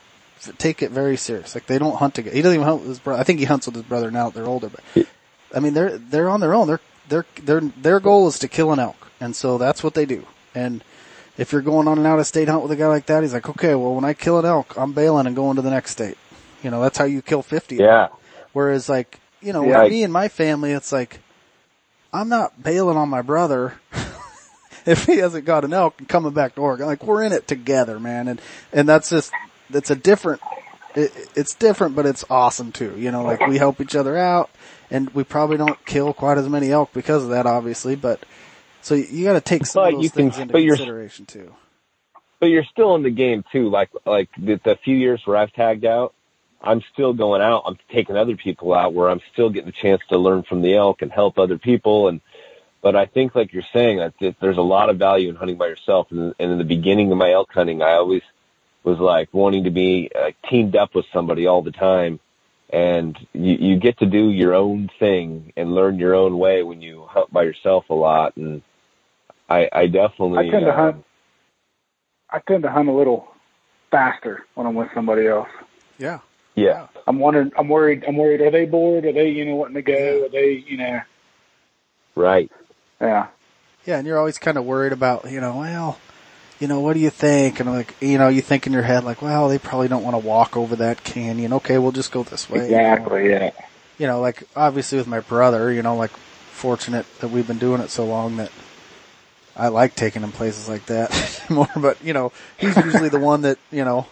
[0.59, 1.55] take it very serious.
[1.55, 2.35] Like they don't hunt together.
[2.37, 3.21] He doesn't even hunt with his brother.
[3.21, 5.07] I think he hunts with his brother now that they're older, but
[5.55, 6.69] I mean, they're, they're on their own.
[6.69, 9.11] They're, they're, their their goal is to kill an elk.
[9.21, 10.27] And so that's what they do.
[10.55, 10.83] And,
[11.39, 13.33] if you're going on an out of state hunt with a guy like that, he's
[13.33, 15.93] like, okay, well, when I kill an elk, I'm bailing and going to the next
[15.93, 16.19] state.
[16.65, 17.77] You know, that's how you kill 50.
[17.77, 18.09] Yeah.
[18.53, 19.85] Whereas like, you know, Yeah.
[19.85, 21.21] with me and my family, it's like,
[22.13, 23.75] I'm not bailing on my brother
[24.85, 26.87] if he hasn't got an elk and coming back to Oregon.
[26.87, 28.27] Like we're in it together, man.
[28.27, 28.41] And,
[28.73, 29.33] and that's just,
[29.71, 30.41] that's a different,
[30.97, 32.95] it, it's different, but it's awesome too.
[32.99, 34.51] You know, like we help each other out
[34.91, 38.21] and we probably don't kill quite as many elk because of that, obviously, but
[38.81, 41.55] so you got to take some But of those you can- things into consideration too.
[42.41, 43.69] but you're still in the game too.
[43.69, 46.15] Like like the, the few years where I've tagged out,
[46.63, 47.63] I'm still going out.
[47.67, 50.75] I'm taking other people out where I'm still getting a chance to learn from the
[50.77, 52.09] elk and help other people.
[52.09, 52.21] And
[52.81, 55.57] but I think like you're saying that that there's a lot of value in hunting
[55.59, 56.09] by yourself.
[56.13, 58.23] And, and in the beginning of my elk hunting, I always
[58.85, 62.21] was like wanting to be uh, teamed up with somebody all the time.
[62.71, 66.83] And you, you get to do your own thing and learn your own way when
[66.83, 68.37] you hunt by yourself a lot.
[68.37, 68.63] And
[69.49, 71.05] I, I definitely I tend to um, hunt.
[72.31, 73.29] I tend to hunt a little
[73.91, 75.49] faster when I'm with somebody else.
[75.99, 76.21] Yeah.
[76.55, 76.89] Yeah.
[77.07, 77.53] I'm wondering.
[77.57, 78.05] I'm worried.
[78.07, 78.43] I'm worried.
[78.43, 79.07] Are they bored?
[79.07, 80.27] Are they, you know, wanting to go?
[80.27, 81.01] Are they, you know?
[82.15, 82.51] Right.
[83.01, 83.29] Yeah.
[83.87, 85.99] Yeah, and you're always kind of worried about, you know, well,
[86.59, 87.61] you know, what do you think?
[87.61, 90.03] And I'm like, you know, you think in your head like, well, they probably don't
[90.03, 91.53] want to walk over that canyon.
[91.55, 92.65] Okay, we'll just go this way.
[92.65, 92.79] you know.
[92.79, 93.31] Exactly.
[93.31, 93.51] Yeah.
[93.99, 97.81] You know, like obviously with my brother, you know, like fortunate that we've been doing
[97.81, 98.51] it so long that
[99.57, 101.69] I like taking him places like that more.
[101.77, 104.07] But you know, he's usually the one that you know,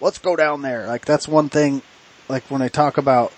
[0.00, 0.86] let's go down there.
[0.86, 1.82] Like that's one thing.
[2.28, 3.32] Like when I talk about,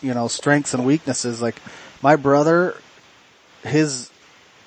[0.00, 1.56] you know, strengths and weaknesses, like
[2.02, 2.76] my brother,
[3.62, 4.10] his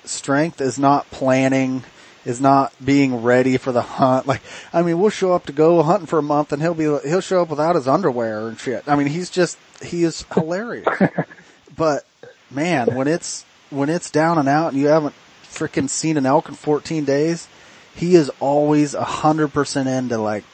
[0.04, 1.84] strength is not planning,
[2.24, 4.26] is not being ready for the hunt.
[4.26, 4.42] Like,
[4.72, 7.20] I mean, we'll show up to go hunting for a month and he'll be, he'll
[7.20, 8.84] show up without his underwear and shit.
[8.86, 10.86] I mean, he's just, he is hilarious.
[11.76, 12.04] but
[12.50, 15.14] man, when it's, when it's down and out and you haven't
[15.44, 17.48] freaking seen an elk in 14 days,
[17.94, 20.44] he is always a hundred percent into like,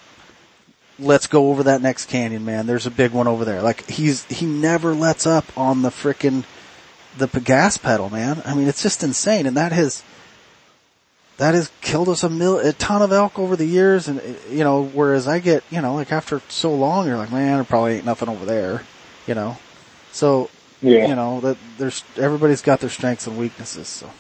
[0.98, 2.66] let's go over that next canyon, man.
[2.66, 3.60] There's a big one over there.
[3.60, 6.44] Like he's, he never lets up on the frickin'
[7.18, 8.42] the gas pedal, man.
[8.44, 9.46] I mean, it's just insane.
[9.46, 10.02] And that has,
[11.38, 14.08] that has killed us a mil, a ton of elk over the years.
[14.08, 17.56] And, you know, whereas I get, you know, like after so long, you're like, man,
[17.56, 18.82] there probably ain't nothing over there,
[19.26, 19.58] you know?
[20.12, 20.48] So,
[20.80, 21.08] Yeah.
[21.08, 23.86] you know, that there's, everybody's got their strengths and weaknesses.
[23.88, 24.10] So,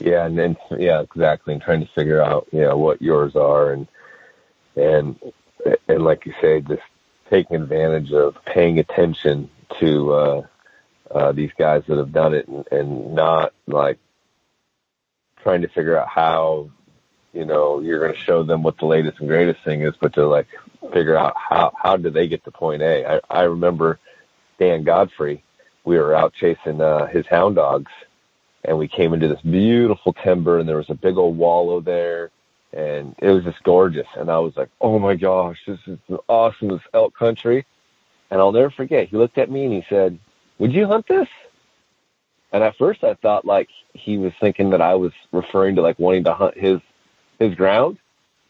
[0.00, 3.72] Yeah, and then yeah, exactly, and trying to figure out you know what yours are,
[3.72, 3.86] and
[4.76, 5.16] and
[5.88, 6.82] and like you say, just
[7.30, 9.48] taking advantage of paying attention
[9.80, 10.46] to uh,
[11.10, 13.98] uh, these guys that have done it, and, and not like
[15.46, 16.68] trying to figure out how
[17.32, 20.12] you know you're going to show them what the latest and greatest thing is, but
[20.14, 20.48] to like
[20.92, 23.06] figure out how how do they get to point A.
[23.06, 24.00] I, I remember
[24.58, 25.44] Dan Godfrey.
[25.84, 27.92] We were out chasing uh, his hound dogs
[28.64, 32.32] and we came into this beautiful timber and there was a big old wallow there
[32.72, 36.18] and it was just gorgeous and I was like, Oh my gosh, this is the
[36.28, 37.64] awesomest elk country
[38.32, 40.18] and I'll never forget, he looked at me and he said,
[40.58, 41.28] Would you hunt this?
[42.52, 45.98] And at first I thought like he was thinking that I was referring to like
[45.98, 46.80] wanting to hunt his
[47.38, 47.98] his ground.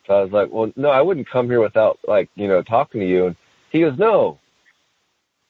[0.06, 3.01] So I was like, well, no, I wouldn't come here without like, you know, talking
[3.01, 3.27] to you.
[3.27, 3.36] And
[3.70, 4.39] he goes, no,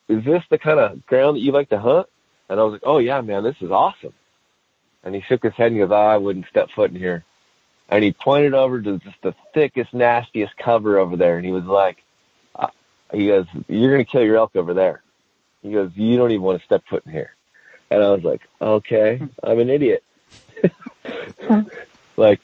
[0.09, 2.07] is this the kind of ground that you like to hunt?
[2.49, 4.15] And I was like, oh yeah, man, this is awesome.
[5.03, 7.25] And he shook his head and he goes, oh, I wouldn't step foot in here.
[7.89, 11.37] And he pointed over to just the thickest, nastiest cover over there.
[11.37, 11.99] And he was like,
[12.57, 12.69] uh,
[13.13, 15.03] he goes, you're going to kill your elk over there.
[15.63, 17.36] He goes, you don't even want to step foot in here.
[17.91, 20.03] And I was like, okay, I'm an idiot.
[22.17, 22.41] like,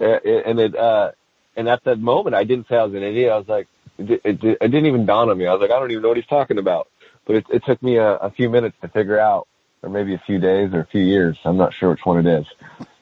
[0.00, 1.12] and it, uh,
[1.56, 3.32] and at that moment, I didn't say I was an idiot.
[3.32, 5.46] I was like, it, it, it didn't even dawn on me.
[5.46, 6.88] I was like, I don't even know what he's talking about.
[7.26, 9.48] But it, it took me a, a few minutes to figure out,
[9.82, 11.36] or maybe a few days or a few years.
[11.44, 12.46] I'm not sure which one it is.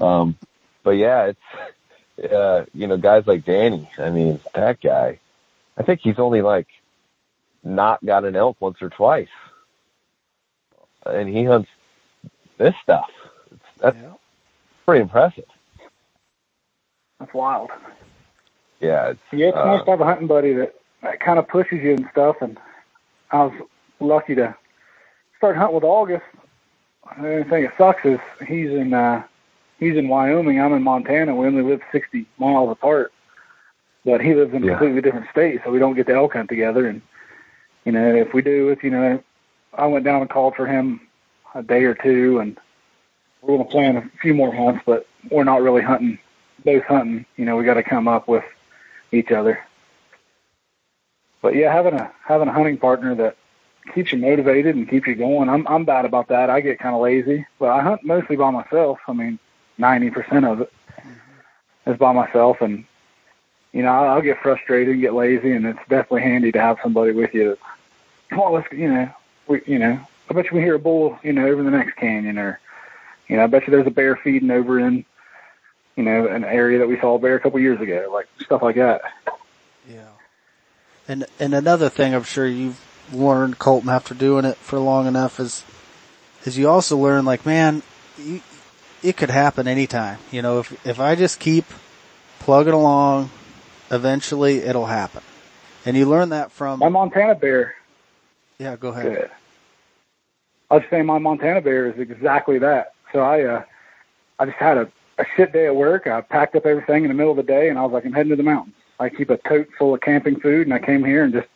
[0.00, 0.36] Um,
[0.82, 3.88] but yeah, it's, uh, you know, guys like Danny.
[3.98, 5.20] I mean, that guy,
[5.76, 6.68] I think he's only like
[7.62, 9.28] not got an elk once or twice.
[11.04, 11.68] And he hunts
[12.58, 13.10] this stuff.
[13.52, 14.12] It's, that's Yeah.
[14.84, 15.44] pretty impressive.
[17.20, 17.70] That's wild.
[18.80, 19.08] Yeah.
[19.10, 21.82] It's, Yeah, it's uh, nice to have a hunting buddy that, that kind of pushes
[21.82, 22.36] you and stuff.
[22.40, 22.58] And
[23.30, 23.52] I was
[24.00, 24.54] lucky to
[25.38, 26.24] start hunting with August.
[27.20, 29.22] The only thing that sucks is he's in uh,
[29.78, 30.60] he's in Wyoming.
[30.60, 31.34] I'm in Montana.
[31.36, 33.12] We only live 60 miles apart,
[34.04, 34.72] but he lives in a Yeah.
[34.72, 36.88] completely different state, so we don't get to elk hunt together.
[36.88, 37.00] And
[37.84, 39.22] you know, if we do, if you know,
[39.74, 41.00] I went down and called for him
[41.56, 42.58] a day or two, and
[43.40, 46.18] we're going to plan a few more hunts, but we're not really hunting
[46.64, 47.24] both hunting.
[47.36, 48.44] You know, we got to come up with
[49.12, 49.64] each other.
[51.40, 53.36] But yeah, having a having a hunting partner that
[53.94, 55.48] keeps you motivated and keeps you going.
[55.48, 56.50] I'm I'm bad about that.
[56.50, 58.98] I get kind of lazy, but I hunt mostly by myself.
[59.06, 59.38] I mean,
[59.78, 61.90] ninety percent of it mm-hmm.
[61.90, 62.84] is by myself, and
[63.72, 67.12] you know I'll, get frustrated and get lazy, and it's definitely handy to have somebody
[67.12, 67.50] with you.
[67.50, 67.58] That,
[68.30, 69.10] Come on, let's you know
[69.46, 71.70] we you know I bet you we hear a bull you know over in the
[71.76, 72.60] next canyon, or
[73.28, 75.04] you know I bet you there's a bear feeding over in
[75.96, 78.62] you know an area that we saw a bear a couple years ago, like stuff
[78.62, 79.02] like that.
[79.88, 80.08] Yeah.
[81.08, 82.80] And and another thing I'm sure you've
[83.12, 85.64] learned, Colton, after doing it for long enough is
[86.44, 87.82] is you also learn like, man,
[88.18, 88.40] you,
[89.02, 90.18] it could happen anytime.
[90.32, 91.64] You know, if if I just keep
[92.40, 93.30] plugging along,
[93.90, 95.22] eventually it'll happen.
[95.84, 97.76] And you learn that from My Montana bear
[98.58, 99.04] yeah, go ahead.
[99.04, 99.30] Good.
[100.70, 102.94] I was saying my Montana bear is exactly that.
[103.12, 103.62] So I, uh,
[104.38, 106.06] I just had a, a shit day at work.
[106.06, 108.12] I packed up everything in the middle of the day, and I was like, I'm
[108.12, 108.74] heading to the mountains.
[108.98, 111.48] I keep a tote full of camping food, and I came here and just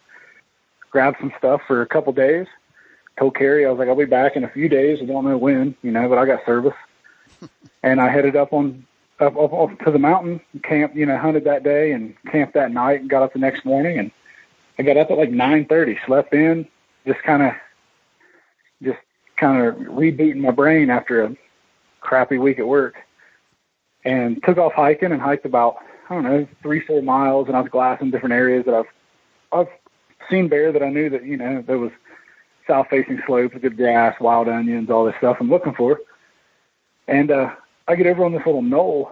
[0.91, 2.47] grabbed some stuff for a couple days.
[3.19, 5.01] Told Carrie I was like, I'll be back in a few days.
[5.03, 6.75] I don't know when, you know, but I got service.
[7.83, 8.87] and I headed up on
[9.19, 12.73] up, up, up to the mountain, camped, you know, hunted that day and camped that
[12.73, 13.99] night, and got up the next morning.
[13.99, 14.11] And
[14.79, 16.67] I got up at like 9:30, slept in,
[17.07, 17.53] just kind of
[19.41, 21.35] kind of rebooting my brain after a
[22.01, 22.97] crappy week at work
[24.05, 25.77] and took off hiking and hiked about
[26.09, 28.87] I don't know three four miles and I was glassing different areas that I've
[29.53, 29.69] I've
[30.29, 31.91] seen bear that I knew that you know there was
[32.67, 36.01] south facing slopes good grass wild onions all this stuff I'm looking for
[37.09, 37.55] and uh
[37.89, 39.11] I get over on this little knoll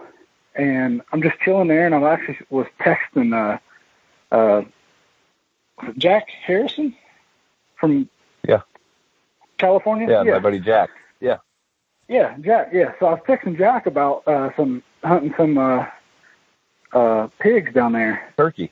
[0.55, 4.63] and I'm just chilling there and I actually was texting uh uh
[5.97, 6.95] Jack Harrison
[7.79, 8.09] from
[8.47, 8.61] Yeah.
[9.59, 10.89] California yeah, my buddy Jack.
[11.19, 11.37] Yeah.
[12.07, 12.69] yeah, Jack.
[12.73, 15.85] Yeah, so I was texting Jack about uh, some hunting some uh,
[16.93, 18.33] uh, pigs down there.
[18.37, 18.71] Turkey.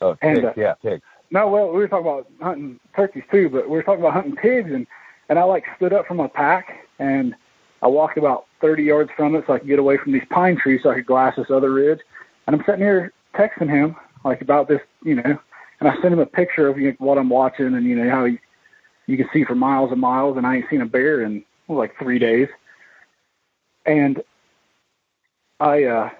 [0.00, 0.46] Oh, And, pigs.
[0.46, 1.02] uh, yeah, pigs.
[1.30, 4.36] No, well, we were talking about hunting turkeys too, but we were talking about hunting
[4.36, 4.86] pigs, and
[5.28, 7.34] and I like stood up from my pack and
[7.82, 10.56] I walked about 30 yards from it so I could get away from these pine
[10.56, 12.00] trees so I could glass this other ridge.
[12.46, 13.94] And I'm sitting here texting him
[14.24, 15.38] like about this, you know,
[15.80, 18.10] and I sent him a picture of you know, what I'm watching and you know
[18.10, 18.38] how you,
[19.08, 21.78] you can see for miles and miles, and I ain't seen a bear in well,
[21.78, 22.48] like three days.
[23.86, 24.22] And
[25.58, 26.10] I uh,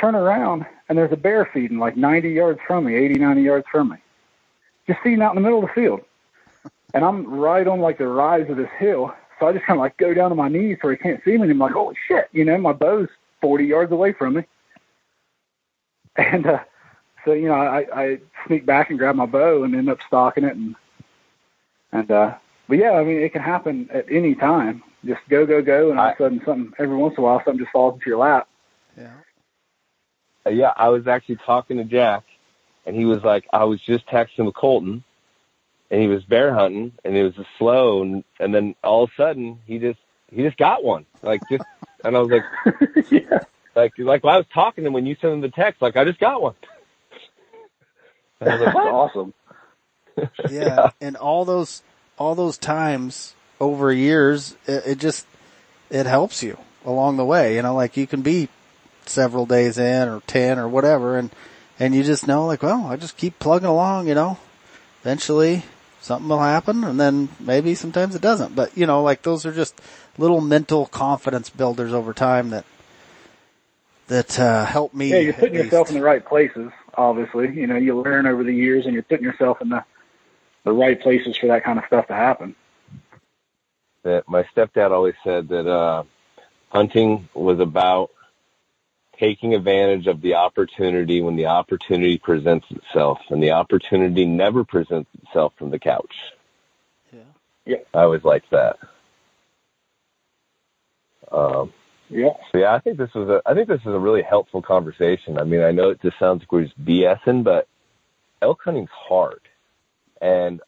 [0.00, 3.66] turn around and there's a bear feeding like 90 yards from me, 80, 90 yards
[3.70, 3.96] from me,
[4.88, 6.00] just feeding out in the middle of the field.
[6.94, 9.12] And I'm right on like the rise of this hill.
[9.38, 11.32] So I just kind of like go down to my knees where he can't see
[11.32, 11.42] me.
[11.42, 13.08] And I'm like, holy shit, you know, my bow's
[13.42, 14.44] 40 yards away from me.
[16.16, 16.60] And uh,
[17.24, 20.44] so, you know, I, I sneak back and grab my bow and end up stalking
[20.44, 20.56] it.
[20.56, 20.74] And,
[21.92, 22.34] and, uh,
[22.68, 24.82] but yeah, I mean, it can happen at any time.
[25.04, 25.90] Just go, go, go.
[25.90, 28.10] And all of a sudden something, every once in a while, something just falls into
[28.10, 28.48] your lap.
[28.96, 29.12] Yeah.
[30.48, 32.24] Yeah, I was actually talking to Jack,
[32.86, 35.02] and he was like, I was just texting with Colton,
[35.90, 39.10] and he was bear hunting, and it was just slow, and, and then all of
[39.10, 39.98] a sudden he just
[40.30, 41.64] he just got one, like just,
[42.04, 43.40] and I was like, yeah.
[43.74, 46.04] like like I was talking to him when you sent him the text, like I
[46.04, 46.54] just got one.
[48.38, 49.34] And I was like, That's awesome.
[50.48, 51.82] yeah, and all those
[52.18, 55.26] all those times over years, it, it just
[55.90, 57.56] it helps you along the way.
[57.56, 58.48] You know, like you can be
[59.08, 61.18] several days in or 10 or whatever.
[61.18, 61.30] And,
[61.78, 64.38] and you just know like, well, I just keep plugging along, you know,
[65.02, 65.64] eventually
[66.00, 68.54] something will happen and then maybe sometimes it doesn't.
[68.54, 69.80] But you know, like those are just
[70.18, 72.64] little mental confidence builders over time that,
[74.08, 75.10] that, uh, help me.
[75.10, 77.52] Yeah, you're putting yourself in the right places, obviously.
[77.52, 79.84] You know, you learn over the years and you're putting yourself in the,
[80.66, 82.54] the right places for that kind of stuff to happen.
[84.02, 86.02] that my stepdad always said that uh,
[86.68, 88.10] hunting was about
[89.18, 95.08] taking advantage of the opportunity when the opportunity presents itself, and the opportunity never presents
[95.22, 96.14] itself from the couch.
[97.12, 97.20] Yeah.
[97.64, 97.76] Yeah.
[97.94, 98.76] I always liked that.
[101.32, 101.72] Um,
[102.10, 102.34] Yeah.
[102.52, 105.38] so yeah, I think this was a I think this is a really helpful conversation.
[105.38, 107.66] I mean, I know it just sounds like we're just BSing, but
[108.42, 109.40] elk hunting's hard,
[110.20, 110.60] and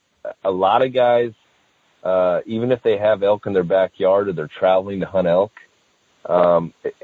[0.44, 1.32] a lot of guys,
[2.02, 5.52] uh, even if they have elk in their backyard or they're traveling to hunt elk,
[6.26, 6.94] um, it,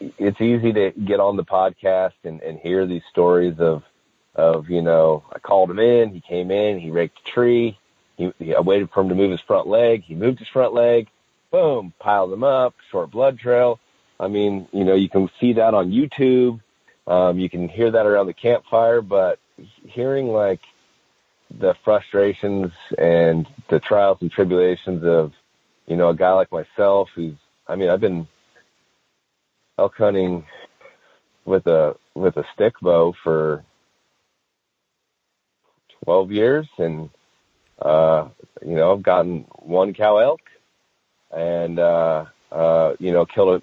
[0.00, 3.82] it, it's easy to get on the podcast and, and hear these stories of
[4.34, 7.78] of you know I called him in, he came in, he raked a tree,
[8.16, 10.72] he, he I waited for him to move his front leg, he moved his front
[10.72, 11.08] leg,
[11.50, 13.78] boom, piled them up, short blood trail.
[14.18, 16.60] I mean, you know, you can see that on YouTube.
[17.06, 19.38] Um, you can hear that around the campfire, but
[19.84, 20.60] hearing like
[21.58, 25.32] the frustrations and the trials and tribulations of,
[25.86, 27.34] you know, a guy like myself who's,
[27.66, 28.26] I mean, I've been
[29.78, 30.44] elk hunting
[31.44, 33.64] with a, with a stick bow for
[36.04, 37.10] 12 years and,
[37.80, 38.28] uh,
[38.64, 40.40] you know, I've gotten one cow elk
[41.30, 43.62] and, uh, uh, you know, killed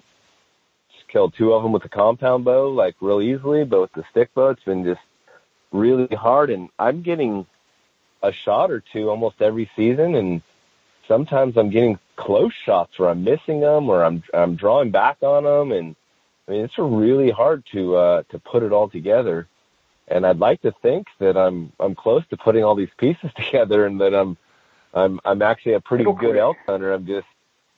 [1.08, 4.32] killed two of them with a compound bow, like real easily, but with the stick
[4.34, 5.00] bow, it's been just
[5.72, 6.50] really hard.
[6.50, 7.46] And I'm getting
[8.22, 10.14] a shot or two almost every season.
[10.14, 10.42] And
[11.08, 15.44] sometimes I'm getting close shots where I'm missing them or I'm, I'm drawing back on
[15.44, 15.72] them.
[15.72, 15.96] And
[16.46, 19.48] I mean, it's really hard to, uh, to put it all together.
[20.08, 23.86] And I'd like to think that I'm, I'm close to putting all these pieces together
[23.86, 24.36] and that I'm,
[24.92, 26.92] I'm, I'm actually a pretty Go good elk hunter.
[26.92, 27.26] I'm just,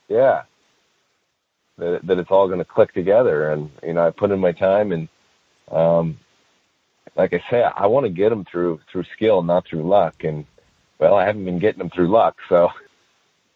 [0.08, 0.44] yeah,
[1.78, 3.50] that, that it's all going to click together.
[3.50, 5.08] And, you know, I put in my time and,
[5.70, 6.18] um,
[7.16, 10.24] like I say, I want to get them through, through skill, not through luck.
[10.24, 10.46] And
[10.98, 12.36] well, I haven't been getting them through luck.
[12.48, 12.70] So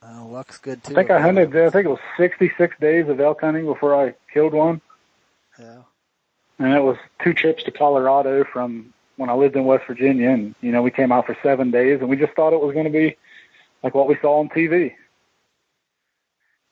[0.03, 0.93] Uh, luck's good too.
[0.93, 4.15] I think I hunted, I think it was 66 days of elk hunting before I
[4.33, 4.81] killed one.
[5.59, 5.79] Yeah.
[6.59, 10.31] And it was two trips to Colorado from when I lived in West Virginia.
[10.31, 12.73] And, you know, we came out for seven days and we just thought it was
[12.75, 13.17] going to be
[13.83, 14.93] like what we saw on TV.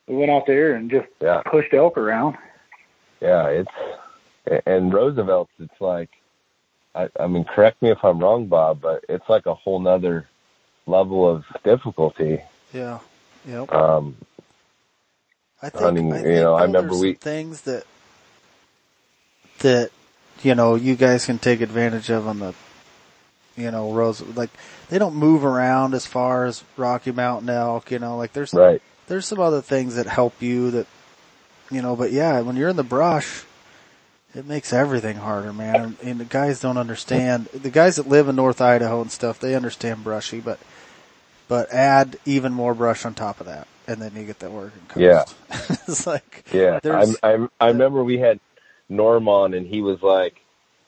[0.07, 2.37] We went out there and just yeah, pushed elk around.
[3.23, 6.11] yeah, it's, and Roosevelt's, it's like,
[6.95, 10.29] I, I mean, correct me if I'm wrong, Bob, but it's like a whole nother
[10.87, 12.41] level of difficulty.
[12.73, 13.01] Yeah.
[13.47, 13.73] Yep.
[13.73, 14.17] Um,
[15.61, 17.85] I think, hunting, I you think, know, I remember we- things that
[19.61, 19.91] that
[20.43, 22.55] you know you guys can take advantage of on the
[23.57, 24.51] you know rose like
[24.91, 27.91] they don't move around as far as Rocky Mountain elk.
[27.91, 28.83] You know, like there's right.
[29.07, 30.87] there's some other things that help you that
[31.71, 33.45] you know, but yeah, when you're in the brush.
[34.35, 35.77] It makes everything harder, man.
[35.77, 37.47] And, and the guys don't understand.
[37.47, 40.59] The guys that live in North Idaho and stuff, they understand brushy, but
[41.47, 44.83] but add even more brush on top of that, and then you get that working
[44.89, 44.99] coast.
[45.01, 45.25] Yeah.
[45.87, 48.41] it's like Yeah, I'm, I'm, I remember we had
[48.89, 50.41] Norm on, and he was like,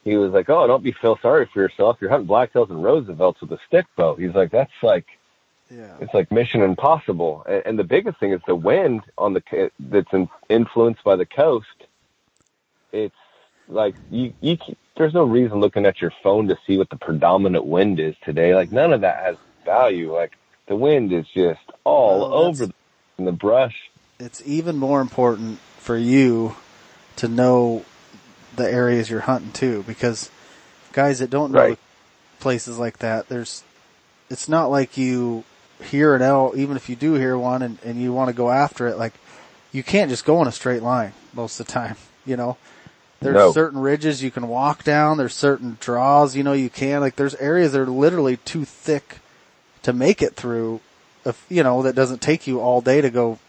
[0.03, 1.97] he was like, "Oh, don't be feel sorry for yourself.
[1.99, 5.05] You're hunting blacktails and Roosevelts with a stick bow." He's like, "That's like,
[5.69, 9.69] yeah, it's like Mission Impossible." And, and the biggest thing is the wind on the
[9.79, 11.67] that's in, influenced by the coast.
[12.93, 13.15] It's
[13.67, 14.57] like you, you,
[14.97, 18.55] there's no reason looking at your phone to see what the predominant wind is today.
[18.55, 19.35] Like none of that has
[19.65, 20.13] value.
[20.13, 20.33] Like
[20.67, 22.73] the wind is just all Well, over the,
[23.19, 23.75] in the brush.
[24.19, 26.55] it's even more important for you
[27.17, 27.85] to know
[28.55, 30.29] the areas you're hunting too, because
[30.93, 31.79] guys that don't know Right.
[32.39, 33.63] places like that, there's,
[34.29, 35.43] it's not like you
[35.83, 38.49] hear an elk, even if you do hear one and, and you want to go
[38.49, 39.13] after it, like
[39.71, 41.95] you can't just go in a straight line most of the time,
[42.25, 42.57] you know.
[43.21, 43.51] There's No.
[43.51, 45.17] certain ridges you can walk down.
[45.17, 47.01] There's certain draws, you know, you can.
[47.01, 49.19] Like there's areas that are literally too thick
[49.83, 50.81] to make it through.
[51.25, 53.39] If you know that doesn't take you all day to go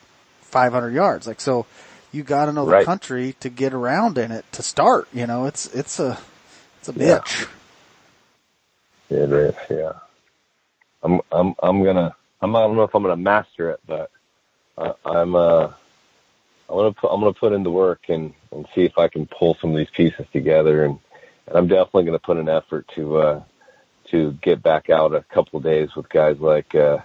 [0.43, 1.27] 500 yards.
[1.27, 1.67] Like so,
[2.13, 2.85] you got to know the Right.
[2.85, 5.09] country to get around in it to start.
[5.13, 6.19] You know, it's it's a
[6.81, 7.19] it's a Yeah.
[7.19, 7.49] bitch.
[9.11, 9.93] It is, yeah.
[11.03, 12.15] I'm, I'm, I'm gonna.
[12.41, 14.11] I'm, I don't know if I'm gonna master it, but
[14.77, 15.35] uh, I'm.
[15.37, 15.69] Uh,
[16.69, 17.09] I'm gonna put.
[17.13, 19.77] I'm gonna put in the work and and see if I can pull some of
[19.77, 20.99] these pieces together, and,
[21.47, 23.43] and I'm definitely gonna put an effort to uh,
[24.11, 26.99] to get back out a couple of days with guys like uh,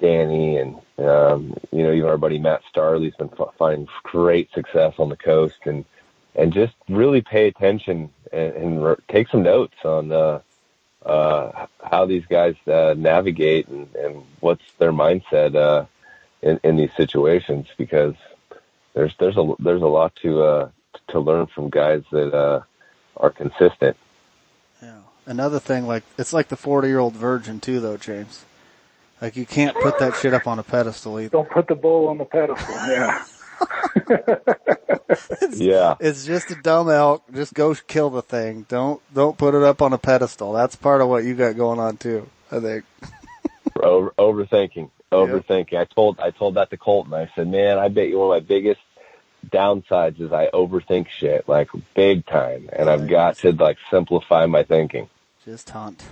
[0.00, 4.94] Danny and um, you know even our buddy Matt Starley's been f- finding great success
[4.98, 5.84] on the coast, and
[6.34, 10.40] and just really pay attention and, and re- take some notes on uh,
[11.04, 15.84] uh, how these guys uh, navigate and, and what's their mindset uh,
[16.42, 18.14] in, in these situations because
[18.94, 20.68] there's there's a there's a lot to uh,
[21.08, 22.62] to learn from guys that uh,
[23.16, 23.96] are consistent.
[24.82, 24.98] Yeah.
[25.26, 28.44] Another thing, like it's like the forty-year-old virgin too, though, James.
[29.20, 31.30] Like you can't put that shit up on a pedestal either.
[31.30, 32.74] Don't put the bull on the pedestal.
[32.88, 33.24] Yeah.
[35.52, 37.22] Yeah, It's just a dumb elk.
[37.32, 38.66] Just go kill the thing.
[38.68, 40.52] Don't don't put it up on a pedestal.
[40.52, 42.28] That's part of what you got going on too.
[42.50, 42.84] I think.
[43.80, 45.78] Over, overthinking, overthinking.
[45.78, 47.14] I told I told that to Colton.
[47.14, 48.80] I said, man, I bet you one of my biggest
[49.50, 54.62] downsides is I overthink shit like big time, and I've got to like simplify my
[54.62, 55.08] thinking.
[55.44, 56.02] Just hunt.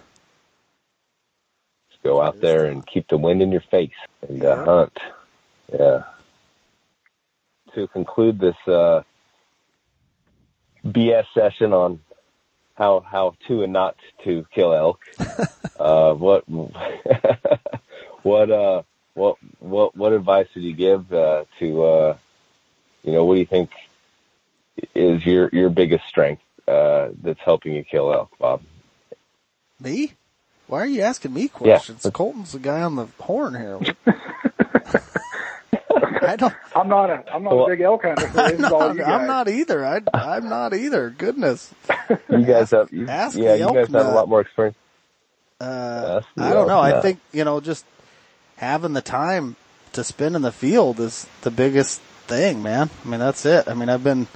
[1.90, 3.90] Just go out there and keep the wind in your face
[4.28, 4.98] and uh, hunt.
[5.72, 6.02] Yeah.
[7.74, 9.02] To conclude this uh,
[10.84, 12.00] BS session on
[12.74, 15.00] how how to and not to kill elk,
[15.78, 16.44] uh, what
[18.22, 18.82] what uh
[19.14, 22.16] what what what advice would you give uh, to uh,
[23.05, 23.70] you know what do you think
[24.94, 28.62] is your your biggest strength uh, that's helping you kill elk, Bob?
[29.80, 30.12] Me?
[30.68, 31.48] Why are you asking me Yeah.
[31.48, 32.06] questions?
[32.12, 33.78] Colton's the guy on the horn here.
[36.22, 36.55] I don't.
[36.74, 38.30] I'm not a I'm not Well- a big elk hunter.
[38.32, 39.84] So I'm not, you I'm not either.
[39.84, 41.10] I, I'm not either.
[41.10, 41.72] Goodness.
[42.30, 44.76] You guys have you, Ask yeah, the you elk guys have a lot more experience.
[45.60, 46.80] Uh, I don't know.
[46.80, 47.84] elk I think you know, just
[48.62, 49.56] having the time
[49.93, 52.89] to spend in the field is the biggest thing, man.
[53.05, 53.68] I mean, that's it.
[53.68, 54.26] I mean, I've been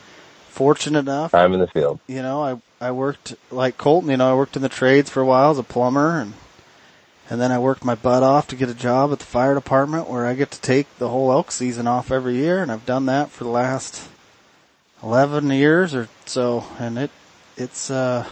[0.51, 1.31] fortunate enough.
[1.31, 2.01] Time in the field.
[2.09, 4.11] You know, I I worked like Colton.
[4.11, 6.35] You know, I worked in the trades for a while as a plumber, and
[7.31, 10.11] and then I worked my butt off to get a job at the fire department
[10.11, 13.07] where I get to take the whole elk season off every year, and I've done
[13.07, 14.09] that for the last
[15.03, 17.11] eleven years or so, and it
[17.57, 18.29] it's uh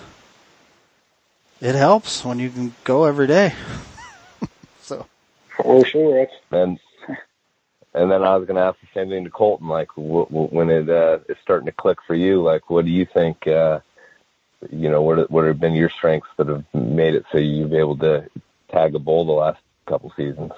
[1.60, 3.54] it helps when you can go every day.
[5.64, 6.18] For sure.
[6.18, 6.78] It's, And
[7.94, 9.66] and then I was going to ask the same thing to Colton.
[9.68, 12.90] Like w- w- when it uh, is starting to click for you, like what do
[12.90, 13.46] you think?
[13.46, 13.80] Uh,
[14.70, 17.80] you know, what what have been your strengths that have made it so you've been
[17.80, 18.28] able to
[18.70, 20.52] tag a bull the last couple seasons?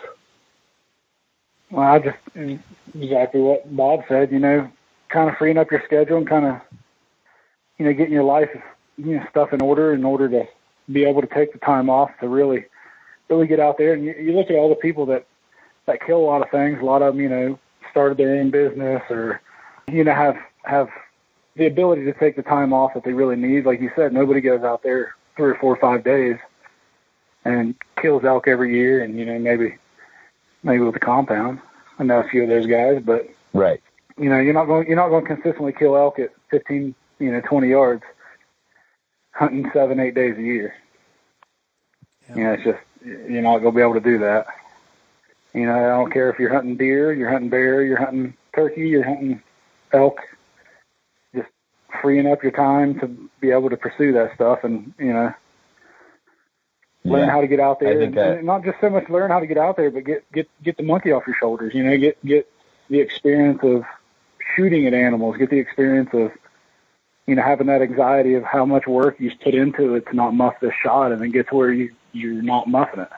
[1.70, 2.18] well, I just
[2.94, 4.32] exactly what Bob said.
[4.32, 4.70] You know,
[5.08, 6.60] kind of freeing up your schedule and kind of
[7.78, 8.50] you know getting your life
[8.96, 10.48] you know stuff in order in order to
[10.90, 12.64] be able to take the time off to really
[13.28, 13.92] really get out there.
[13.92, 15.26] And you, you look at all the people that
[15.86, 16.78] that kill a lot of things.
[16.80, 17.58] A lot of them, you know,
[17.90, 19.40] started their own business or
[19.88, 20.88] you know have have
[21.56, 23.64] the ability to take the time off that they really need.
[23.64, 26.36] Like you said, nobody goes out there three or four or five days
[27.44, 29.02] and kills elk every year.
[29.02, 29.76] And you know maybe
[30.62, 31.60] maybe with the compound.
[31.98, 33.80] I know a few of those guys, but Right.
[34.18, 37.32] you know, you're not going you're not going to consistently kill elk at 15, you
[37.32, 38.02] know, 20 yards
[39.32, 40.74] hunting 7 8 days a year.
[42.28, 42.36] Yeah.
[42.36, 44.46] You know, it's just you're not going to be able to do that.
[45.54, 48.88] You know, I don't care if you're hunting deer, you're hunting bear, you're hunting turkey,
[48.88, 49.42] you're hunting
[49.92, 50.20] elk.
[51.34, 51.48] Just
[52.02, 53.06] freeing up your time to
[53.40, 55.32] be able to pursue that stuff and, you know,
[57.04, 57.30] learn Yeah.
[57.30, 59.46] how to get out there, and, I- and not just so much learn how to
[59.46, 61.72] get out there, but get get get the monkey off your shoulders.
[61.72, 62.50] You know, get get
[62.90, 63.84] the experience of
[64.56, 66.32] shooting at animals, get the experience of
[67.26, 70.34] you know having that anxiety of how much work you've put into it to not
[70.34, 73.08] muff this shot, and then get to where you you're not muffing it,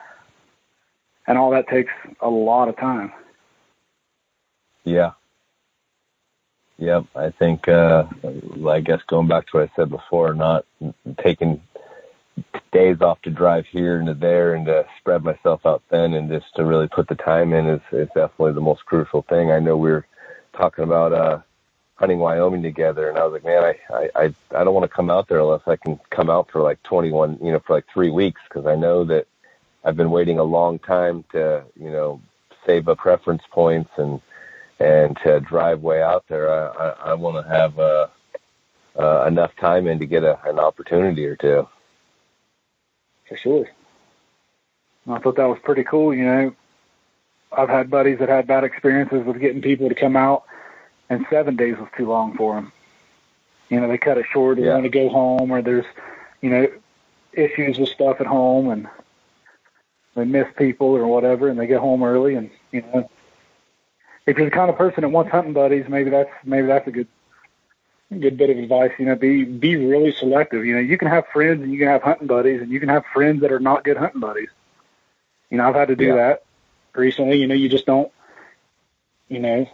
[1.27, 3.11] and all that takes a lot of time.
[4.83, 5.11] Yeah.
[6.77, 7.05] Yep.
[7.15, 8.05] I think, uh,
[8.67, 10.65] I guess going back to what I said before, not
[11.21, 11.61] taking
[12.71, 16.29] days off to drive here and to there and to spread myself out thin and
[16.29, 19.51] just to really put the time in is, is definitely the most crucial thing.
[19.51, 20.05] I know we're
[20.53, 21.39] talking about, uh,
[21.99, 25.09] hunting Wyoming together and I was like, man, I, I, I, don't want to come
[25.09, 28.09] out there unless I can come out for like 21, you know, for like three
[28.09, 29.27] weeks because I know that
[29.83, 32.21] I've been waiting a long time to, you know,
[32.65, 34.21] save up preference points and,
[34.79, 38.07] and to drive way out there, I, I, I want to have uh,
[38.97, 41.67] uh, enough time in to get a, an opportunity or two.
[43.27, 43.67] For sure.
[45.05, 46.13] I thought that was pretty cool.
[46.13, 46.55] You know,
[47.51, 50.45] I've had buddies that had bad experiences with getting people to come out,
[51.09, 52.71] and seven days was too long for them.
[53.69, 54.57] You know, they cut it short.
[54.57, 54.73] They Yeah.
[54.73, 55.85] want to go home, or there's,
[56.41, 56.67] you know,
[57.33, 58.87] issues with stuff at home, and
[60.15, 62.35] they miss people or whatever, and they get home early.
[62.35, 63.09] And you know,
[64.25, 66.91] if you're the kind of person that wants hunting buddies, maybe that's maybe that's a
[66.91, 67.07] good
[68.19, 68.91] good bit of advice.
[68.97, 70.65] You know, be be really selective.
[70.65, 72.89] You know, you can have friends and you can have hunting buddies, and you can
[72.89, 74.49] have friends that are not good hunting buddies.
[75.49, 76.15] You know, I've had to do Yeah.
[76.15, 76.43] that
[76.93, 77.37] recently.
[77.37, 78.11] You know, you just don't.
[79.27, 79.69] You know,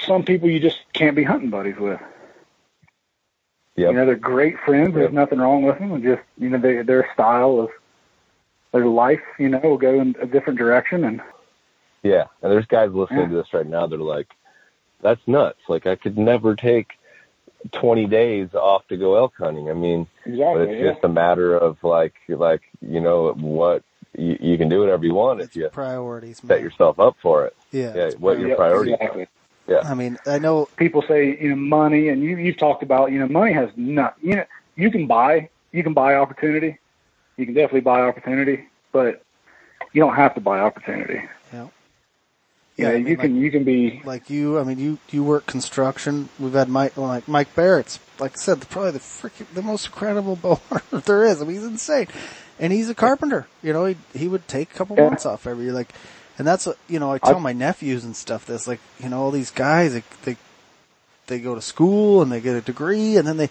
[0.00, 2.00] some people you just can't be hunting buddies with.
[3.76, 3.90] Yep.
[3.90, 4.94] You know, they're great friends.
[4.94, 5.12] There's Yep.
[5.12, 6.02] nothing wrong with them.
[6.02, 7.70] Just you know, they, their style of
[8.72, 11.04] their life, you know, will go in a different direction.
[11.04, 11.20] And
[12.02, 13.28] Yeah, and there's guys listening Yeah.
[13.28, 13.86] to this right now.
[13.86, 14.28] They're like,
[15.02, 15.58] "That's nuts!
[15.68, 16.92] Like I could never take
[17.72, 21.08] 20 days off to go elk hunting." I mean, yeah, but exactly, it's just a
[21.08, 23.82] matter of like, like you know, what
[24.16, 26.60] you, you can do whatever you want if It's you priorities, set man.
[26.62, 27.54] yourself up for it.
[27.72, 29.26] yeah, Yeah, it's what your Yep, priorities exactly.
[29.84, 33.18] I mean, I know people say you know money and you you've talked about you
[33.18, 34.44] know money has not you know
[34.76, 36.78] you can buy you can buy opportunity
[37.36, 39.22] you can definitely buy opportunity but
[39.92, 41.22] you don't have to buy opportunity
[41.52, 41.62] Yeah.
[41.64, 44.98] you Yeah, know I mean, you can you can be like you, I mean, you
[45.10, 46.28] you work construction.
[46.38, 50.36] We've had Mike, like Mike Barrett's, like I said, probably the freaking the most incredible
[50.42, 51.40] bow hunter there is.
[51.42, 52.06] I mean, he's insane,
[52.60, 53.46] and he's a carpenter.
[53.62, 55.04] You know, he he would take a couple Yeah.
[55.08, 55.92] months off every year, like,
[56.38, 57.12] and that's what you know.
[57.12, 60.36] I tell my nephews and stuff this, like, you know, all these guys, they they
[61.26, 63.48] they go to school and they get a degree, and then they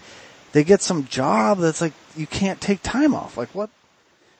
[0.52, 3.36] they get some job that's like you can't take time off.
[3.36, 3.70] Like what?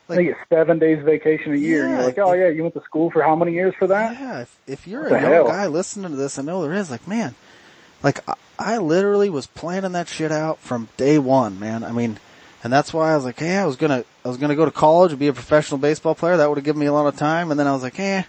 [0.08, 2.62] Like, think it's seven days vacation a year and you're like oh it- yeah you
[2.62, 5.20] went to school for how many years for that Yeah, if, if you're What a
[5.20, 5.48] young hell?
[5.48, 6.92] guy listening to this, I know there is.
[6.92, 7.34] Like, man,
[8.04, 11.82] like I, I literally was planning that shit out from day one, man.
[11.82, 12.20] I mean,
[12.66, 14.72] and that's why I was like, hey, I was gonna, I was gonna go to
[14.72, 16.36] college and be a professional baseball player.
[16.36, 17.52] That would have given me a lot of time.
[17.52, 18.24] And then I was like, eh,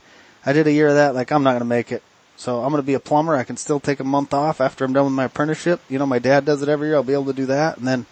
[0.45, 1.15] I did a year of that.
[1.15, 2.03] Like, I'm not gonna make it.
[2.35, 3.35] So I'm gonna be a plumber.
[3.35, 5.81] I can still take a month off after I'm done with my apprenticeship.
[5.89, 6.97] You know, my dad does it every year.
[6.97, 7.80] I'll be able to do that.
[7.80, 8.05] And then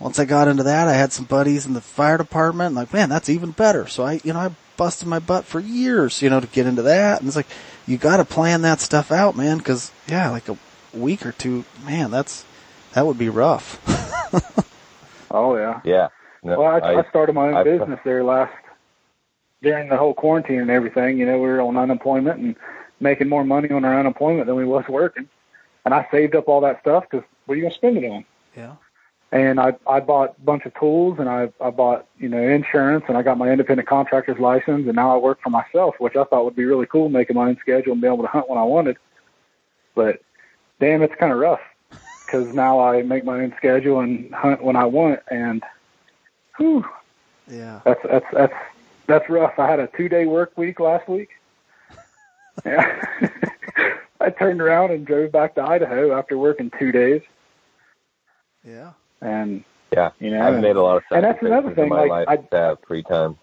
[0.00, 2.74] once I got into that, I had some buddies in the fire department.
[2.74, 3.86] Like, man, that's even better.
[3.86, 6.80] So I, you know, I busted my butt for years, you know, to get into
[6.82, 7.20] that.
[7.20, 7.48] And it's like,
[7.86, 9.60] you got to plan that stuff out, man.
[9.60, 10.56] Cause yeah, like a
[10.94, 12.46] week or two, man, that's,
[12.94, 13.78] that would be rough.
[15.34, 16.08] oh yeah Yeah.
[16.42, 18.54] No, well I, I, started my own I- business there last
[19.62, 22.56] during the whole quarantine and everything you know we were on unemployment and
[23.00, 25.28] making more money on our unemployment than we was working
[25.84, 28.24] and I saved up all that stuff because what are you gonna spend it on
[28.56, 28.74] yeah.
[29.32, 33.04] and I I bought a bunch of tools and I I bought you know insurance
[33.08, 36.24] and I got my independent contractor's license and now I work for myself, which I
[36.24, 38.58] thought would be really cool, making my own schedule and being able to hunt when
[38.58, 38.96] I wanted.
[39.94, 40.20] But
[40.80, 41.60] damn, it's kind of rough
[42.34, 45.62] because now I make my own schedule and hunt when I want, and
[46.56, 46.84] whew,
[47.48, 47.80] Yeah.
[47.84, 48.54] that's that's that's
[49.06, 49.58] that's rough.
[49.58, 51.30] I had a two day work week last week.
[52.64, 53.04] Yeah.
[54.20, 57.20] I turned around and drove back to Idaho after working two days,
[58.64, 58.92] Yeah.
[59.20, 60.10] and Yeah.
[60.20, 61.16] you know, I've and- made a lot of sense.
[61.16, 63.36] and that's another thing, my like, life I- to have free time.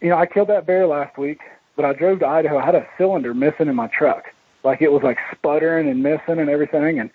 [0.00, 1.40] you know, I killed that bear last week,
[1.74, 2.58] but I drove to Idaho.
[2.58, 4.32] I had a cylinder missing in my truck.
[4.62, 7.00] Like it was like sputtering and missing and everything.
[7.00, 7.10] And,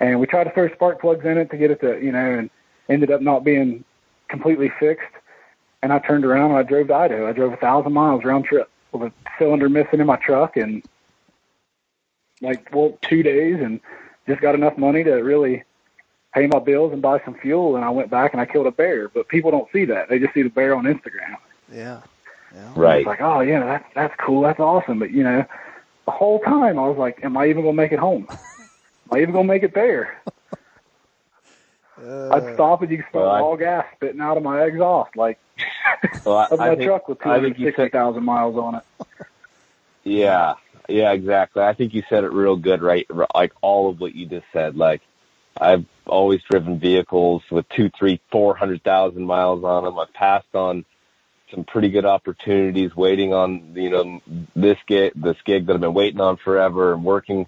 [0.00, 2.38] and we tried to throw spark plugs in it to get it to, you know,
[2.38, 2.50] and
[2.88, 3.84] ended up not being
[4.28, 5.06] completely fixed.
[5.82, 7.28] And I turned around and I drove to Idaho.
[7.28, 10.82] I drove a thousand miles round trip with a cylinder missing in my truck and
[12.40, 13.80] like, well, two days and
[14.26, 15.64] just got enough money to really
[16.34, 17.76] pay my bills and buy some fuel.
[17.76, 20.08] And I went back and I killed a bear, but people don't see that.
[20.08, 21.36] They just see the bear on Instagram.
[21.72, 22.00] Yeah.
[22.54, 22.72] Yeah.
[22.74, 22.98] Right.
[22.98, 24.98] It's like, oh yeah, that's that's cool, that's awesome.
[24.98, 25.44] But you know,
[26.04, 28.28] the whole time I was like, am I even gonna make it home?
[29.10, 30.20] Am I even gonna make it there?
[32.02, 34.62] Uh, I'd stop and you could smell well, I- all gas spitting out of my
[34.64, 35.38] exhaust, like
[36.24, 38.56] Well, I, of my I think, truck with two I hundred think you sixty miles
[38.56, 38.82] on it.
[40.04, 40.54] yeah,
[40.88, 41.62] yeah, exactly.
[41.62, 43.06] I think you said it real good, right?
[43.34, 44.76] Like all of what you just said.
[44.76, 45.00] Like
[45.58, 49.98] I've always driven vehicles with two, three, four hundred thousand miles on them.
[49.98, 50.84] I've passed on
[51.50, 54.20] some pretty good opportunities, waiting on you know
[54.54, 57.46] this gig, this gig that I've been waiting on forever, and working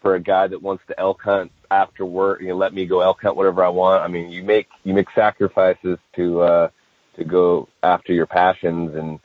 [0.00, 2.40] for a guy that wants to elk hunt after work.
[2.40, 4.02] You know, let me go elk hunt whatever I want.
[4.02, 6.68] I mean, you make you make sacrifices to uh,
[7.16, 9.20] to go after your passions, and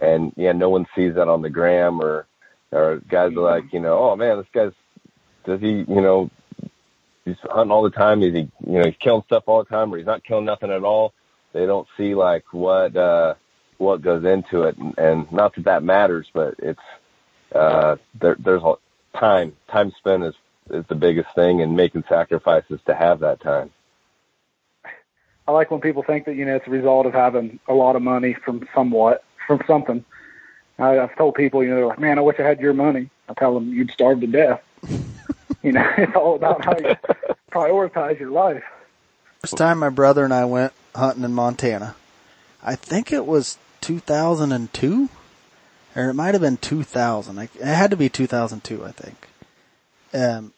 [0.00, 2.26] and yeah, no one sees that on the gram or
[2.70, 4.72] or guys are like, you know, oh man, this guy's
[5.44, 6.30] does he, you know,
[7.24, 8.22] he's hunting all the time.
[8.22, 10.70] Is he, you know, he's killing stuff all the time, or he's not killing nothing
[10.70, 11.14] at all.
[11.52, 13.34] They don't see like what uh,
[13.78, 16.80] what goes into it, and, and not that that matters, but it's
[17.54, 18.74] uh, there, there's a
[19.14, 20.34] time time spent is
[20.70, 23.70] is the biggest thing, and making sacrifices to have that time.
[25.46, 27.96] I like when people think that you know it's a result of having a lot
[27.96, 30.04] of money from somewhat from something.
[30.78, 33.10] I, I've told people, you know, they're like, man, I wish I had your money.
[33.28, 34.62] I tell them you'd starve to death.
[35.62, 36.94] you know, it's all about how you
[37.50, 38.62] prioritize your life.
[39.40, 41.94] First time my brother and I went hunting in Montana,
[42.62, 45.08] I think it was 2002,
[45.98, 47.38] or it might have been 2000.
[47.38, 49.28] It had to be 2002, I think.
[50.14, 50.52] Um,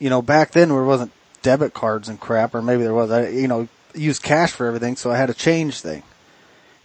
[0.00, 1.12] you know, back then there wasn't
[1.42, 3.12] debit cards and crap, or maybe there was.
[3.12, 6.02] I, you know, used cash for everything, so I had a change thing.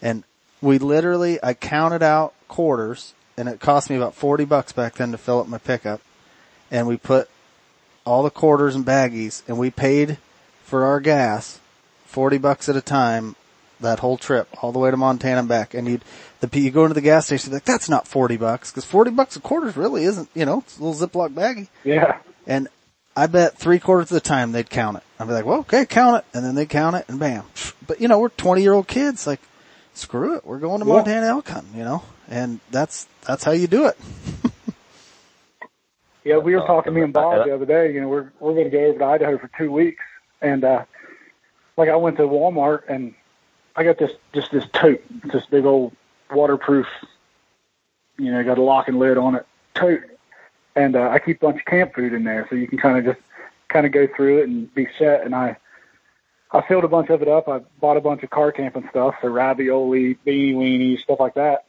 [0.04, 0.24] And
[0.62, 5.12] we literally, I counted out quarters, and it cost me about 40 bucks back then
[5.12, 6.02] to fill up my pickup.
[6.70, 7.28] And we put
[8.06, 10.18] all the quarters and baggies, and we paid
[10.64, 11.60] for our gas
[12.06, 13.36] forty bucks at a time
[13.84, 15.73] that whole trip all the way to Montana and back.
[15.73, 16.03] And you'd
[16.41, 19.35] the you go into the gas station like that's not forty bucks because forty bucks
[19.35, 21.68] a quarters really isn't you know it's a little Ziploc baggie.
[21.84, 22.19] Yeah.
[22.45, 22.68] And
[23.15, 25.03] I bet three quarters of the time they'd count it.
[25.19, 27.43] I'd be like, well, okay, count it, and then they count it, and bam.
[27.85, 29.27] But you know, we're twenty year old kids.
[29.27, 29.41] Like,
[29.93, 30.93] screw it, we're going to Yeah.
[30.93, 31.77] Montana elk hunting.
[31.77, 33.97] You know, and that's that's how you do it.
[36.26, 37.93] Yeah, we were talking, me and Bob, the other day.
[37.93, 40.01] You know, we're we're going to go over to Idaho for two weeks,
[40.41, 40.85] and uh,
[41.76, 43.14] like I went to Walmart and
[43.76, 45.95] I got this just this tote, this big old
[46.32, 46.88] waterproof,
[48.18, 50.02] you know, got a lock and lid on it tote,
[50.76, 52.98] and uh, I keep a bunch of camp food in there, so you can kind
[52.98, 53.26] of just
[53.70, 55.26] kind of go through it and be set.
[55.26, 55.58] And I
[56.52, 57.48] I filled a bunch of it up.
[57.48, 61.66] I bought a bunch of car camping stuff, so ravioli, beanie weenies, stuff like that.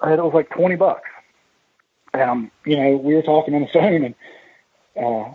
[0.00, 1.08] And it was like twenty bucks.
[2.14, 4.14] And um, you know, we were talking on the phone, and
[4.96, 5.34] uh,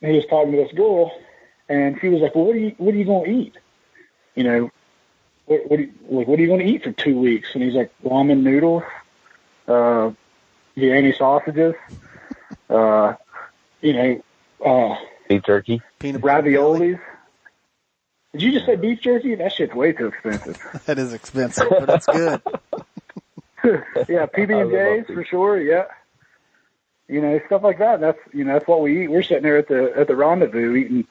[0.00, 1.10] he was talking to this girl,
[1.68, 3.54] and she was like, "Well, what are you what are you to eat?
[4.36, 4.70] You know,
[5.48, 7.62] what what, are you, like, what are you going to eat for two weeks?" And
[7.62, 8.82] he's like, "Ramen noodles,
[9.66, 10.10] uh,
[10.76, 11.74] Vienna sausages,
[12.70, 13.14] uh,
[13.80, 14.22] you know,
[14.64, 14.96] uh,
[15.28, 15.82] Beef jerky.
[15.98, 17.00] Peanut butter raviolis."
[18.32, 19.34] Did you just say beef jerky?
[19.34, 20.58] That shit's way too expensive.
[20.84, 22.42] That is expensive, but it's good.
[24.08, 25.60] yeah, PB and J's for sure.
[25.60, 25.86] Yeah,
[27.08, 28.00] you know stuff like that.
[28.00, 29.10] That's you know that's what we eat.
[29.10, 31.06] We're sitting there at the at the rendezvous eating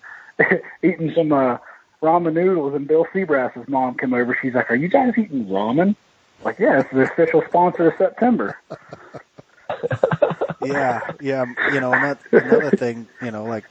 [0.83, 1.57] eating some uh,
[2.01, 4.37] ramen noodles, and Bill Seabrass's mom came over.
[4.41, 5.95] She's like, "Are you guys eating ramen?"
[6.43, 8.57] Like, yeah, it's the official sponsor of September.
[10.63, 13.63] yeah, yeah, you know, and that another thing, you know, like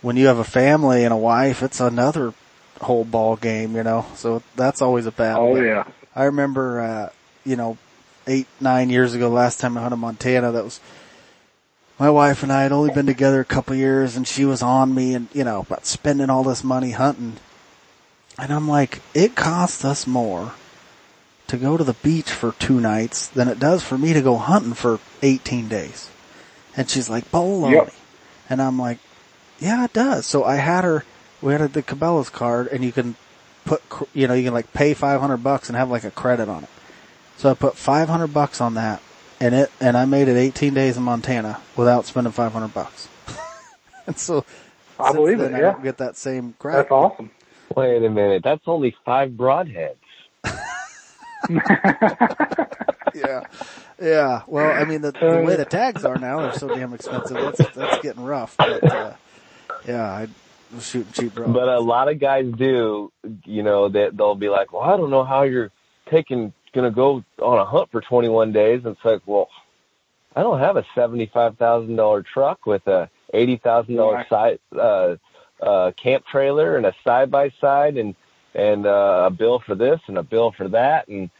[0.00, 2.32] when you have a family and a wife, it's another
[2.80, 4.06] whole ball game, you know.
[4.16, 5.48] So that's always a battle.
[5.48, 5.84] Oh yeah,
[6.14, 7.08] I remember, uh,
[7.44, 7.76] you know,
[8.26, 10.80] eight, nine years ago, last time I hunted Montana, that was
[12.02, 14.92] my wife and I had only been together a couple years and she was on
[14.92, 17.36] me and, you know, about spending all this money hunting.
[18.36, 20.54] And I'm like, it costs us more
[21.46, 24.36] to go to the beach for two nights than it does for me to go
[24.36, 26.10] hunting for 18 days.
[26.76, 27.74] And she's like, baloney.
[27.74, 27.94] Yep.
[28.50, 28.98] And I'm like,
[29.60, 30.26] yeah, it does.
[30.26, 31.04] So I had her,
[31.40, 33.14] we had the Cabela's card and you can
[33.64, 33.80] put,
[34.12, 36.70] you know, you can like pay 500 bucks and have like a credit on it.
[37.36, 39.00] So I put 500 bucks on that
[39.42, 43.08] and it, and I made it 18 days in Montana without spending 500 bucks.
[44.06, 44.46] and so
[44.98, 45.54] I since believe then, it.
[45.54, 46.78] I Yeah, don't get that same credit.
[46.78, 47.32] that's awesome.
[47.76, 48.42] Wait a minute.
[48.44, 49.96] That's only five broadheads.
[53.14, 53.44] yeah,
[54.00, 54.42] yeah.
[54.46, 57.40] Well, I mean, the, the way the tags are now, they're so damn expensive.
[57.40, 58.58] That's that's getting rough.
[58.62, 59.14] But uh,
[59.86, 60.28] yeah, I
[60.74, 61.52] was shooting cheap bro.
[61.52, 63.12] But a lot of guys do,
[63.44, 65.70] you know, that they'll be like, well, I don't know how you're
[66.10, 68.82] taking, going to go on a hunt for 21 days.
[68.84, 69.48] And it's like, well,
[70.34, 74.28] I don't have a $75,000 truck with a $80,000 Right.
[74.28, 75.16] side, uh,
[75.62, 78.14] uh, camp trailer and a side by side and,
[78.54, 81.08] and, uh, a bill for this and a bill for that.
[81.08, 81.30] And,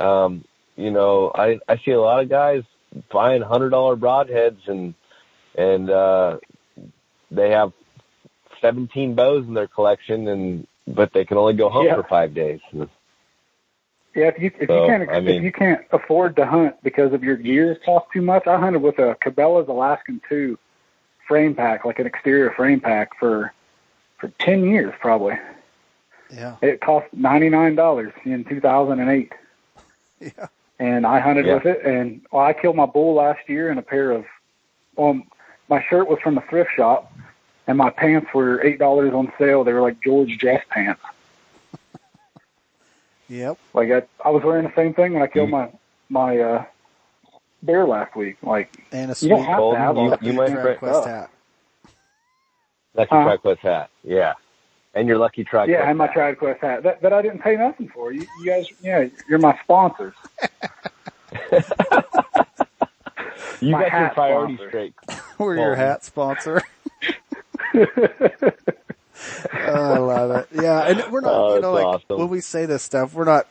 [0.00, 0.44] um,
[0.76, 2.62] you know, I, I see a lot of guys
[3.10, 4.94] buying hundred dollar broadheads and,
[5.56, 6.38] and, uh,
[7.30, 7.72] they have
[8.60, 11.94] 17 bows in their collection and but they can only go hunt Yeah.
[11.96, 12.60] for five days
[14.14, 16.76] Yeah, if you if So, you can't I mean- if you can't afford to hunt
[16.82, 20.58] because of your gears cost too much, I hunted with a Cabela's Alaskan two
[21.26, 23.52] frame pack, like an exterior frame pack for
[24.18, 25.38] for ten years probably.
[26.30, 29.32] yeah, It cost ninety nine dollars in two thousand and eight.
[30.20, 30.46] yeah,
[30.78, 31.54] And I hunted Yeah.
[31.54, 34.24] with it and well, I killed my bull last year in a pair of
[34.98, 35.24] um
[35.68, 37.10] my shirt was from a thrift shop
[37.66, 39.64] and my pants were eight dollars on sale.
[39.64, 41.00] They were like George dress pants.
[43.32, 43.58] Yep.
[43.74, 45.68] Like I, I was wearing the same thing when I killed my
[46.08, 46.64] my uh,
[47.62, 48.36] bear last week.
[48.42, 50.78] Like And a you don't have Colton, to have you- all you might that break-
[50.78, 51.06] Quest stuff.
[51.06, 51.30] hat.
[52.94, 53.36] that's your Huh?
[53.38, 54.34] TriQuest hat yeah
[54.94, 56.12] and your lucky TriQuest Yeah, and my hat.
[56.14, 58.12] Triad Quest hat that, that I didn't pay nothing for.
[58.12, 60.12] You, you guys, yeah, you're my sponsors.
[63.60, 64.94] you my got your priorities straight
[65.38, 65.76] We're your Oh.
[65.76, 66.62] hat sponsor.
[69.54, 70.48] Oh, I love it.
[70.62, 72.18] Yeah, and we're not, Oh, you know, like awesome.
[72.18, 73.46] when we say this stuff, we're not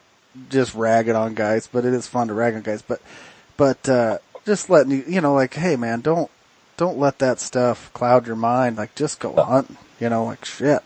[0.50, 2.82] just ragging on guys, but it is fun to rag on guys.
[2.82, 3.02] But,
[3.58, 6.30] but uh, just letting you, you know, like, hey man, don't
[6.78, 8.78] don't let that stuff cloud your mind.
[8.78, 9.78] Like, just go hunting.
[10.00, 10.82] You know, like shit.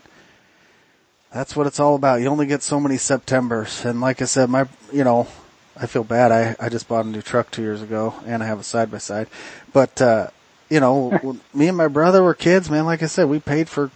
[1.32, 2.22] That's what it's all about.
[2.22, 5.28] You only get so many Septembers, and like I said, my, you know,
[5.76, 6.32] I feel bad.
[6.32, 8.92] I I just bought a new truck two years ago, and I have a side
[8.92, 9.28] by side,
[9.74, 10.02] but.
[10.02, 10.28] uh
[10.68, 12.86] you know, me and my brother were kids, man.
[12.86, 13.92] Like I said, we paid for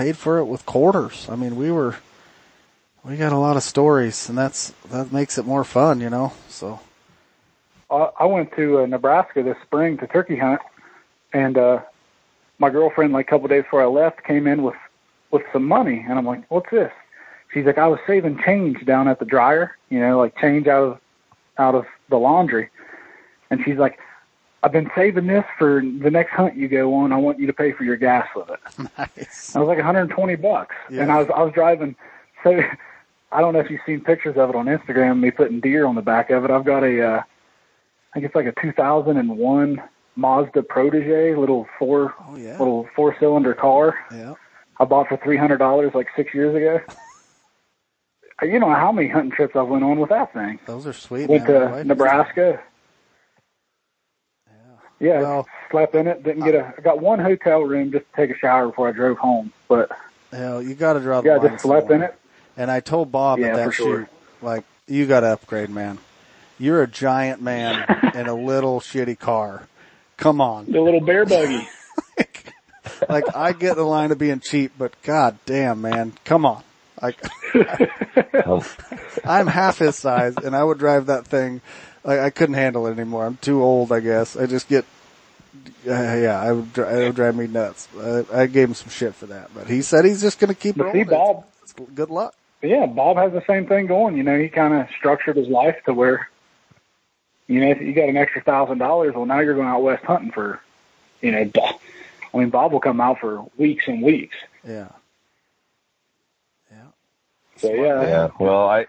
[0.00, 1.28] paid for it with quarters.
[1.28, 1.94] I mean, we were
[3.04, 6.32] we got a lot of stories, and that's that makes it more fun, you know.
[6.48, 6.80] So
[7.90, 10.62] I I went to uh, Nebraska this spring to turkey hunt,
[11.34, 11.80] and uh,
[12.58, 14.80] my girlfriend, like a couple days before I left, came in with
[15.32, 16.92] with some money, and I'm like, "What's this?"
[17.52, 20.82] She's like, "I was saving change down at the dryer, you know, like change out
[20.82, 21.00] of
[21.58, 22.70] out of the laundry."
[23.50, 23.98] And she's like,
[24.62, 27.12] "I've been saving this for the next hunt you go on.
[27.12, 28.60] I want you to pay for your gas with it."
[28.98, 29.54] Nice.
[29.56, 31.02] I was like 120 bucks, Yeah.
[31.02, 31.96] and I was I was driving.
[32.42, 32.60] So
[33.32, 35.20] I don't know if you've seen pictures of it on Instagram.
[35.20, 36.50] Me putting deer on the back of it.
[36.50, 39.82] I've got a, uh, I think it's like a 2001
[40.16, 42.58] Mazda Protege, little four Oh yeah.
[42.58, 43.94] little four cylinder car.
[44.12, 44.34] Yeah.
[44.80, 46.80] I bought for three hundred dollars like six years ago.
[48.42, 50.58] you know how many hunting trips I've went on with that thing.
[50.66, 51.28] Those are sweet.
[51.28, 51.70] Went man.
[51.72, 52.60] To Nebraska.
[55.00, 56.22] Yeah, Well- slept in it.
[56.22, 56.74] Didn't get a.
[56.76, 59.52] I got one hotel room just to take a shower before I drove home.
[59.68, 59.90] But
[60.32, 62.14] Hell, you got to draw the yeah, just slept in it.
[62.56, 63.98] And I told Bob Yeah, at that for sure.
[64.00, 64.08] shoot,
[64.42, 65.98] like, you got to upgrade, man.
[66.58, 69.66] You're a giant man in a little shitty car.
[70.18, 70.70] Come on.
[70.70, 71.66] The little bear buggy.
[73.08, 76.12] Like, I get the line of being cheap, but god damn, man.
[76.26, 76.62] Come on.
[77.02, 77.20] Like,
[79.24, 81.60] I'm half his size and I would drive that thing.
[82.04, 83.26] Like, I couldn't handle it anymore.
[83.26, 84.36] I'm too old, I guess.
[84.36, 84.84] I just get,
[85.86, 87.88] uh, yeah, I would, it would drive me nuts.
[87.98, 90.54] I, I gave him some shit for that, but he said he's just going to
[90.58, 91.04] keep But rolling.
[91.04, 92.34] see, Bob, It's- it's good luck.
[92.62, 94.16] yeah, Bob has the same thing going.
[94.16, 96.28] You know, he kind of structured his life to where,
[97.46, 100.04] you know, if you got an extra thousand dollars, well, now you're going out west
[100.04, 100.60] hunting for,
[101.20, 101.80] you know, Bo-
[102.32, 104.36] I mean, Bob will come out for weeks and weeks.
[104.66, 104.70] Yeah.
[104.72, 104.88] Yeah.
[107.60, 108.28] So yeah, yeah.
[108.38, 108.86] Well, I.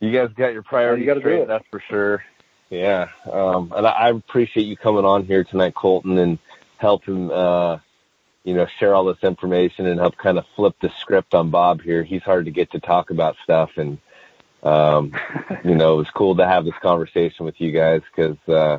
[0.00, 1.46] You guys got your priorities do straight.
[1.46, 2.24] That's for sure.
[2.70, 3.08] Yeah.
[3.30, 6.38] Um, and I, I appreciate you coming on here tonight, Colton, and
[6.78, 7.30] helping.
[7.30, 7.78] Uh,
[8.44, 11.80] you know, share all this information and help kind of flip the script on Bob
[11.80, 12.02] here.
[12.02, 13.98] He's hard to get to talk about stuff, and
[14.62, 15.12] um,
[15.64, 18.78] you know, it was cool to have this conversation with you guys because uh,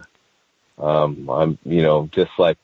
[0.82, 2.58] um, I'm, you know, just like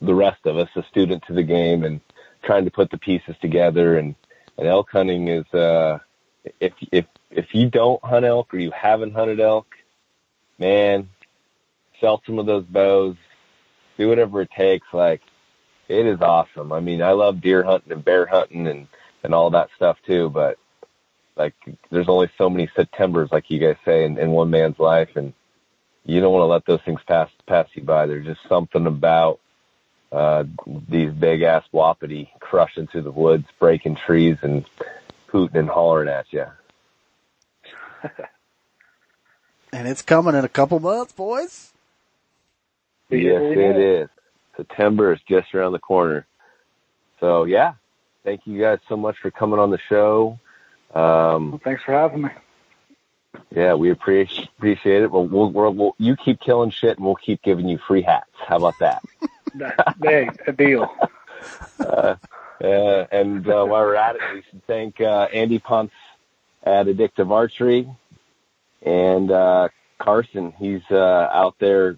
[0.00, 2.00] the rest of us, a student to the game and
[2.42, 3.98] trying to put the pieces together.
[3.98, 4.14] And,
[4.58, 5.98] and elk hunting is, uh,
[6.60, 9.66] if if if you don't hunt elk or you haven't hunted elk,
[10.58, 11.08] man,
[12.00, 13.16] sell some of those bows,
[13.98, 14.86] do whatever it takes.
[14.92, 15.22] Like
[15.88, 16.72] it is awesome.
[16.72, 18.88] I mean, I love deer hunting and bear hunting and
[19.22, 20.58] and all that stuff too, but
[21.36, 21.54] like
[21.90, 25.32] there's only so many Septembers, like you guys say, in, in one man's life, and
[26.04, 28.06] you don't want to let those things pass pass you by.
[28.06, 29.40] There's just something about
[30.12, 30.44] uh,
[30.88, 34.64] these big ass wapiti crushing through the woods, breaking trees, and
[35.28, 36.46] hooting and hollering at you.
[39.72, 41.72] And it's coming in a couple months, boys.
[43.10, 44.08] Yes, it is.
[44.56, 46.26] September is just around the corner.
[47.20, 47.74] So yeah,
[48.24, 50.38] thank you guys so much for coming on the show.
[50.94, 52.30] Um, Well, thanks for having me.
[53.50, 55.10] yeah, we appreciate appreciate it.
[55.10, 58.30] Well, we'll, we'll, we'll you keep killing shit, and we'll keep giving you free hats.
[58.46, 59.02] How about that?
[60.02, 60.94] hey, a deal.
[61.80, 62.16] Uh,
[62.62, 65.90] uh, and uh, while we're at it, we should thank uh, Andy Ponce
[66.62, 67.88] at Addictive Archery
[68.82, 69.68] and uh,
[69.98, 70.52] Carson.
[70.58, 70.96] He's uh,
[71.32, 71.96] out there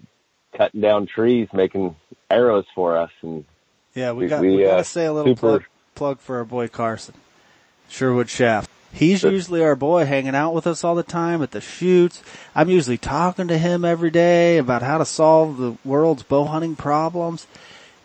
[0.57, 1.95] cutting down trees, making
[2.31, 3.45] arrows for us, and
[3.93, 5.63] Yeah, we We- got we, we, got uh, to say a little super- plug
[5.93, 7.13] plug for our boy Carson,
[7.89, 8.69] Sherwood Shaft.
[8.95, 12.23] He's usually our boy, hanging out with us all the time at the shoots.
[12.55, 16.77] I'm usually talking to him every day about how to solve the world's bow hunting
[16.77, 17.45] problems,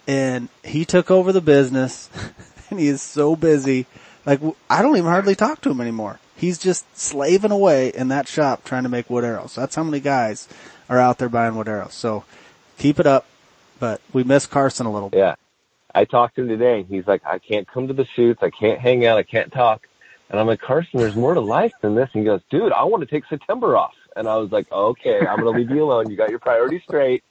[0.08, 2.10] and he took over the business,
[2.70, 3.86] and he is so busy.
[4.26, 6.18] Like w- I don't even hardly talk to him anymore.
[6.36, 9.54] He's just slaving away in that shop trying to make wood arrows.
[9.54, 10.48] That's how many guys
[10.88, 11.94] are out there buying wood arrows.
[11.94, 12.24] So
[12.78, 13.26] keep it up.
[13.78, 15.18] But we miss Carson a little bit.
[15.18, 15.36] Yeah.
[15.94, 18.42] I talked to him today and he's like, I can't come to the shoots.
[18.42, 19.18] I can't hang out.
[19.18, 19.86] I can't talk.
[20.30, 22.08] And I'm like, Carson, there's more to life than this.
[22.14, 23.94] And he goes, dude, I want to take September off.
[24.14, 26.08] And I was like, okay, I'm going to leave you alone.
[26.08, 27.24] You got your priorities straight.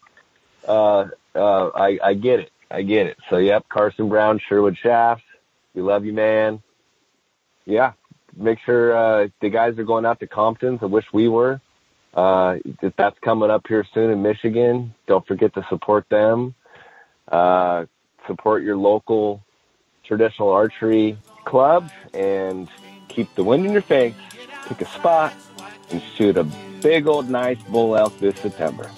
[0.68, 2.52] Uh, uh, I, I get it.
[2.70, 3.18] I get it.
[3.30, 5.24] So yep, Carson Brown, Sherwood Shafts.
[5.74, 6.62] We love you, man.
[7.66, 7.94] Yeah.
[8.36, 10.80] Make sure, uh, the guys are going out to Compton's.
[10.82, 11.62] I wish we were.
[12.14, 12.58] Uh,
[12.98, 14.94] that's coming up here soon in Michigan.
[15.08, 16.54] Don't forget to support them.
[17.28, 17.86] Uh,
[18.28, 19.42] support your local
[20.04, 22.68] traditional archery club and
[23.20, 24.16] keep the wind in your face.
[24.68, 25.34] Pick a spot
[25.90, 26.46] and shoot a
[26.82, 28.90] big old nice bull elk this September.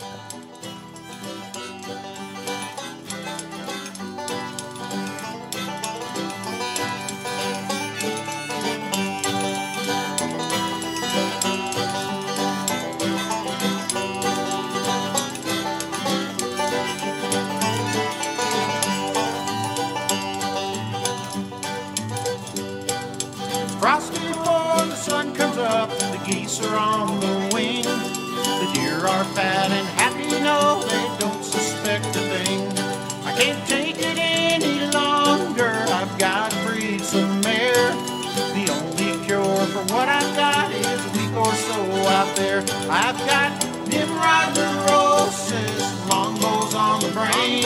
[42.93, 43.51] I've got
[43.88, 47.63] Nimrod neurosis, Mongols on the brain.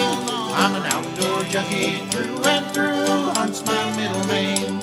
[0.54, 4.78] I'm an outdoor junkie through and through, hunts my middle name.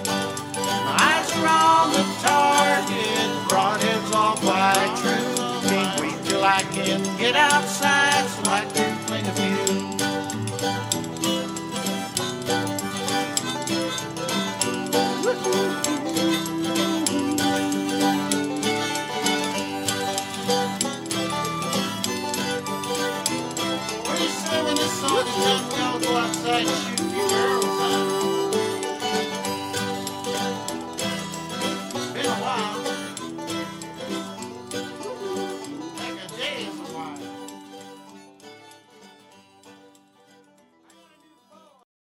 [0.57, 5.71] My eyes are on the target, broadheads all fly true.
[5.71, 8.92] Can't wait till I can get outside so I can